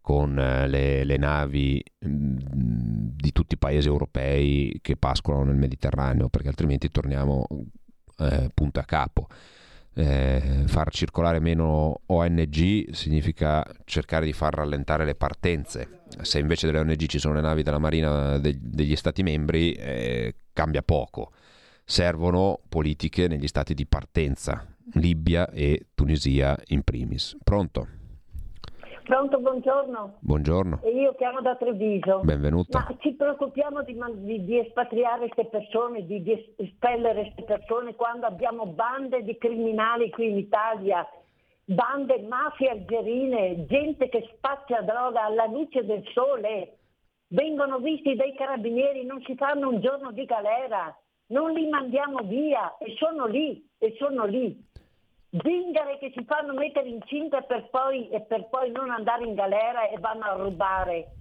con 0.00 0.30
uh, 0.30 0.68
le, 0.68 1.02
le, 1.02 1.16
navi 1.16 1.82
mm, 2.06 2.36
di 3.16 3.32
tutti 3.32 3.54
i 3.54 3.58
paesi 3.58 3.88
europei 3.88 4.78
che 4.80 4.96
pascolano 4.96 5.44
nel 5.44 5.56
Mediterraneo, 5.56 6.28
perché 6.28 6.48
altrimenti 6.48 6.88
torniamo 6.88 7.44
uh, 7.48 8.48
punto 8.54 8.78
a 8.78 8.84
capo 8.84 9.26
eh, 9.94 10.62
far 10.66 10.90
circolare 10.90 11.38
meno 11.38 12.00
ONG 12.06 12.92
significa 12.92 13.64
cercare 13.84 14.24
di 14.24 14.32
far 14.32 14.54
rallentare 14.54 15.04
le 15.04 15.14
partenze. 15.14 16.01
Se 16.20 16.38
invece 16.38 16.66
delle 16.66 16.78
ONG 16.80 17.06
ci 17.06 17.18
sono 17.18 17.34
le 17.34 17.40
navi 17.40 17.62
della 17.62 17.78
Marina 17.78 18.38
de- 18.38 18.58
degli 18.60 18.96
Stati 18.96 19.22
membri, 19.22 19.72
eh, 19.72 20.34
cambia 20.52 20.82
poco. 20.82 21.32
Servono 21.84 22.60
politiche 22.68 23.28
negli 23.28 23.46
stati 23.48 23.74
di 23.74 23.86
partenza, 23.86 24.66
Libia 24.94 25.48
e 25.50 25.86
Tunisia 25.94 26.56
in 26.68 26.82
primis. 26.82 27.36
Pronto? 27.42 27.86
Pronto, 29.04 29.40
buongiorno. 29.40 30.18
Buongiorno. 30.20 30.80
E 30.82 30.90
io 30.90 31.14
chiamo 31.16 31.40
da 31.40 31.56
Treviso. 31.56 32.20
Benvenuta. 32.20 32.86
Ma 32.88 32.96
ci 33.00 33.12
preoccupiamo 33.14 33.82
di, 33.82 33.98
di, 34.18 34.44
di 34.44 34.58
espatriare 34.58 35.28
queste 35.28 35.46
persone, 35.46 36.06
di, 36.06 36.22
di 36.22 36.54
espellere 36.56 37.32
queste 37.32 37.42
persone 37.42 37.94
quando 37.96 38.26
abbiamo 38.26 38.66
bande 38.66 39.22
di 39.24 39.36
criminali 39.38 40.08
qui 40.10 40.30
in 40.30 40.36
Italia, 40.38 41.04
bande 41.72 42.20
mafie 42.28 42.70
algerine, 42.70 43.66
gente 43.66 44.08
che 44.08 44.30
spaccia 44.34 44.82
droga 44.82 45.24
alla 45.24 45.46
luce 45.46 45.84
del 45.84 46.04
sole. 46.12 46.78
Vengono 47.28 47.78
visti 47.78 48.14
dai 48.14 48.34
carabinieri, 48.34 49.04
non 49.04 49.22
ci 49.22 49.34
fanno 49.36 49.68
un 49.68 49.80
giorno 49.80 50.12
di 50.12 50.24
galera, 50.24 50.94
non 51.28 51.52
li 51.52 51.66
mandiamo 51.68 52.18
via 52.24 52.76
e 52.78 52.94
sono 52.96 53.26
lì, 53.26 53.66
e 53.78 53.94
sono 53.98 54.24
lì 54.26 54.70
zingare 55.40 55.98
che 55.98 56.12
ci 56.12 56.24
fanno 56.24 56.52
mettere 56.52 56.88
incinta 56.88 57.40
per 57.40 57.70
poi, 57.70 58.08
e 58.10 58.20
per 58.20 58.48
poi 58.48 58.70
non 58.70 58.90
andare 58.90 59.24
in 59.24 59.34
galera 59.34 59.88
e 59.88 59.98
vanno 59.98 60.24
a 60.24 60.34
rubare 60.34 61.12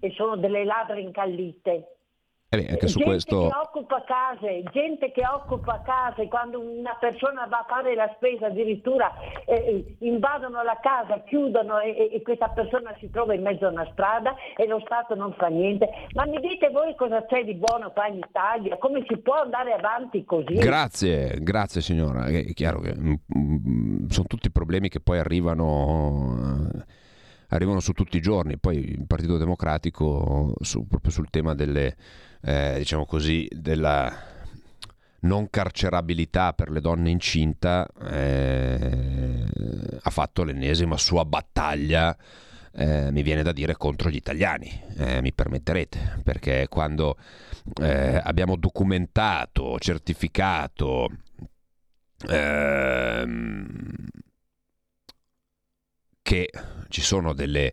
e 0.00 0.10
sono 0.10 0.36
delle 0.36 0.64
ladre 0.64 1.00
incallite. 1.00 1.93
Eh, 2.48 2.66
anche 2.70 2.86
su 2.86 2.98
gente 2.98 3.10
questo... 3.10 3.48
che 3.48 3.56
occupa 3.56 4.04
case, 4.06 4.62
gente 4.70 5.10
che 5.10 5.26
occupa 5.26 5.82
case, 5.84 6.28
quando 6.28 6.60
una 6.60 6.96
persona 7.00 7.46
va 7.46 7.58
a 7.58 7.66
fare 7.68 7.94
la 7.94 8.12
spesa 8.16 8.46
addirittura 8.46 9.12
eh, 9.44 9.54
eh, 9.54 9.96
invadono 10.00 10.62
la 10.62 10.78
casa, 10.80 11.22
chiudono 11.24 11.80
e, 11.80 12.10
e, 12.12 12.22
questa 12.22 12.48
persona 12.48 12.94
si 12.98 13.10
trova 13.10 13.34
in 13.34 13.42
mezzo 13.42 13.66
a 13.66 13.70
una 13.70 13.88
strada 13.92 14.34
e 14.56 14.66
lo 14.66 14.80
Stato 14.84 15.14
non 15.14 15.32
fa 15.34 15.48
niente. 15.48 15.88
Ma 16.14 16.26
mi 16.26 16.38
dite 16.38 16.70
voi 16.70 16.94
cosa 16.94 17.24
c'è 17.26 17.44
di 17.44 17.54
buono 17.54 17.90
qua 17.90 18.06
in 18.06 18.18
Italia? 18.18 18.76
Come 18.78 19.04
si 19.08 19.16
può 19.18 19.40
andare 19.40 19.72
avanti 19.72 20.24
così? 20.24 20.54
Grazie, 20.54 21.38
grazie 21.40 21.80
signora. 21.80 22.26
È 22.26 22.52
chiaro 22.52 22.80
che 22.80 22.94
mm, 22.94 23.14
mm, 23.36 24.06
sono 24.08 24.26
tutti 24.28 24.50
problemi 24.50 24.88
che 24.88 25.00
poi 25.00 25.18
arrivano... 25.18 26.68
Eh, 26.72 27.02
arrivano 27.48 27.78
su 27.78 27.92
tutti 27.92 28.16
i 28.16 28.20
giorni, 28.20 28.58
poi 28.58 28.78
il 28.78 29.06
Partito 29.06 29.36
Democratico 29.36 30.54
su, 30.60 30.88
proprio 30.88 31.12
sul 31.12 31.30
tema 31.30 31.54
delle, 31.54 31.94
eh, 32.44 32.74
diciamo 32.78 33.06
così, 33.06 33.48
della 33.50 34.32
non 35.20 35.48
carcerabilità 35.48 36.52
per 36.52 36.70
le 36.70 36.80
donne 36.80 37.08
incinta 37.08 37.88
eh, 38.10 39.44
ha 40.02 40.10
fatto 40.10 40.44
l'ennesima 40.44 40.98
sua 40.98 41.24
battaglia 41.24 42.14
eh, 42.76 43.10
mi 43.10 43.22
viene 43.22 43.42
da 43.42 43.52
dire 43.52 43.76
contro 43.76 44.10
gli 44.10 44.16
italiani, 44.16 44.68
eh, 44.96 45.22
mi 45.22 45.32
permetterete, 45.32 46.20
perché 46.24 46.66
quando 46.68 47.16
eh, 47.80 48.20
abbiamo 48.22 48.56
documentato, 48.56 49.78
certificato 49.78 51.08
ehm, 52.28 54.06
che 56.22 56.50
ci 56.88 57.00
sono 57.00 57.32
delle 57.32 57.72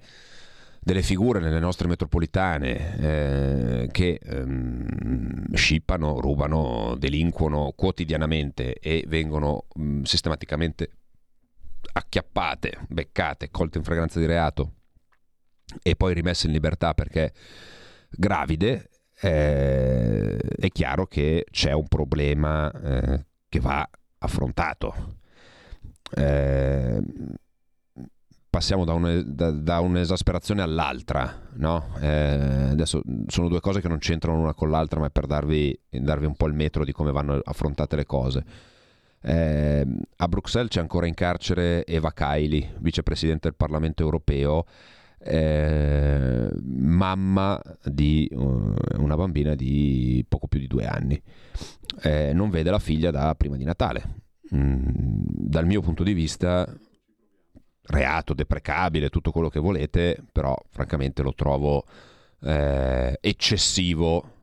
delle 0.83 1.03
figure 1.03 1.39
nelle 1.39 1.59
nostre 1.59 1.87
metropolitane 1.87 2.97
eh, 2.97 3.87
che 3.91 4.19
ehm, 4.21 5.53
scippano, 5.53 6.19
rubano, 6.19 6.95
delinquono 6.97 7.73
quotidianamente 7.75 8.73
e 8.79 9.05
vengono 9.07 9.65
mh, 9.75 9.83
mm, 9.83 10.01
sistematicamente 10.03 10.89
acchiappate, 11.93 12.79
beccate, 12.89 13.51
colte 13.51 13.77
in 13.77 13.83
fragranza 13.83 14.19
di 14.19 14.25
reato 14.25 14.73
e 15.83 15.95
poi 15.95 16.15
rimesse 16.15 16.47
in 16.47 16.53
libertà 16.53 16.95
perché 16.95 17.31
gravide, 18.09 18.89
eh, 19.21 20.35
è 20.37 20.67
chiaro 20.69 21.05
che 21.05 21.45
c'è 21.51 21.73
un 21.73 21.87
problema 21.87 22.71
eh, 22.71 23.25
che 23.47 23.59
va 23.59 23.87
affrontato. 24.17 25.19
Eh, 26.15 27.01
passiamo 28.51 28.83
da, 28.83 28.93
un, 28.93 29.23
da, 29.25 29.49
da, 29.49 29.79
un'esasperazione 29.79 30.61
all'altra, 30.61 31.47
no? 31.53 31.95
eh, 32.01 32.67
adesso 32.71 33.01
sono 33.27 33.47
due 33.47 33.61
cose 33.61 33.79
che 33.79 33.87
non 33.87 33.97
c'entrano 33.97 34.39
l'una 34.39 34.53
con 34.53 34.69
l'altra, 34.69 34.99
ma 34.99 35.07
è 35.07 35.09
per 35.09 35.25
darvi, 35.25 35.75
darvi 35.89 36.25
un 36.25 36.35
po' 36.35 36.47
il 36.47 36.53
metro 36.53 36.83
di 36.83 36.91
come 36.91 37.13
vanno 37.13 37.39
affrontate 37.41 37.95
le 37.95 38.05
cose. 38.05 38.43
Eh, 39.21 39.87
a 40.17 40.27
Bruxelles 40.27 40.69
c'è 40.69 40.81
ancora 40.81 41.07
in 41.07 41.13
carcere 41.13 41.85
Eva 41.85 42.11
Kaili, 42.11 42.73
vicepresidente 42.79 43.47
del 43.47 43.55
Parlamento 43.55 44.03
europeo, 44.03 44.65
eh, 45.23 46.49
mamma 46.61 47.61
di 47.85 48.27
uh, 48.33 48.73
una 48.97 49.15
bambina 49.15 49.55
di 49.55 50.25
poco 50.27 50.47
più 50.47 50.59
di 50.59 50.67
due 50.67 50.85
anni. 50.85 51.21
Eh, 52.01 52.33
non 52.33 52.49
vede 52.49 52.69
la 52.69 52.79
figlia 52.79 53.11
da 53.11 53.33
prima 53.35 53.55
di 53.55 53.63
Natale. 53.63 54.03
Mm, 54.53 54.81
dal 54.83 55.65
mio 55.65 55.79
punto 55.79 56.03
di 56.03 56.11
vista, 56.11 56.67
reato, 57.83 58.33
deprecabile, 58.33 59.09
tutto 59.09 59.31
quello 59.31 59.49
che 59.49 59.59
volete, 59.59 60.23
però 60.31 60.55
francamente 60.69 61.21
lo 61.21 61.33
trovo 61.33 61.85
eh, 62.43 63.17
eccessivo. 63.21 64.39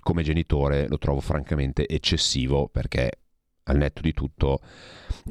Come 0.00 0.22
genitore, 0.22 0.88
lo 0.88 0.98
trovo 0.98 1.20
francamente 1.20 1.86
eccessivo 1.86 2.68
perché 2.68 3.10
al 3.64 3.76
netto 3.76 4.00
di 4.00 4.12
tutto 4.12 4.60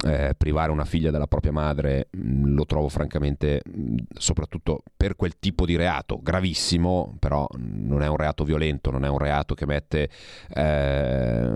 eh, 0.06 0.34
privare 0.38 0.72
una 0.72 0.86
figlia 0.86 1.12
della 1.12 1.28
propria 1.28 1.52
madre 1.52 2.08
mh, 2.12 2.20
mm, 2.20 2.56
lo 2.56 2.66
trovo 2.66 2.90
francamente, 2.90 3.62
mh, 3.66 3.82
mm, 3.82 3.98
soprattutto 4.14 4.84
per 4.96 5.16
quel 5.16 5.40
tipo 5.40 5.66
di 5.66 5.76
reato, 5.76 6.20
gravissimo, 6.22 7.16
però 7.20 7.48
non 7.58 8.02
è 8.02 8.08
un 8.08 8.18
reato 8.18 8.44
violento, 8.44 8.92
non 8.92 9.06
è 9.06 9.10
un 9.10 9.18
reato 9.18 9.56
che 9.56 9.66
mette 9.66 10.10
eh, 10.54 11.50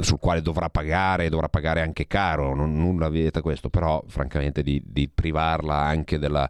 sul 0.00 0.18
quale 0.18 0.42
dovrà 0.42 0.68
pagare, 0.70 1.28
dovrà 1.28 1.48
pagare 1.48 1.82
anche 1.82 2.06
caro, 2.06 2.54
non, 2.54 2.74
nulla 2.74 3.08
vieta 3.08 3.40
questo, 3.40 3.70
però 3.70 4.02
francamente 4.06 4.62
di, 4.62 4.82
di 4.84 5.08
privarla 5.08 5.76
anche 5.76 6.18
della, 6.18 6.48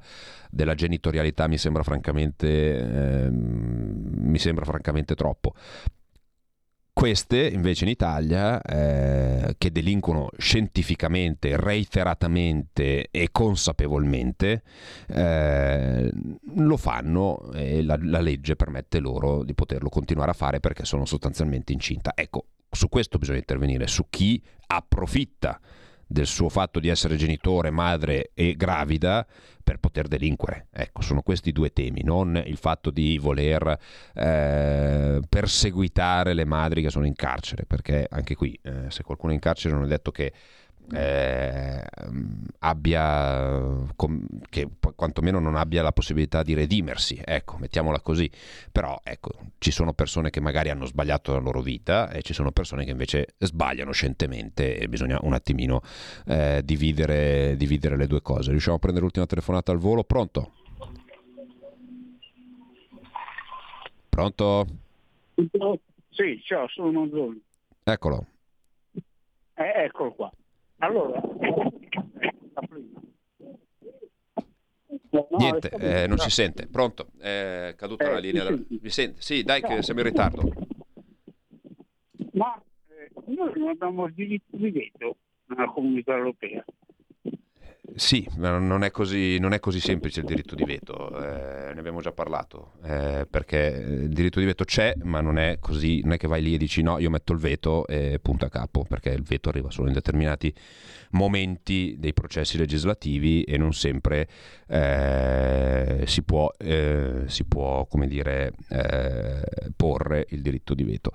della 0.51 0.74
genitorialità 0.74 1.47
mi 1.47 1.59
sembra 1.59 1.82
francamente, 1.82 2.47
eh, 2.47 3.28
mi 3.30 4.39
sembra 4.39 4.64
francamente 4.64 5.14
troppo. 5.14 5.55
Queste 6.99 7.46
invece 7.46 7.84
in 7.84 7.90
Italia, 7.90 8.61
eh, 8.61 9.55
che 9.57 9.70
delinquono 9.70 10.30
scientificamente, 10.36 11.57
reiteratamente 11.57 13.07
e 13.12 13.28
consapevolmente, 13.30 14.64
eh, 15.07 16.11
lo 16.57 16.76
fanno 16.76 17.53
e 17.53 17.84
la, 17.84 17.96
la 18.03 18.18
legge 18.18 18.57
permette 18.57 18.99
loro 18.99 19.44
di 19.44 19.55
poterlo 19.55 19.88
continuare 19.88 20.32
a 20.32 20.34
fare 20.34 20.59
perché 20.59 20.84
sono 20.84 21.05
sostanzialmente 21.05 21.72
incinta. 21.72 22.14
Ecco, 22.16 22.46
su 22.68 22.88
questo 22.88 23.16
bisogna 23.18 23.38
intervenire, 23.38 23.86
su 23.86 24.07
chi 24.11 24.42
approfitta 24.66 25.61
del 26.09 26.26
suo 26.26 26.48
fatto 26.48 26.80
di 26.80 26.88
essere 26.88 27.16
genitore, 27.16 27.70
madre 27.70 28.30
e 28.32 28.56
gravida 28.56 29.26
per 29.62 29.78
poter 29.78 30.09
delinquere. 30.09 30.68
Ecco, 30.72 31.02
sono 31.02 31.20
questi 31.20 31.52
due 31.52 31.70
temi, 31.74 32.00
non 32.02 32.42
il 32.46 32.56
fatto 32.56 32.90
di 32.90 33.18
voler 33.18 33.78
eh, 34.14 35.20
perseguitare 35.28 36.32
le 36.32 36.46
madri 36.46 36.80
che 36.80 36.88
sono 36.88 37.04
in 37.04 37.14
carcere, 37.14 37.66
perché 37.66 38.06
anche 38.11 38.34
qui 38.34 38.59
eh, 38.62 38.86
se 38.88 39.02
qualcuno 39.02 39.32
è 39.32 39.34
in 39.34 39.40
carcere 39.40 39.74
non 39.74 39.84
è 39.84 39.88
detto 39.88 40.11
che 40.11 40.32
eh, 40.93 41.84
abbia 42.61 43.84
com, 43.95 44.24
che 44.49 44.68
quantomeno 44.95 45.39
non 45.39 45.57
abbia 45.57 45.82
la 45.82 45.93
possibilità 45.93 46.43
di 46.43 46.55
redimersi 46.55 47.20
ecco 47.24 47.57
mettiamola 47.59 48.01
così. 48.01 48.30
Però 48.72 48.99
ecco 49.03 49.30
ci 49.59 49.70
sono 49.70 49.93
persone 49.93 50.30
che 50.30 50.41
magari 50.41 50.70
hanno 50.70 50.86
sbagliato 50.86 51.32
la 51.32 51.39
loro 51.39 51.61
vita 51.61 52.11
e 52.11 52.22
ci 52.22 52.32
sono 52.32 52.53
persone 52.53 52.84
che 52.84 52.91
invece 52.91 53.34
sbagliano 53.39 53.93
scientemente 53.93 54.78
e 54.78 54.89
bisogna 54.89 55.18
un 55.22 55.34
attimino 55.34 55.82
eh, 56.26 56.62
dividere, 56.64 57.57
dividere 57.57 57.97
le 57.97 58.07
due 58.07 58.22
cose. 58.22 58.51
Riusciamo 58.51 58.76
a 58.76 58.80
prendere 58.80 59.05
l'ultima 59.05 59.26
telefonata 59.26 59.72
al 59.72 59.78
volo? 59.78 60.05
Pronto? 60.05 60.53
Pronto? 64.09 64.66
Sì 66.11 66.41
ciao 66.45 66.66
sono 66.68 66.91
Manzoni 66.91 67.41
eccolo. 67.84 68.26
Eh, 69.55 69.84
eccolo 69.84 70.12
qua 70.12 70.32
allora, 70.79 71.20
No, 75.11 75.26
Niente, 75.39 75.70
eh, 75.70 76.07
non 76.07 76.18
si 76.18 76.31
sente. 76.31 76.66
Pronto? 76.66 77.09
È 77.18 77.74
caduta 77.76 78.09
eh, 78.09 78.12
la 78.12 78.18
linea. 78.18 78.51
Mi 78.51 78.91
sente? 78.91 79.20
Sì, 79.20 79.43
dai 79.43 79.62
che 79.62 79.83
siamo 79.83 80.01
in 80.01 80.07
ritardo. 80.07 80.43
Ma 82.33 82.61
eh, 82.89 83.11
noi 83.26 83.53
non 83.59 83.68
abbiamo 83.68 84.07
il 84.07 84.14
diritto 84.14 84.57
di 84.57 84.70
veto 84.70 85.16
nella 85.47 85.66
comunità 85.66 86.14
europea. 86.14 86.64
Sì, 87.99 88.24
non 88.36 88.84
è, 88.84 88.92
così, 88.92 89.38
non 89.40 89.53
è 89.53 89.59
così 89.59 89.80
semplice 89.80 90.20
il 90.20 90.26
diritto 90.26 90.55
di 90.55 90.62
veto, 90.62 91.09
eh, 91.20 91.74
ne 91.74 91.80
abbiamo 91.80 92.01
già 92.01 92.12
parlato, 92.12 92.74
eh, 92.84 93.26
perché 93.28 93.57
il 93.84 94.11
diritto 94.11 94.38
di 94.38 94.46
veto 94.46 94.62
c'è, 94.62 94.94
ma 95.03 95.20
non 95.20 95.36
è 95.36 95.59
così, 95.59 96.01
non 96.03 96.12
è 96.12 96.16
che 96.16 96.28
vai 96.28 96.40
lì 96.40 96.55
e 96.55 96.59
dici 96.59 96.80
no, 96.80 97.01
io 97.01 97.11
metto 97.11 97.32
il 97.32 97.40
veto 97.40 97.88
e 97.88 98.20
punto 98.22 98.44
a 98.44 98.51
capo, 98.51 98.84
perché 98.84 99.11
il 99.11 99.22
veto 99.22 99.49
arriva 99.49 99.72
solo 99.72 99.88
in 99.88 99.94
determinati 99.94 100.55
momenti 101.11 101.96
dei 101.99 102.12
processi 102.12 102.57
legislativi 102.57 103.42
e 103.42 103.59
non 103.59 103.72
sempre 103.72 104.28
eh, 104.68 106.05
si 106.07 106.22
può, 106.22 106.53
eh, 106.57 107.24
si 107.26 107.44
può 107.46 107.84
dire, 108.07 108.53
eh, 108.68 109.42
porre 109.74 110.24
il 110.28 110.40
diritto 110.40 110.74
di 110.74 110.84
veto. 110.84 111.11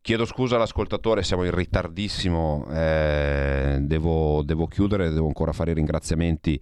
Chiedo 0.00 0.24
scusa 0.24 0.56
all'ascoltatore, 0.56 1.22
siamo 1.22 1.44
in 1.44 1.54
ritardissimo, 1.54 2.66
eh, 2.70 3.78
devo, 3.80 4.42
devo, 4.42 4.66
chiudere, 4.66 5.10
devo 5.10 5.26
ancora 5.26 5.52
fare 5.52 5.72
i 5.72 5.74
ringraziamenti 5.74 6.60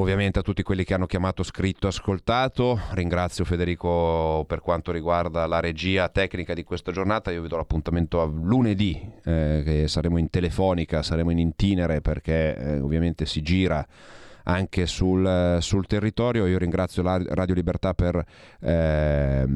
ovviamente 0.00 0.38
a 0.38 0.42
tutti 0.42 0.62
quelli 0.62 0.84
che 0.84 0.94
hanno 0.94 1.06
chiamato, 1.06 1.42
scritto, 1.42 1.86
ascoltato. 1.86 2.78
Ringrazio 2.90 3.44
Federico 3.44 4.44
per 4.46 4.60
quanto 4.60 4.92
riguarda 4.92 5.46
la 5.46 5.60
regia 5.60 6.08
tecnica 6.08 6.54
di 6.54 6.64
questa 6.64 6.92
giornata, 6.92 7.30
io 7.30 7.42
vi 7.42 7.48
do 7.48 7.56
l'appuntamento 7.56 8.20
a 8.20 8.24
lunedì, 8.24 9.00
eh, 9.24 9.62
che 9.64 9.88
saremo 9.88 10.18
in 10.18 10.30
telefonica, 10.30 11.02
saremo 11.02 11.30
in 11.30 11.38
itinere 11.38 12.00
perché 12.00 12.56
eh, 12.56 12.80
ovviamente 12.80 13.26
si 13.26 13.42
gira 13.42 13.84
anche 14.44 14.86
sul, 14.86 15.58
sul, 15.60 15.86
territorio. 15.86 16.46
Io 16.46 16.58
ringrazio 16.58 17.02
la 17.02 17.20
Radio 17.28 17.54
Libertà 17.54 17.94
per... 17.94 18.24
Eh, 18.60 19.46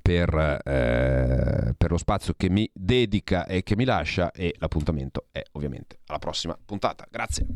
per, 0.00 0.60
eh, 0.64 1.74
per 1.76 1.90
lo 1.90 1.98
spazio 1.98 2.34
che 2.36 2.48
mi 2.48 2.70
dedica 2.72 3.46
e 3.46 3.62
che 3.62 3.76
mi 3.76 3.84
lascia 3.84 4.30
e 4.30 4.54
l'appuntamento 4.58 5.26
è 5.30 5.42
ovviamente 5.52 5.98
alla 6.06 6.18
prossima 6.18 6.56
puntata. 6.64 7.06
Grazie. 7.10 7.46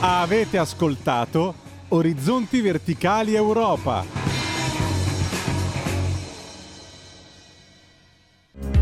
Avete 0.00 0.58
ascoltato 0.58 1.54
Orizzonti 1.88 2.60
Verticali 2.60 3.34
Europa. 3.34 4.04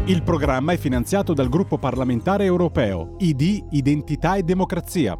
Il 0.07 0.23
programma 0.23 0.73
è 0.73 0.79
finanziato 0.79 1.33
dal 1.33 1.49
gruppo 1.49 1.79
parlamentare 1.79 2.45
europeo 2.45 3.17
ID 3.21 3.69
Identità 3.71 4.35
e 4.35 4.43
Democrazia 4.43 5.17